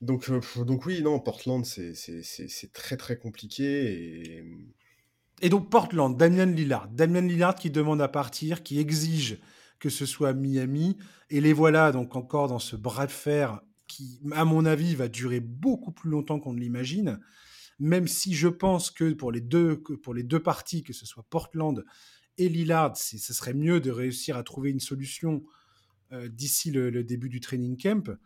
[0.00, 4.44] donc donc oui, non, Portland, c'est, c'est, très très compliqué et.
[5.42, 9.38] Et donc Portland, Damien Lillard, Damien Lillard qui demande à partir, qui exige
[9.78, 10.96] que ce soit Miami.
[11.30, 15.08] Et les voilà donc encore dans ce bras de fer qui, à mon avis, va
[15.08, 17.20] durer beaucoup plus longtemps qu'on ne l'imagine.
[17.78, 21.24] Même si je pense que pour les deux, pour les deux parties, que ce soit
[21.28, 21.84] Portland
[22.38, 25.42] et Lillard, ce serait mieux de réussir à trouver une solution
[26.12, 28.16] euh, d'ici le, début du training camp.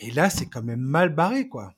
[0.00, 1.74] Mais là, c'est quand même mal barré, quoi.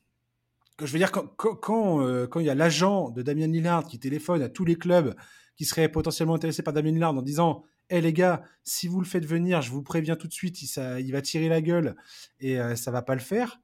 [0.81, 3.99] Je veux dire, quand, quand, euh, quand il y a l'agent de Damien Lillard qui
[3.99, 5.15] téléphone à tous les clubs
[5.57, 9.07] qui seraient potentiellement intéressés par Damien Lillard en disant hé les gars, si vous le
[9.07, 11.97] faites venir, je vous préviens tout de suite, il, ça, il va tirer la gueule
[12.41, 13.61] et ça euh, ça va pas le faire.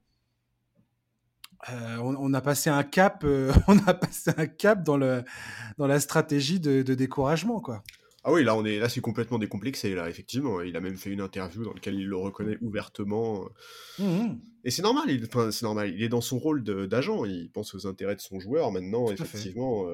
[1.69, 5.23] Euh, on, a passé un cap, euh, on a passé un cap dans le
[5.77, 7.83] dans la stratégie de, découragement quoi.
[8.23, 10.61] Ah oui, là on est là c'est complètement décomplexé là effectivement.
[10.61, 13.45] Il a même fait une interview dans laquelle il le reconnaît ouvertement.
[13.99, 15.91] Mmh et c'est normal, il, c'est normal.
[15.91, 17.25] Il est dans son rôle d'agent.
[17.25, 19.09] Il pense aux intérêts de son joueur maintenant.
[19.09, 19.87] effectivement,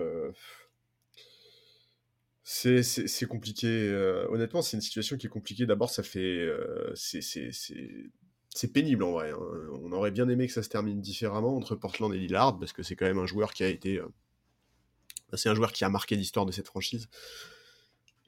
[2.49, 3.67] c'est compliqué.
[3.67, 5.65] Euh, honnêtement, c'est une situation qui est compliquée.
[5.65, 6.19] D'abord, ça fait.
[6.19, 9.31] Euh, c'est pénible en vrai.
[9.31, 9.39] Hein.
[9.83, 12.83] On aurait bien aimé que ça se termine différemment entre Portland et Lillard, parce que
[12.83, 13.99] c'est quand même un joueur qui a été.
[13.99, 14.07] Euh,
[15.33, 17.09] c'est un joueur qui a marqué l'histoire de cette franchise.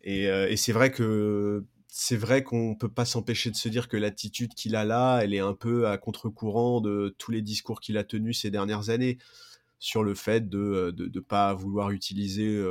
[0.03, 3.95] Et, et c'est vrai que c'est vrai qu'on peut pas s'empêcher de se dire que
[3.95, 7.97] l'attitude qu'il a là, elle est un peu à contre-courant de tous les discours qu'il
[7.97, 9.17] a tenus ces dernières années
[9.77, 12.61] sur le fait de ne pas vouloir utiliser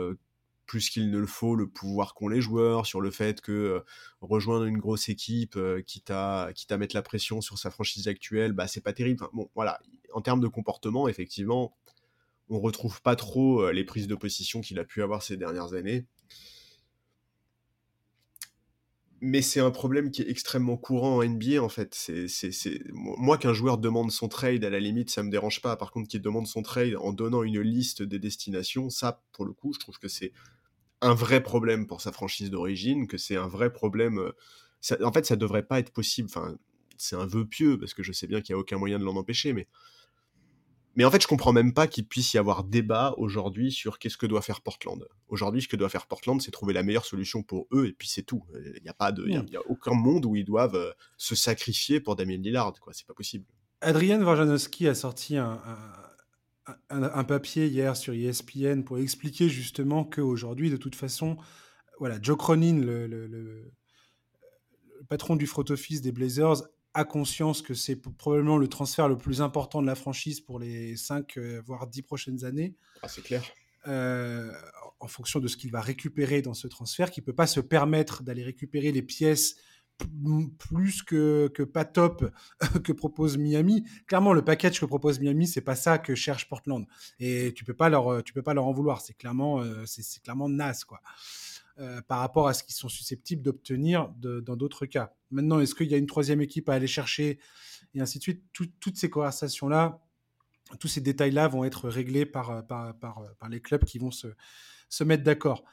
[0.68, 3.80] plus qu'il ne le faut le pouvoir qu'ont les joueurs, sur le fait que euh,
[4.20, 8.52] rejoindre une grosse équipe euh, qui t'a qui mettre la pression sur sa franchise actuelle,
[8.52, 9.26] bah c'est pas terrible.
[9.56, 9.80] voilà,
[10.12, 11.74] en termes de comportement, effectivement,
[12.50, 15.72] on retrouve pas trop euh, les prises de position qu'il a pu avoir ces dernières
[15.72, 16.06] années.
[19.20, 22.12] Mais c'est un problème qui est extrêmement courant en NBA en fait.
[22.92, 25.76] Moi qu'un joueur demande son trade, à la limite, ça me dérange pas.
[25.76, 29.52] Par contre, qu'il demande son trade en donnant une liste des destinations, ça, pour le
[29.52, 30.32] coup, je trouve que c'est
[31.00, 34.18] un vrai problème pour sa franchise d'origine, que c'est un vrai problème.
[34.18, 36.28] Euh, en fait, ça devrait pas être possible.
[36.30, 36.56] Enfin,
[36.96, 39.04] c'est un vœu pieux parce que je sais bien qu'il n'y a aucun moyen de
[39.04, 39.68] l'en empêcher, mais
[40.98, 44.16] mais en fait, je comprends même pas qu'il puisse y avoir débat aujourd'hui sur qu'est-ce
[44.16, 45.06] que doit faire Portland.
[45.28, 48.08] Aujourd'hui, ce que doit faire Portland, c'est trouver la meilleure solution pour eux, et puis
[48.08, 48.42] c'est tout.
[48.74, 51.36] Il n'y a pas de, il y a, aucun monde où ils doivent euh, se
[51.36, 52.92] sacrifier pour Damien Lillard, quoi.
[52.94, 53.44] C'est pas possible.
[53.80, 56.07] Adrian Warjanowski a sorti un, un,
[57.24, 61.36] papier hier sur ESPN pour expliquer justement qu'aujourd'hui, de toute façon,
[61.98, 63.72] voilà, Joe Cronin, le,
[65.08, 66.62] patron du front office des Blazers,
[66.94, 70.96] a conscience que c'est probablement le transfert le plus important de la franchise pour les
[70.96, 72.74] 5 euh, voire 10 prochaines années.
[73.02, 73.44] Ah, c'est clair.
[73.86, 74.50] Euh,
[75.00, 77.60] en fonction de ce qu'il va récupérer dans ce transfert, qui ne peut pas se
[77.60, 79.56] permettre d'aller récupérer les pièces
[80.58, 82.32] plus que, que pas top
[82.84, 83.84] que propose Miami.
[84.06, 86.86] Clairement, le package que propose Miami, c'est pas ça que cherche Portland.
[87.18, 89.00] Et tu peux pas leur, tu peux pas leur en vouloir.
[89.00, 91.00] C'est clairement, euh, c'est clairement naze, quoi.
[91.78, 95.14] Euh, par rapport à ce qu'ils sont susceptibles d'obtenir dans d'autres cas.
[95.30, 97.38] Maintenant, est-ce qu'il y a une troisième équipe à aller chercher
[97.94, 98.42] et ainsi de suite?
[98.52, 100.02] Toutes ces conversations-là,
[100.80, 102.64] tous ces détails-là vont être réglés par,
[103.48, 105.64] les clubs qui vont se mettre d'accord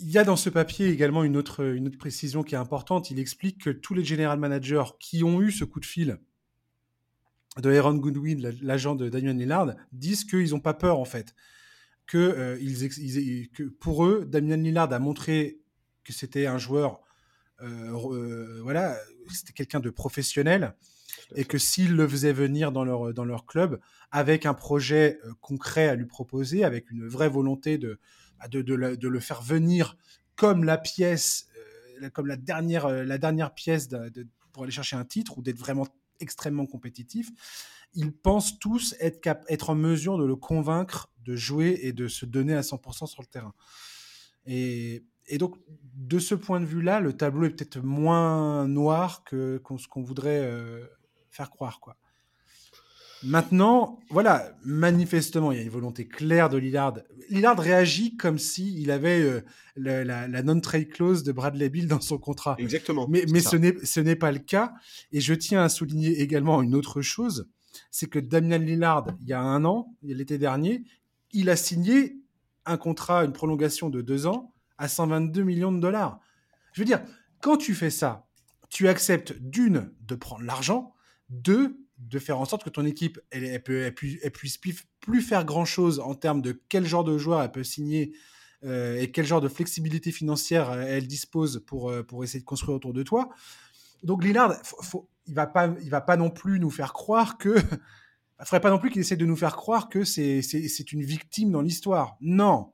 [0.00, 3.10] il y a dans ce papier également une autre, une autre précision qui est importante.
[3.10, 6.18] Il explique que tous les general managers qui ont eu ce coup de fil
[7.58, 11.34] de Aaron Goodwin, l'agent de Daniel Lillard, disent qu'ils n'ont pas peur en fait.
[12.06, 15.60] Que, euh, ils, que, pour eux, Damien Lillard a montré
[16.02, 17.00] que c'était un joueur,
[17.62, 18.98] euh, euh, voilà,
[19.32, 20.74] c'était quelqu'un de professionnel.
[21.36, 23.80] et que s'ils le faisaient venir dans leur, dans leur club,
[24.10, 27.98] avec un projet concret à lui proposer, avec une vraie volonté de,
[28.48, 29.96] de, le, faire venir
[30.36, 31.48] comme la pièce,
[32.12, 33.88] comme la dernière, la dernière pièce
[34.52, 35.86] pour aller chercher un titre ou d'être vraiment
[36.20, 37.30] extrêmement compétitif,
[37.94, 42.54] ils pensent tous être, en mesure de le convaincre de jouer et de se donner
[42.54, 43.54] à 100% sur le terrain.
[44.46, 45.56] Et, et, donc,
[45.94, 50.42] de ce point de vue-là, le tableau est peut-être moins noir que ce qu'on voudrait
[50.44, 50.86] euh,
[51.30, 51.80] faire croire.
[51.80, 51.96] Quoi.
[53.24, 56.94] Maintenant, voilà, manifestement, il y a une volonté claire de Lillard.
[57.30, 59.40] Lillard réagit comme s'il il avait euh,
[59.76, 62.56] la, non-trade clause de Bradley Bill dans son contrat.
[62.58, 63.06] Exactement.
[63.08, 64.72] Mais, mais ce n'est pas le cas.
[65.12, 67.48] Et je tiens à souligner également une autre chose
[67.90, 70.84] c'est que Damien Lillard, il y a un an, l'été dernier,
[71.32, 72.16] il a signé
[72.66, 76.20] un contrat, une prolongation de deux ans à 122 millions de dollars.
[76.72, 77.02] Je veux dire,
[77.40, 78.26] quand tu fais ça,
[78.68, 80.94] tu acceptes d'une, de prendre l'argent,
[81.28, 86.42] deux, de faire en sorte que ton équipe, elle, puisse plus faire grand-chose en termes
[86.42, 88.14] de quel genre de joueur elle peut signer
[88.64, 92.76] euh, et quel genre de flexibilité financière elle dispose pour, euh, pour essayer de construire
[92.76, 93.28] autour de toi.
[94.02, 94.54] Donc Lillard,
[95.26, 97.56] il va pas, il va pas non plus nous faire croire que,
[98.40, 100.40] il faudrait pas non plus qu'il essaie de nous faire croire que c'est,
[100.92, 102.16] une victime dans l'histoire.
[102.22, 102.72] Non,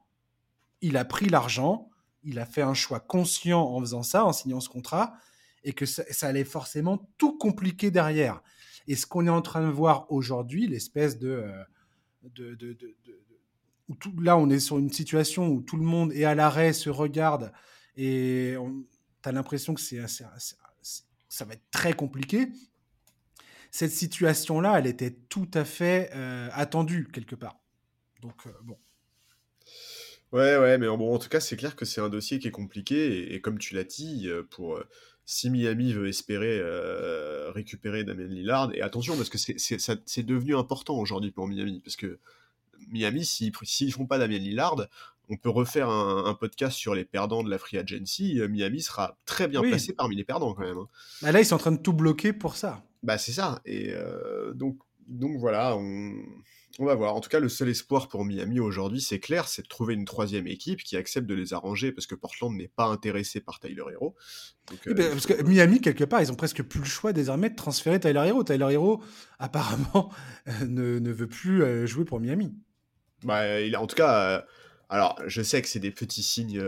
[0.81, 1.91] il a pris l'argent,
[2.23, 5.15] il a fait un choix conscient en faisant ça, en signant ce contrat,
[5.65, 8.43] et que ça, allait forcément tout compliquer derrière.
[8.87, 11.45] Et ce qu'on est en train de voir aujourd'hui, l'espèce de,
[12.39, 12.55] euh,
[13.99, 16.91] tout, là, on est sur une situation où tout le monde est à l'arrêt, se
[16.91, 17.53] regarde,
[17.97, 18.57] et
[19.23, 22.49] tu as l'impression que c'est, ça va être très compliqué.
[23.71, 27.61] Cette situation-là, elle était tout à fait euh, attendue quelque part.
[28.21, 28.77] Donc, euh, bon.
[30.33, 32.53] Ouais, ouais, mais bon, en tout cas, c'est clair que c'est un dossier qui est
[32.53, 33.35] compliqué.
[33.35, 34.81] Et, comme tu l'as dit, pour
[35.31, 36.61] si Miami veut espérer
[37.51, 42.19] récupérer Damien Lillard, et attention, parce que c'est devenu important aujourd'hui pour Miami, parce que
[42.89, 44.87] Miami, s'ils ne font pas Damien Lillard,
[45.31, 48.41] on peut refaire un, podcast sur les perdants de la free agency.
[48.41, 50.79] Euh, Miami sera très bien placé parmi les perdants quand même.
[50.79, 50.89] Hein.
[51.23, 52.83] Bah là, ils sont en train de tout bloquer pour ça.
[53.05, 53.61] Bah c'est ça.
[53.65, 56.15] Et euh, donc, donc voilà, on,
[56.79, 57.15] va voir.
[57.15, 60.05] En tout cas, le seul espoir pour Miami aujourd'hui, c'est clair, c'est de trouver une
[60.05, 63.83] troisième équipe qui accepte de les arranger parce que Portland n'est pas intéressé par Tyler
[63.93, 64.15] Hero.
[64.87, 67.57] Euh, ben, parce que Miami, quelque part, ils ont presque plus le choix désormais de
[67.57, 68.45] transférer Tyler Hero.
[68.45, 69.03] Tyler Hero,
[69.39, 70.11] apparemment,
[70.67, 72.55] ne, ne, veut plus jouer pour Miami.
[73.25, 74.45] Bah, il a, en tout cas,
[74.89, 76.63] alors, je sais que c'est des petits signes.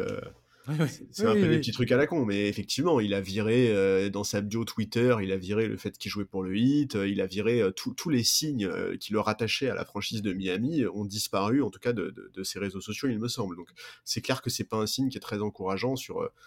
[0.69, 3.69] Euh, c'est un peu des petits trucs à la con, mais effectivement, il a viré
[3.71, 6.97] euh, dans sa bio Twitter, il a viré le fait qu'il jouait pour le Heat,
[6.97, 10.85] euh, il a viré tous les signes qui le rattachaient à la franchise de Miami
[10.87, 13.57] ont disparu, en tout cas de, ses réseaux sociaux, il me semble.
[13.57, 13.69] Donc,
[14.05, 16.29] c'est clair que c'est pas un signe qui est très encourageant sur.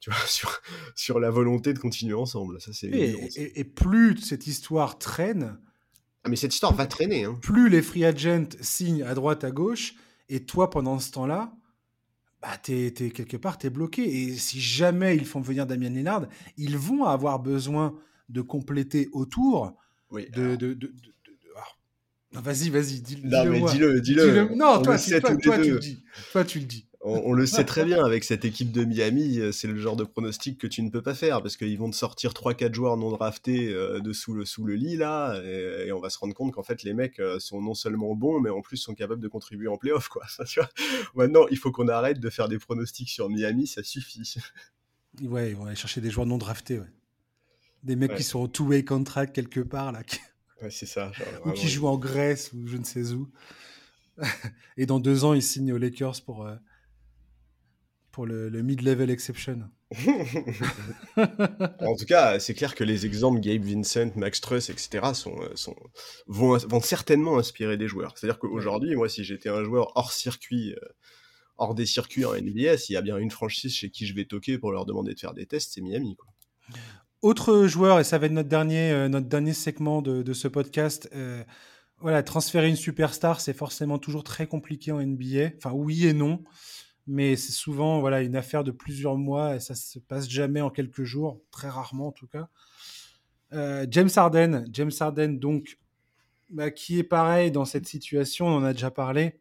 [0.00, 0.60] Tu vois, sur,
[0.94, 2.60] sur la volonté de continuer ensemble.
[2.60, 5.56] Ça, c'est et, et, plus cette histoire traîne.
[6.24, 7.24] Ah, mais cette histoire va traîner.
[7.24, 7.38] Hein.
[7.40, 9.94] Plus les free agents signent à droite, à gauche,
[10.28, 11.56] et toi, pendant ce temps-là,
[12.44, 14.02] bah, t'es, quelque part, tu es bloqué.
[14.02, 16.28] Et si jamais ils font venir Damien Lillard,
[16.58, 17.94] ils vont avoir besoin
[18.28, 19.74] de compléter autour
[20.10, 20.92] oui, de, de, de.
[22.32, 23.30] Vas-y, vas-y, dis-le.
[23.30, 24.54] Non, mais dis-le, dis-le.
[24.56, 26.04] Non, toi, tu le dis.
[26.32, 29.52] Toi, tu le dis on, le sait très bien avec cette équipe de Miami, euh,
[29.52, 31.96] c'est le genre de pronostic que tu ne peux pas faire parce qu'ils vont te
[31.96, 36.00] sortir 3-4 joueurs non draftés euh, de sous le, sous le lit là, et, on
[36.00, 38.62] va se rendre compte qu'en fait les mecs euh, sont non seulement bons, mais en
[38.62, 40.24] plus sont capables de contribuer en playoff quoi.
[41.14, 44.36] Maintenant, il faut qu'on arrête de faire des pronostics sur Miami, ça suffit.
[45.22, 46.90] Ouais, ils vont aller chercher des joueurs non draftés, ouais.
[47.82, 50.00] Des mecs qui sont au two-way contract quelque part là.
[50.62, 51.12] Ouais, c'est ça.
[51.44, 53.30] ou qui jouent en Grèce ou je ne sais où.
[54.78, 56.48] et dans deux ans, ils signent aux Lakers pour
[58.14, 59.58] pour le, mid-level exception.
[61.16, 65.12] en tout cas, c'est clair que les exemples Gabe Vincent, Max Truss, etc.
[65.14, 65.74] Sont, euh, sont,
[66.28, 68.16] vont, vont certainement inspirer des joueurs.
[68.16, 70.88] C'est-à-dire qu'aujourd'hui, moi, si j'étais un joueur hors circuit, euh,
[71.56, 74.26] hors des circuits en NBA, s'il y a bien une franchise chez qui je vais
[74.26, 76.14] toquer pour leur demander de faire des tests, c'est Miami.
[76.14, 76.28] Quoi.
[77.20, 81.10] Autre joueur, et ça va être notre dernier, euh, notre dernier segment de, ce podcast,
[81.98, 85.56] voilà, transférer une superstar, c'est forcément toujours très compliqué en NBA.
[85.56, 86.44] Enfin, oui et non
[87.06, 90.70] mais c'est souvent voilà une affaire de plusieurs mois et ça se passe jamais en
[90.70, 92.48] quelques jours, très rarement en tout cas.
[93.52, 95.78] Euh, James Harden, James Harden donc
[96.50, 99.38] bah, qui est pareil dans cette situation, on en a déjà parlé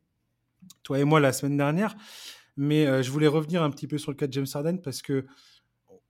[0.83, 1.95] toi et moi la semaine dernière,
[2.57, 5.01] mais euh, je voulais revenir un petit peu sur le cas de James Harden parce
[5.01, 5.25] que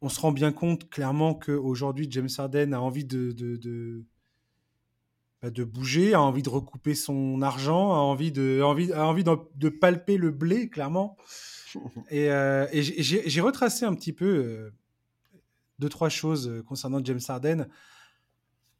[0.01, 4.03] on se rend bien compte clairement qu'aujourd'hui James Harden a envie de,
[5.51, 9.69] de bouger, a envie de recouper son argent, a envie de, envie, a envie de,
[9.69, 11.17] palper le blé, clairement.
[12.09, 14.73] Et, euh, j'ai retracé un petit peu euh,
[15.79, 17.67] deux, trois choses euh, concernant James Harden.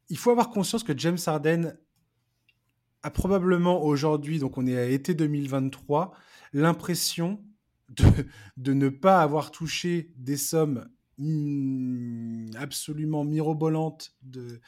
[0.10, 1.78] il faut avoir conscience que James Harden
[3.02, 6.14] a probablement aujourd'hui, donc on est à été 2023,
[6.54, 7.44] l'impression
[7.90, 8.06] de,
[8.56, 10.88] de, ne pas avoir touché des sommes
[11.18, 14.62] hmm, absolument mirobolantes de,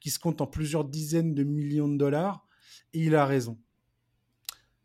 [0.00, 2.44] qui se comptent en plusieurs dizaines de millions de dollars.
[2.92, 3.58] Et il a raison.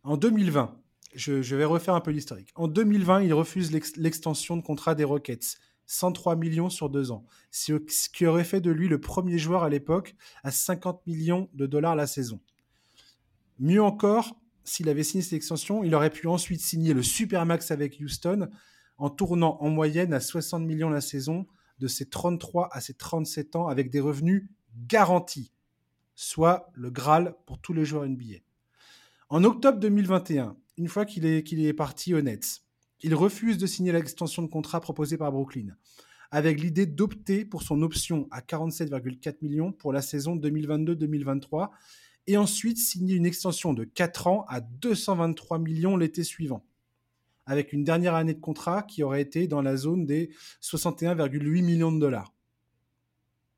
[0.04, 0.78] En 2020,
[1.16, 2.52] je, je vais refaire un peu l'historique.
[2.56, 5.58] En 2020, il refuse l'extension de contrat des Rockets.
[5.86, 7.74] 103 millions sur deux ans, ce
[8.10, 11.96] qui aurait fait de lui le premier joueur à l'époque à 50 millions de dollars
[11.96, 12.40] la saison.
[13.60, 18.00] Mieux encore, s'il avait signé cette extension, il aurait pu ensuite signer le Supermax avec
[18.00, 18.50] Houston
[18.98, 21.46] en tournant en moyenne à 60 millions la saison
[21.80, 24.48] de ses 33 à ses 37 ans avec des revenus
[24.88, 25.52] garantis,
[26.16, 28.40] soit le Graal pour tous les joueurs NBA.
[29.30, 32.62] En octobre 2021, une fois qu'il est, parti au Nets,
[33.02, 35.76] il refuse de signer l'extension de contrat proposée par Brooklyn,
[36.32, 41.70] avec l'idée d'opter pour son option à 47,4 millions pour la saison 2022-2023
[42.28, 46.66] et ensuite signer une extension de 4 ans à 223 millions l'été suivant,
[47.46, 50.30] avec une dernière année de contrat qui aurait été dans la zone des
[50.62, 52.33] 61,8 millions de dollars.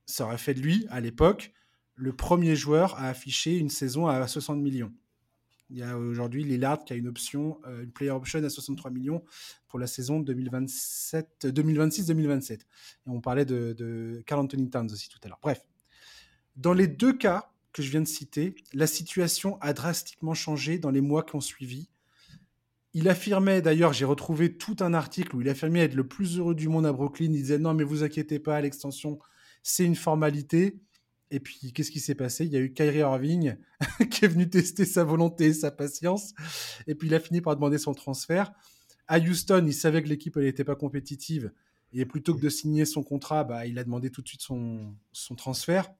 [0.05, 1.53] Ça aurait fait de lui, à l'époque,
[1.95, 4.91] le premier joueur à afficher une saison à 60 millions.
[5.71, 8.91] Il y a aujourd'hui Lillard qui a une option, euh, une player option à 63
[8.91, 9.23] millions
[9.67, 12.53] pour la saison 2026-2027.
[12.53, 12.59] Et
[13.07, 15.39] on parlait de, de Carl Anthony Towns aussi tout à l'heure.
[15.41, 15.65] Bref,
[16.55, 20.91] dans les deux cas, que je viens de citer, la situation a drastiquement changé dans
[20.91, 21.89] les mois qui ont suivi.
[22.93, 26.55] Il affirmait, d'ailleurs, j'ai retrouvé tout un article où il affirmait être le plus heureux
[26.55, 27.25] du monde à Brooklyn.
[27.25, 29.19] Il disait non, mais vous inquiétez pas, l'extension,
[29.67, 30.79] c'est une formalité.
[31.31, 32.45] Et puis, qu'est-ce qui s'est passé?
[32.45, 33.57] Il y a eu Kyrie Irving
[34.11, 36.33] qui est venu tester sa volonté, sa patience.
[36.85, 38.53] Et puis, il a fini par demander son transfert.
[39.07, 41.51] À Houston, il savait que l'équipe n'était pas compétitive.
[41.93, 44.95] Et plutôt que de signer son contrat, bah, il a demandé tout de suite son,
[45.35, 45.91] transfert.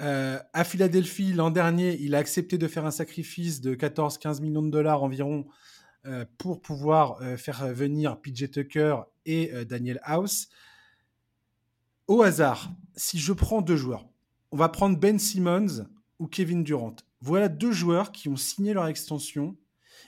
[0.00, 4.62] Euh, à Philadelphie, l'an dernier, il a accepté de faire un sacrifice de 14-15 millions
[4.62, 5.46] de dollars environ
[6.06, 8.96] euh, pour pouvoir euh, faire venir PJ Tucker
[9.26, 10.48] et Daniel House.
[12.12, 14.06] Au hasard, si je prends deux joueurs,
[14.50, 15.86] on va prendre Ben Simmons
[16.18, 16.94] ou Kevin Durant.
[17.22, 19.56] Voilà deux joueurs qui ont signé leur extension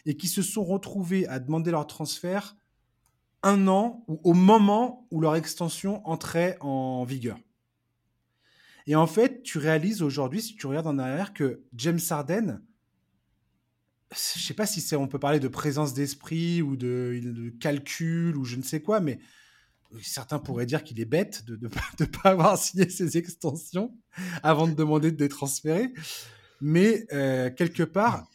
[0.05, 2.57] et qui se sont retrouvés à demander leur transfert
[3.43, 7.39] un an ou au moment où leur extension entrait en vigueur.
[8.87, 12.61] Et en fait, tu réalises aujourd'hui, si tu regardes en arrière, que James Harden,
[14.13, 18.57] je sais pas si on peut parler de présence d'esprit ou de, calcul ou je
[18.57, 19.21] ne sais quoi, mais
[20.03, 21.69] certains pourraient dire qu'il est bête de ne
[22.07, 23.97] pas, avoir signé ses extensions
[24.43, 25.93] avant de demander de les transférer.
[26.61, 28.27] Mais euh, quelque part,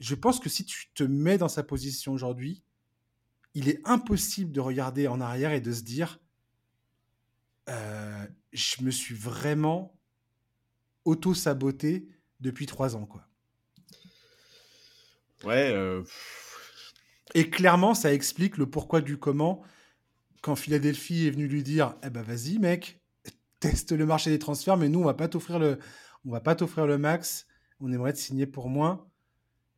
[0.00, 2.64] je pense que si tu te mets dans sa position aujourd'hui,
[3.54, 6.20] il est impossible de regarder en arrière et de se dire
[7.68, 9.96] euh, je me suis vraiment
[11.04, 12.08] auto-saboté
[12.40, 13.26] depuis trois ans, quoi.
[15.44, 15.70] Ouais.
[15.72, 16.02] Euh,
[17.34, 19.62] Et clairement, ça explique le pourquoi du comment.
[20.40, 23.00] Quand Philadelphie est venu lui dire, eh ben vas-y mec,
[23.60, 25.78] teste le marché des transferts, mais nous on va pas t'offrir le,
[26.24, 27.46] on va pas t'offrir le max.
[27.80, 29.06] On aimerait te signer pour moins.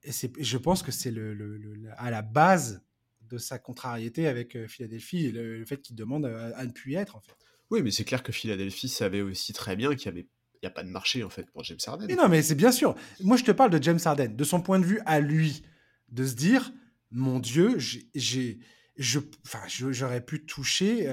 [0.03, 1.59] Et c'est, je pense que c'est le,
[1.97, 2.83] à la base
[3.23, 6.95] de sa contrariété avec euh, Philadelphie, le, fait qu'il demande à, à, ne plus y
[6.97, 7.33] être en fait.
[7.71, 10.91] Oui, mais c'est clair que Philadelphie savait aussi très bien qu'il n'y a pas de
[10.91, 12.15] marché en fait pour James Harden.
[12.15, 12.95] non, mais c'est bien sûr.
[13.21, 15.63] Moi, je te parle de James Harden, de son point de vue à lui,
[16.09, 16.73] de se dire,
[17.11, 18.59] mon Dieu, j'ai,
[18.97, 21.09] je, enfin, j'aurais pu toucher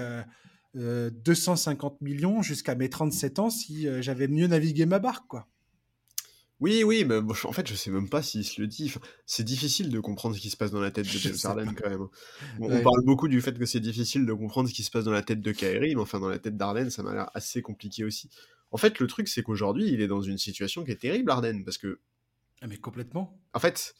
[0.76, 5.28] 250 euh, euh, millions jusqu'à mes 37 ans si euh, j'avais mieux navigué ma barque,
[5.28, 5.48] quoi.
[6.60, 8.94] Oui, oui, mais en fait, je sais même pas s'il se le dit.
[9.26, 11.90] c'est difficile de comprendre ce qui se passe dans la tête de James Harden, quand
[11.90, 12.08] même.
[12.60, 15.14] On parle beaucoup du fait que c'est difficile de comprendre ce qui se passe dans
[15.14, 18.04] la tête de Kyrie, mais enfin, dans la tête d'Arden, ça m'a l'air assez compliqué
[18.04, 18.30] aussi.
[18.72, 21.64] En fait, le truc, c'est qu'aujourd'hui, il est dans une situation qui est terrible, Arden,
[21.64, 22.02] parce que.
[22.62, 23.42] Ah, mais complètement.
[23.54, 23.96] En fait,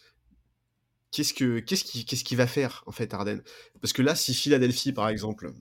[1.12, 3.42] qu'est-ce que qu'est-ce qui va faire en fait Arden?
[3.82, 5.54] Parce que là, si Philadelphie, par exemple,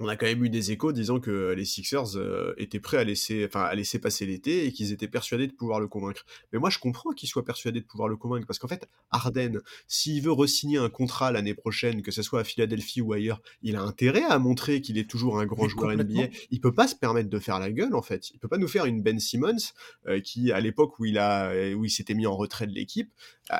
[0.00, 3.04] on a quand même eu des échos disant que les Sixers euh, étaient prêts à
[3.04, 6.24] laisser, enfin, à laisser passer l'été et qu'ils étaient persuadés de pouvoir le convaincre.
[6.52, 9.60] Mais moi, je comprends qu'ils soient persuadés de pouvoir le convaincre parce qu'en fait, Harden,
[9.86, 13.76] s'il veut re-signer un contrat l'année prochaine, que ce soit à Philadelphie ou ailleurs, il
[13.76, 16.28] a intérêt à montrer qu'il est toujours un grand joueur NBA.
[16.50, 18.30] Il peut pas se permettre de faire la gueule, en fait.
[18.30, 19.72] Il peut pas nous faire une Ben Simmons
[20.06, 23.10] euh, qui, à l'époque où il a, où il s'était mis en retrait de l'équipe,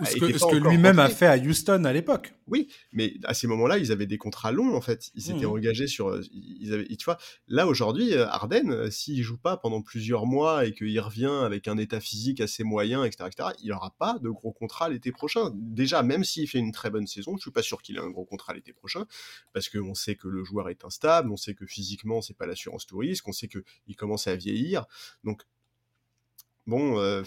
[0.05, 2.33] ce que, que lui-même a fait à Houston à l'époque.
[2.47, 5.11] Oui, mais à ces moments-là, ils avaient des contrats longs en fait.
[5.15, 5.51] Ils s'étaient mmh.
[5.51, 10.65] engagés sur tu vois, là aujourd'hui, euh, Arden, euh, s'il joue pas pendant plusieurs mois
[10.65, 14.29] et qu'il revient avec un état physique assez moyen, etc., etc., il n'aura pas de
[14.31, 15.53] gros contrat l'été prochain.
[15.55, 18.11] Déjà, même s'il fait une très bonne saison, je suis pas sûr qu'il ait un
[18.11, 19.07] gros contrat l'été prochain,
[19.53, 22.87] parce qu'on sait que le joueur est instable, on sait que physiquement c'est pas l'assurance
[22.87, 24.87] touriste, qu'on sait qu'il commence à vieillir,
[25.25, 25.43] donc
[26.67, 26.99] bon.
[26.99, 27.23] Euh,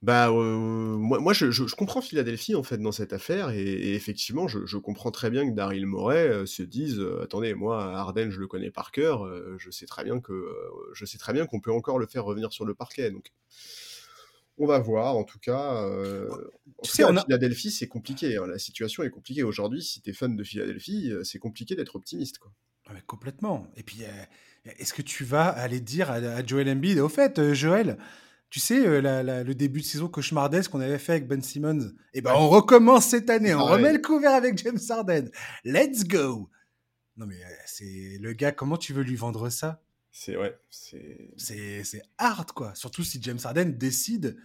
[0.00, 4.64] bah, moi, moi je, je, comprends Philadelphie en fait dans cette affaire et, effectivement je,
[4.64, 8.70] je, comprends très bien que Daryl Morey se dise attendez moi Arden je le connais
[8.70, 10.54] par cœur je sais très bien que
[10.92, 13.32] je sais très bien qu'on peut encore le faire revenir sur le parquet donc
[14.60, 15.16] on va voir.
[15.16, 19.42] En tout cas en tu sais, Philadelphie c'est compliqué hein, la situation est compliquée.
[19.42, 22.52] Aujourd'hui si t'es fan de Philadelphie c'est compliqué d'être optimiste quoi.
[23.06, 23.66] Complètement.
[23.76, 24.02] Et puis
[24.64, 27.98] est-ce que tu vas aller dire à, à Joel Embiid au fait Joël
[28.50, 32.20] tu sais, euh, le début de saison cauchemardesque qu'on avait fait avec Ben Simmons, eh
[32.20, 35.30] ben, on recommence cette année, on remet le couvert avec James Harden.
[35.64, 36.50] Let's go!
[37.16, 39.82] Non, mais euh, c'est le gars, comment tu veux lui vendre ça?
[40.12, 41.32] C'est ouais, c'est.
[41.36, 42.74] C'est hard, quoi.
[42.74, 44.36] Surtout si James Harden décide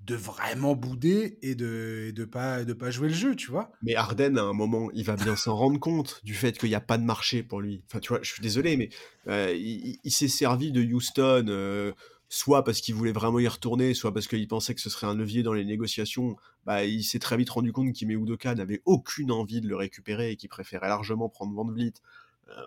[0.00, 3.70] de vraiment bouder et de de pas de pas jouer le jeu, tu vois.
[3.82, 6.74] Mais Harden à un moment, il va bien s'en rendre compte du fait qu'il n'y
[6.74, 7.84] a pas de marché pour lui.
[7.86, 8.88] Enfin, tu vois, je suis désolé, mais
[9.28, 11.94] euh, il, s'est servi de Houston
[12.30, 15.16] soit parce qu'il voulait vraiment y retourner, soit parce qu'il pensait que ce serait un
[15.16, 19.32] levier dans les négociations, bah, il s'est très vite rendu compte qu'Ime Udoka n'avait aucune
[19.32, 21.68] envie de le récupérer et qu'il préférait largement prendre Van.
[21.68, 22.64] Euh,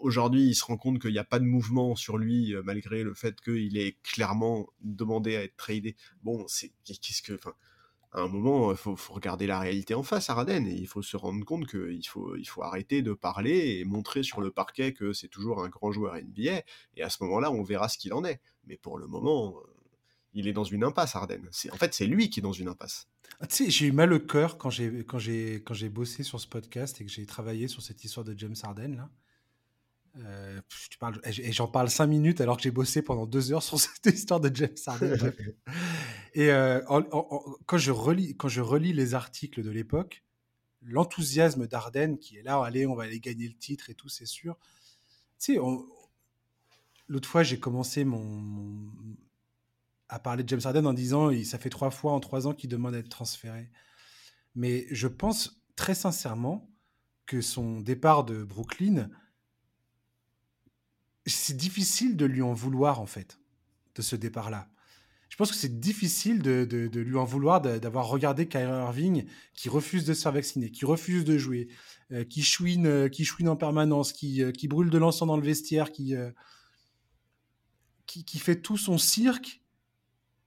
[0.00, 3.04] aujourd'hui, il se rend compte qu'il n'y a pas de mouvement sur lui, euh, malgré
[3.04, 5.94] le fait qu'il est clairement demandé à être tradé.
[6.24, 7.54] Bon, c'est qu'est-ce que, enfin,
[8.14, 11.02] à un moment, il faut, regarder la réalité en face à Raden et il faut
[11.02, 15.26] se rendre compte qu'il faut, arrêter de parler et montrer sur le parquet que c'est
[15.26, 16.62] toujours un grand joueur NBA.
[16.96, 18.40] Et à ce moment-là, on verra ce qu'il en est.
[18.68, 19.68] Mais pour le moment, euh,
[20.32, 21.42] il est dans une impasse, Arden.
[21.72, 23.08] En fait, c'est lui qui est dans une impasse.
[23.40, 27.04] Ah, tu sais, j'ai eu mal au cœur quand j'ai, bossé sur ce podcast et
[27.04, 28.96] que j'ai travaillé sur cette histoire de James Harden.
[28.96, 29.10] Là.
[30.16, 30.60] Euh,
[31.26, 34.40] et j'en parle cinq minutes alors que j'ai bossé pendant deux heures sur cette histoire
[34.40, 35.32] de James Harden.
[36.34, 36.80] et euh,
[37.66, 40.22] quand, je relis, quand je relis les articles de l'époque,
[40.82, 44.26] l'enthousiasme d'Arden qui est là, allez, on va aller gagner le titre et tout, c'est
[44.26, 44.56] sûr.
[45.40, 45.60] Tu sais,
[47.08, 48.90] l'autre fois, j'ai commencé mon,
[50.08, 52.70] à parler de James Harden en disant ça fait trois fois en trois ans qu'il
[52.70, 53.70] demande à être transféré.
[54.54, 56.70] Mais je pense très sincèrement
[57.26, 59.08] que son départ de Brooklyn
[61.26, 63.38] c'est difficile de lui en vouloir, en fait,
[63.94, 64.68] de ce départ-là.
[65.34, 69.68] Je pense que c'est difficile de, de, lui en vouloir d'avoir regardé Kyrie Irving qui
[69.68, 71.66] refuse de se faire vacciner, qui refuse de jouer,
[72.12, 75.36] euh, qui, chouine, euh, qui chouine en permanence, qui, euh, qui brûle de l'encens dans
[75.36, 76.14] le vestiaire, qui,
[78.06, 79.60] qui, fait tout son cirque,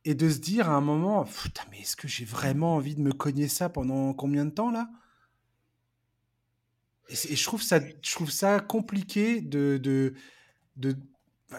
[0.05, 3.01] et de se dire à un moment, putain, mais est-ce que j'ai vraiment envie de
[3.01, 4.89] me cogner ça pendant combien de temps là?
[7.09, 10.13] Et, et, je, trouve ça, je trouve ça compliqué de, de
[10.77, 10.95] de...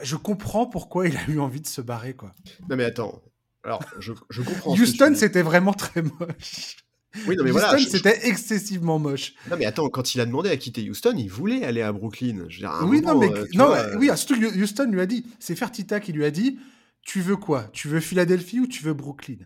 [0.03, 2.35] Je comprends pourquoi il a eu envie de se barrer, quoi.
[2.69, 3.23] Non, mais attends.
[3.65, 4.73] Alors, je, je comprends.
[4.73, 6.77] Houston, c'était vraiment très moche.
[7.27, 9.35] Oui, non, mais Houston, c'était excessivement moche.
[9.51, 12.45] Non, mais attends, quand il a demandé à quitter Houston, il voulait aller à Brooklyn.
[12.49, 15.57] Je veux dire, oui, non, mais, euh, non, oui, surtout Houston lui a dit, c'est
[15.57, 16.59] Fertita qui lui a dit,
[17.03, 17.65] tu veux quoi?
[17.73, 19.39] Tu veux Philadelphie ou tu veux Brooklyn?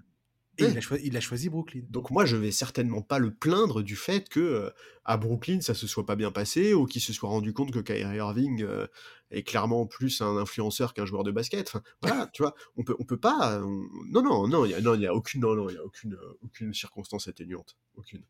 [0.59, 0.65] Et
[1.03, 1.83] il, a choisi, Brooklyn.
[1.89, 4.71] Donc moi, je vais certainement pas le plaindre du fait que euh,
[5.05, 7.79] à Brooklyn, ça se soit pas bien passé ou qu'il se soit rendu compte que
[7.79, 8.87] Kyrie Irving euh,
[9.31, 11.69] est clairement plus un influenceur qu'un joueur de basket.
[11.69, 13.61] Enfin, voilà, tu vois, on peut, on peut pas.
[13.61, 16.75] Non, non, non, il non, y a aucune, non, non, il y a aucune, aucune
[16.75, 18.23] circonstance atténuante, aucune.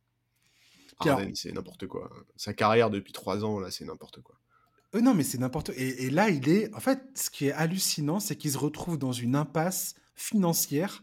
[1.35, 2.09] c'est n'importe quoi.
[2.37, 4.37] Sa carrière depuis trois ans, là, c'est n'importe quoi.
[4.95, 5.71] Euh, non, mais c'est n'importe.
[5.71, 6.73] Et, et là, il est.
[6.73, 11.03] En fait, ce qui est hallucinant, c'est qu'il se retrouve dans une impasse financière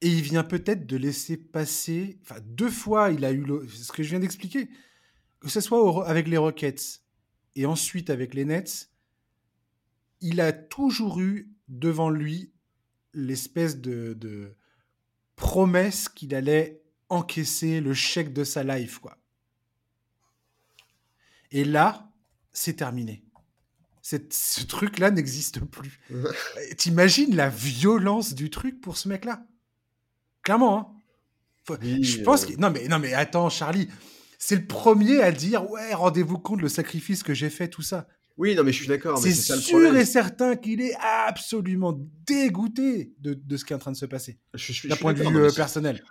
[0.00, 2.18] et il vient peut-être de laisser passer.
[2.22, 4.68] Enfin, deux fois, il a eu ce que je viens d'expliquer.
[5.40, 7.02] Que ce soit avec les Rockets
[7.54, 8.90] et ensuite avec les Nets,
[10.20, 12.52] il a toujours eu devant lui
[13.14, 14.56] l'espèce de, de
[15.36, 19.16] promesse qu'il allait encaisser le chèque de sa life, quoi.
[21.50, 22.12] Et là,
[22.52, 23.24] c'est terminé.
[24.02, 26.00] ce truc-là n'existe plus.
[26.76, 29.46] T'imagines la violence du truc pour ce mec-là?
[30.48, 30.96] Clairement.
[31.68, 31.76] Hein.
[32.00, 32.54] je pense euh.
[32.54, 32.58] que.
[32.58, 33.86] Non mais, non, mais attends, Charlie.
[34.38, 38.08] C'est le premier à dire Ouais, rendez-vous compte le sacrifice que j'ai fait, tout ça.
[38.38, 39.18] Oui, non, mais je suis d'accord.
[39.18, 40.94] C'est sûr et certain qu'il est
[41.26, 44.38] absolument dégoûté de, de ce qui est en train de se passer.
[44.84, 46.02] D'un point de vue euh, personnel.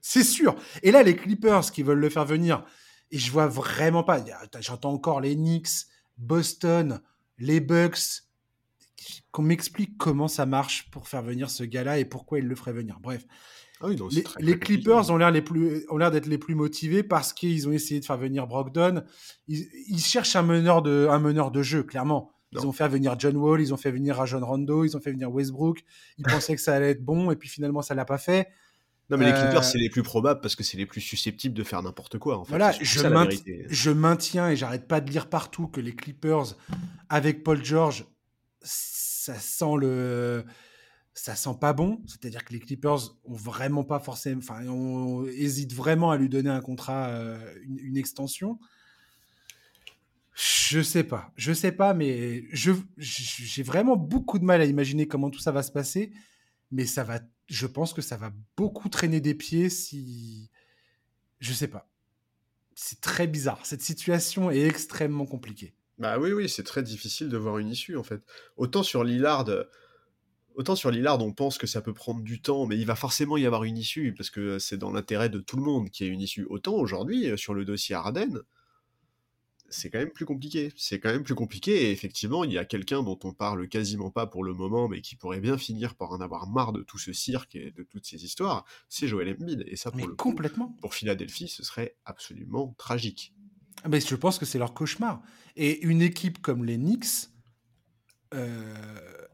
[0.00, 0.56] C'est sûr.
[0.82, 2.64] Et là, les Clippers qui veulent le faire venir,
[3.12, 4.24] et je vois vraiment pas.
[4.58, 5.86] J'entends encore les Knicks,
[6.18, 7.00] Boston,
[7.38, 8.24] les Bucks,
[9.30, 12.72] qu'on m'explique comment ça marche pour faire venir ce gars-là et pourquoi il le ferait
[12.72, 12.98] venir.
[13.00, 13.24] Bref.
[13.80, 13.98] Ah oui,
[14.40, 17.72] les, Clippers ont l'air les plus ont l'air d'être les plus motivés parce qu'ils ont
[17.72, 19.02] essayé de faire venir Brogdon.
[19.48, 22.32] Ils, cherchent un meneur de un meneur de jeu clairement.
[22.52, 25.12] Ils ont fait venir John Wall, ils ont fait venir Rajon Rondo, ils ont fait
[25.12, 25.84] venir Westbrook.
[26.16, 28.48] Ils pensaient que ça allait être bon et puis finalement ça l'a pas fait.
[29.10, 31.54] Non, mais les Clippers, euh, c'est les plus probables parce que c'est les plus susceptibles
[31.54, 32.38] de faire n'importe quoi.
[32.38, 32.50] En fait.
[32.50, 32.84] Voilà, je,
[33.68, 36.56] je, maintiens et j'arrête pas de lire partout que les Clippers,
[37.08, 38.04] avec Paul George,
[38.66, 40.44] ça sent le.
[41.14, 42.02] Ça sent pas bon.
[42.06, 44.38] C'est-à-dire que les Clippers ont vraiment pas forcément.
[44.38, 48.58] Enfin, on hésite vraiment à lui donner un contrat, euh, une, extension.
[50.34, 51.32] Je sais pas.
[51.36, 55.52] Je sais pas, mais je, j'ai vraiment beaucoup de mal à imaginer comment tout ça
[55.52, 56.12] va se passer.
[56.70, 60.50] Mais ça va je pense que ça va beaucoup traîner des pieds si.
[61.38, 61.88] Je sais pas.
[62.74, 63.64] C'est très bizarre.
[63.64, 65.75] Cette situation est extrêmement compliquée.
[65.98, 68.22] Bah oui, oui, c'est très difficile de voir une issue en fait.
[68.56, 69.46] Autant sur Lillard,
[70.54, 73.36] autant sur Lillard, on pense que ça peut prendre du temps, mais il va forcément
[73.36, 76.10] y avoir une issue parce que c'est dans l'intérêt de tout le monde qu'il y
[76.10, 76.44] ait une issue.
[76.50, 78.42] Autant aujourd'hui, sur le dossier Arden,
[79.68, 80.72] c'est quand même plus compliqué.
[80.76, 84.10] C'est quand même plus compliqué, et effectivement, il y a quelqu'un dont on parle quasiment
[84.10, 86.98] pas pour le moment, mais qui pourrait bien finir par en avoir marre de tout
[86.98, 89.64] ce cirque et de toutes ces histoires, c'est Joel Embiid.
[89.66, 90.76] Et ça, pour le complètement.
[90.80, 93.34] pour Philadelphie, ce serait absolument tragique.
[93.88, 95.22] Mais je pense que c'est leur cauchemar.
[95.56, 97.28] Et une équipe comme les Knicks,
[98.34, 99.26] euh,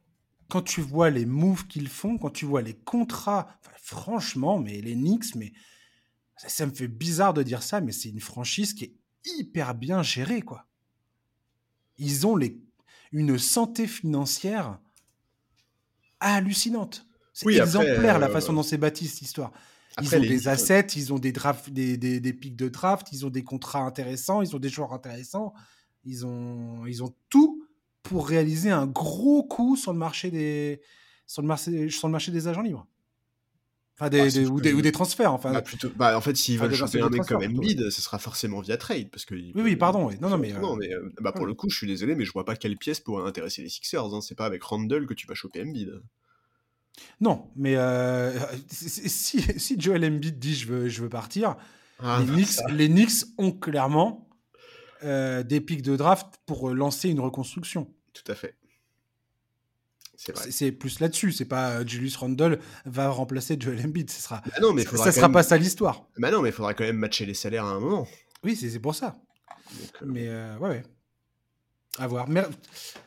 [0.48, 4.94] quand tu vois les moves qu'ils font, quand tu vois les contrats, franchement, mais les
[4.94, 5.52] Knicks, mais
[6.36, 8.94] ça me fait bizarre de dire ça, mais c'est une franchise qui est
[9.24, 10.66] hyper bien géré, quoi.
[11.98, 12.60] Ils ont les,
[13.12, 14.78] une santé financière
[16.20, 17.06] hallucinante.
[17.32, 19.52] C'est exemplaire la euh, façon dont c'est bâti cette histoire.
[20.00, 23.30] Ils ont des assets, ils ont des, draft, des, des, pics de draft, ils ont
[23.30, 25.52] des contrats intéressants, ils ont des joueurs intéressants,
[26.04, 27.66] ils ont, ils ont tout
[28.02, 30.80] pour réaliser un gros coup sur le marché des,
[31.26, 32.86] sur le marché, sur le marché des agents libres.
[33.98, 35.32] Enfin, des, bah, ou, des, ou, des, transferts.
[35.32, 38.18] Enfin, bah, plutôt, bah, en fait, s'ils veulent choper un mec comme Embiid, ce sera
[38.18, 39.10] forcément via trade.
[39.10, 40.10] Parce que oui, oui, pardon.
[40.20, 40.52] Non, non, mais.
[40.52, 42.76] Non, mais euh, bah, pour le coup, je suis désolé, mais je vois pas quelle
[42.78, 44.14] pièce pourrait intéresser les Sixers.
[44.14, 44.20] Hein.
[44.22, 46.02] C'est pas avec Randall que tu vas choper Embiid.
[47.20, 48.38] Non, mais euh,
[48.68, 51.56] si, si Joel Embiid dit je veux, je veux partir,
[52.00, 54.28] ah, les, Knicks, les, Knicks, ont clairement
[55.04, 57.92] euh, des pics de draft pour lancer une reconstruction.
[58.12, 58.56] Tout à fait.
[60.50, 61.32] C'est plus là-dessus.
[61.32, 64.10] C'est pas euh, Julius Randle va remplacer Joel Embiid.
[64.10, 66.06] Ce sera, bah non, mais ça, sera pas ça l'histoire.
[66.18, 68.06] Bah non, mais il faudra quand même matcher les salaires à un moment.
[68.44, 69.16] Oui, c'est pour ça.
[70.02, 70.82] Euh, mais euh, ouais, ouais.
[71.98, 72.28] À voir.
[72.28, 72.42] Mais,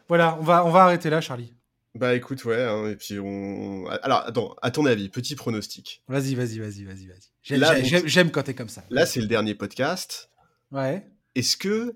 [0.07, 1.53] voilà, on va, on va arrêter là, Charlie.
[1.95, 3.87] Bah écoute, ouais, hein, et puis on.
[3.87, 6.03] Alors, attends, à ton avis, petit pronostic.
[6.09, 8.07] Vas-y, vas-y, vas-y, vas-y, vas-y.
[8.07, 8.83] J'aime quand t'es comme ça.
[8.89, 10.29] Là, c'est le dernier podcast.
[10.71, 11.07] Ouais.
[11.35, 11.95] Est-ce que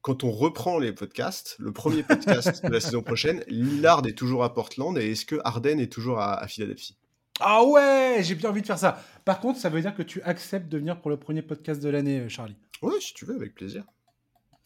[0.00, 4.42] quand on reprend les podcasts, le premier podcast de la saison prochaine, Lillard est toujours
[4.42, 6.96] à Portland et est-ce que Harden est toujours à, Philadelphie?
[7.40, 9.02] Ah ouais, j'ai bien envie de faire ça.
[9.26, 11.88] Par contre, ça veut dire que tu acceptes de venir pour le premier podcast de
[11.90, 12.56] l'année, euh, Charlie?
[12.80, 13.84] Ouais, si tu veux, avec plaisir.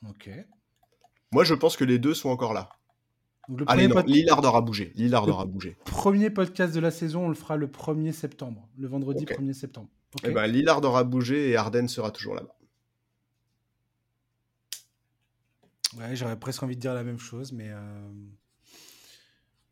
[0.08, 0.30] Ok.
[1.32, 2.70] Moi, je pense que les deux sont encore là.
[3.66, 4.92] Allez, non, Lillard aura bougé.
[4.94, 5.76] Lillard aura bougé.
[5.84, 9.88] Premier podcast de la saison, on le fera le 1er septembre, le vendredi 1er septembre.
[10.24, 12.54] Eh ben, Lillard aura bougé et Harden sera toujours là-bas.
[15.96, 17.70] Ouais, j'aurais presque envie de dire la même chose, mais.
[17.70, 18.10] Euh,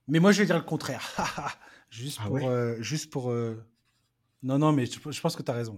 [0.09, 1.05] mais moi, je vais dire le contraire.
[1.91, 3.31] juste, ah pour, euh, juste pour.
[3.31, 3.63] Euh,
[4.43, 5.77] non, non, mais je, pense que tu as raison.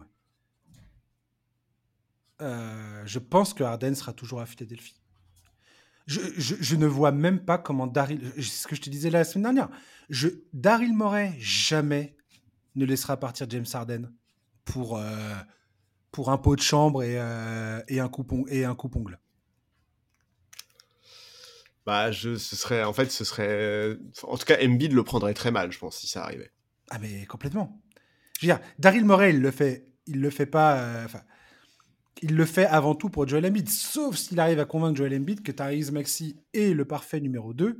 [2.40, 5.00] je pense que Arden sera toujours à Philadelphie.
[6.08, 8.32] Je, je, ne vois même pas comment Daryl.
[8.36, 9.68] C'est ce que je te disais la semaine dernière.
[10.08, 12.16] Je, Daryl Morey, jamais
[12.74, 14.10] ne laissera partir James Harden
[14.64, 15.00] pour,
[16.10, 17.20] pour un pot de chambre et,
[17.88, 19.20] et un coupe-ongle.
[21.88, 25.50] Bah, je, ce serait, en fait, ce serait, en tout cas, Embiid le prendrait très
[25.50, 26.52] mal, je pense, si ça arrivait.
[26.90, 27.80] Ah, mais complètement.
[28.38, 31.08] Je veux dire, Daryl Morey, il le fait, il le fait pas, euh,
[32.22, 35.42] il le fait avant tout pour Joel Embiid, sauf s'il arrive à convaincre Joel Embiid
[35.42, 37.78] que Tyrese Maxi est le parfait numéro 2.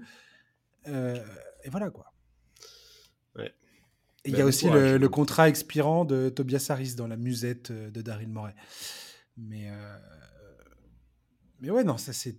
[0.89, 1.25] Euh,
[1.65, 2.13] et voilà, quoi.
[3.37, 3.53] Ouais.
[4.25, 7.91] Et il y a aussi le, contrat expirant de Tobias Harris dans la musette euh,
[7.91, 8.55] de Daryl Morey.
[9.37, 9.71] Mais,
[11.61, 12.37] mais ouais, non, ça c'est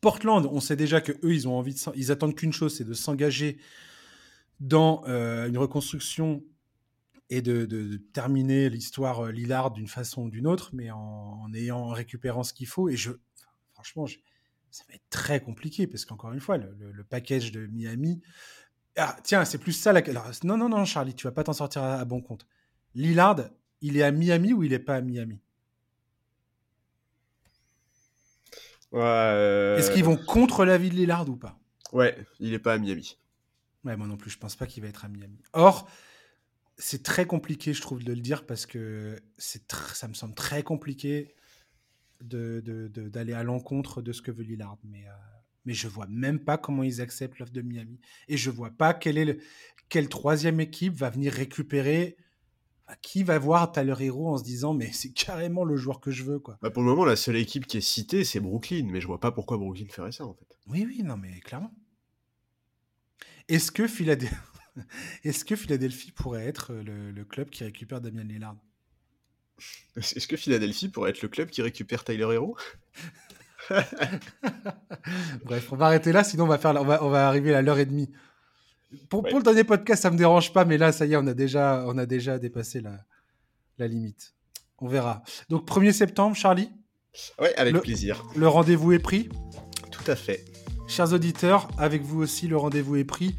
[0.00, 2.84] Portland, on sait déjà que eux, ils ont envie de, ils attendent qu'une chose, c'est
[2.84, 3.58] de s'engager
[4.60, 6.44] dans euh, une reconstruction
[7.30, 11.88] et de, terminer l'histoire euh, Lillard d'une façon ou d'une autre, mais en, ayant en
[11.90, 12.88] récupérant ce qu'il faut.
[12.88, 13.12] Et je,
[13.74, 14.06] franchement,
[14.70, 18.22] ça va être très compliqué parce qu'encore une fois, le, package de Miami.
[18.96, 19.92] Ah, tiens, c'est plus ça.
[19.92, 20.02] La...
[20.44, 22.46] non, non, non, Charlie, tu vas pas t'en sortir à, bon compte.
[22.94, 23.36] Lillard,
[23.80, 25.40] il est à Miami ou il est pas à Miami?
[28.90, 31.58] Ouais, Est-ce qu'ils vont contre la vie de Lillard ou pas?
[31.92, 33.18] Ouais, il est pas à Miami.
[33.84, 35.38] Ouais, moi non plus, je pense pas qu'il va être à Miami.
[35.52, 35.88] Or,
[36.78, 40.62] c'est très compliqué, je trouve, de le dire parce que c'est ça me semble très
[40.62, 41.34] compliqué
[42.20, 44.78] d'aller de, de, à l'encontre de ce que veut Lillard.
[44.84, 45.12] Mais, euh,
[45.64, 48.00] mais je vois même pas comment ils acceptent l'offre de Miami.
[48.28, 49.38] Et je vois pas quelle, est le,
[49.88, 52.16] quelle troisième équipe va venir récupérer.
[53.02, 56.24] Qui va voir Tyler Hero en se disant mais c'est carrément le joueur que je
[56.24, 56.58] veux quoi.
[56.62, 59.20] Bah pour le moment la seule équipe qui est citée c'est Brooklyn mais je vois
[59.20, 60.46] pas pourquoi Brooklyn ferait ça en fait.
[60.68, 61.70] Oui oui non mais clairement.
[63.48, 64.34] Est-ce que Philadelphie
[65.24, 68.56] est-ce que Philadelphie pourrait être le, le club qui récupère Damien Lillard?
[69.96, 72.56] Est-ce que Philadelphie pourrait être le club qui récupère Tyler Hero
[75.44, 77.62] Bref, on va arrêter là, sinon on va, faire, on va, on va arriver à
[77.62, 78.08] l'heure et demie.
[79.10, 81.26] Pour, pour, le dernier podcast, ça me dérange pas, mais là, ça y est, on
[81.26, 83.04] a déjà, on a déjà dépassé la,
[83.78, 84.34] la limite.
[84.78, 85.22] On verra.
[85.48, 86.70] Donc, 1er septembre, Charlie?
[87.40, 88.24] Oui, avec plaisir.
[88.36, 89.28] Le rendez-vous est pris?
[89.90, 90.44] Tout à fait.
[90.86, 93.36] Chers auditeurs, avec vous aussi, le rendez-vous est pris.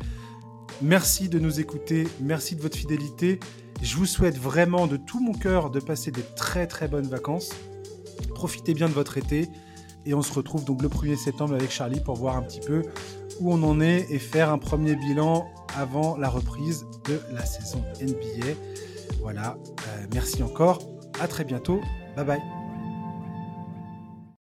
[0.82, 3.40] Merci de nous écouter, merci de votre fidélité.
[3.82, 7.50] Je vous souhaite vraiment de tout mon cœur de passer des très très bonnes vacances.
[8.34, 9.50] Profitez bien de votre été
[10.06, 12.84] et on se retrouve donc le 1er septembre avec Charlie pour voir un petit peu
[13.42, 17.84] où on en est et faire un premier bilan avant la reprise de la saison
[18.02, 18.54] NBA.
[19.22, 19.58] Voilà,
[19.88, 20.80] euh, merci encore,
[21.20, 21.82] à très bientôt,
[22.16, 22.59] bye bye.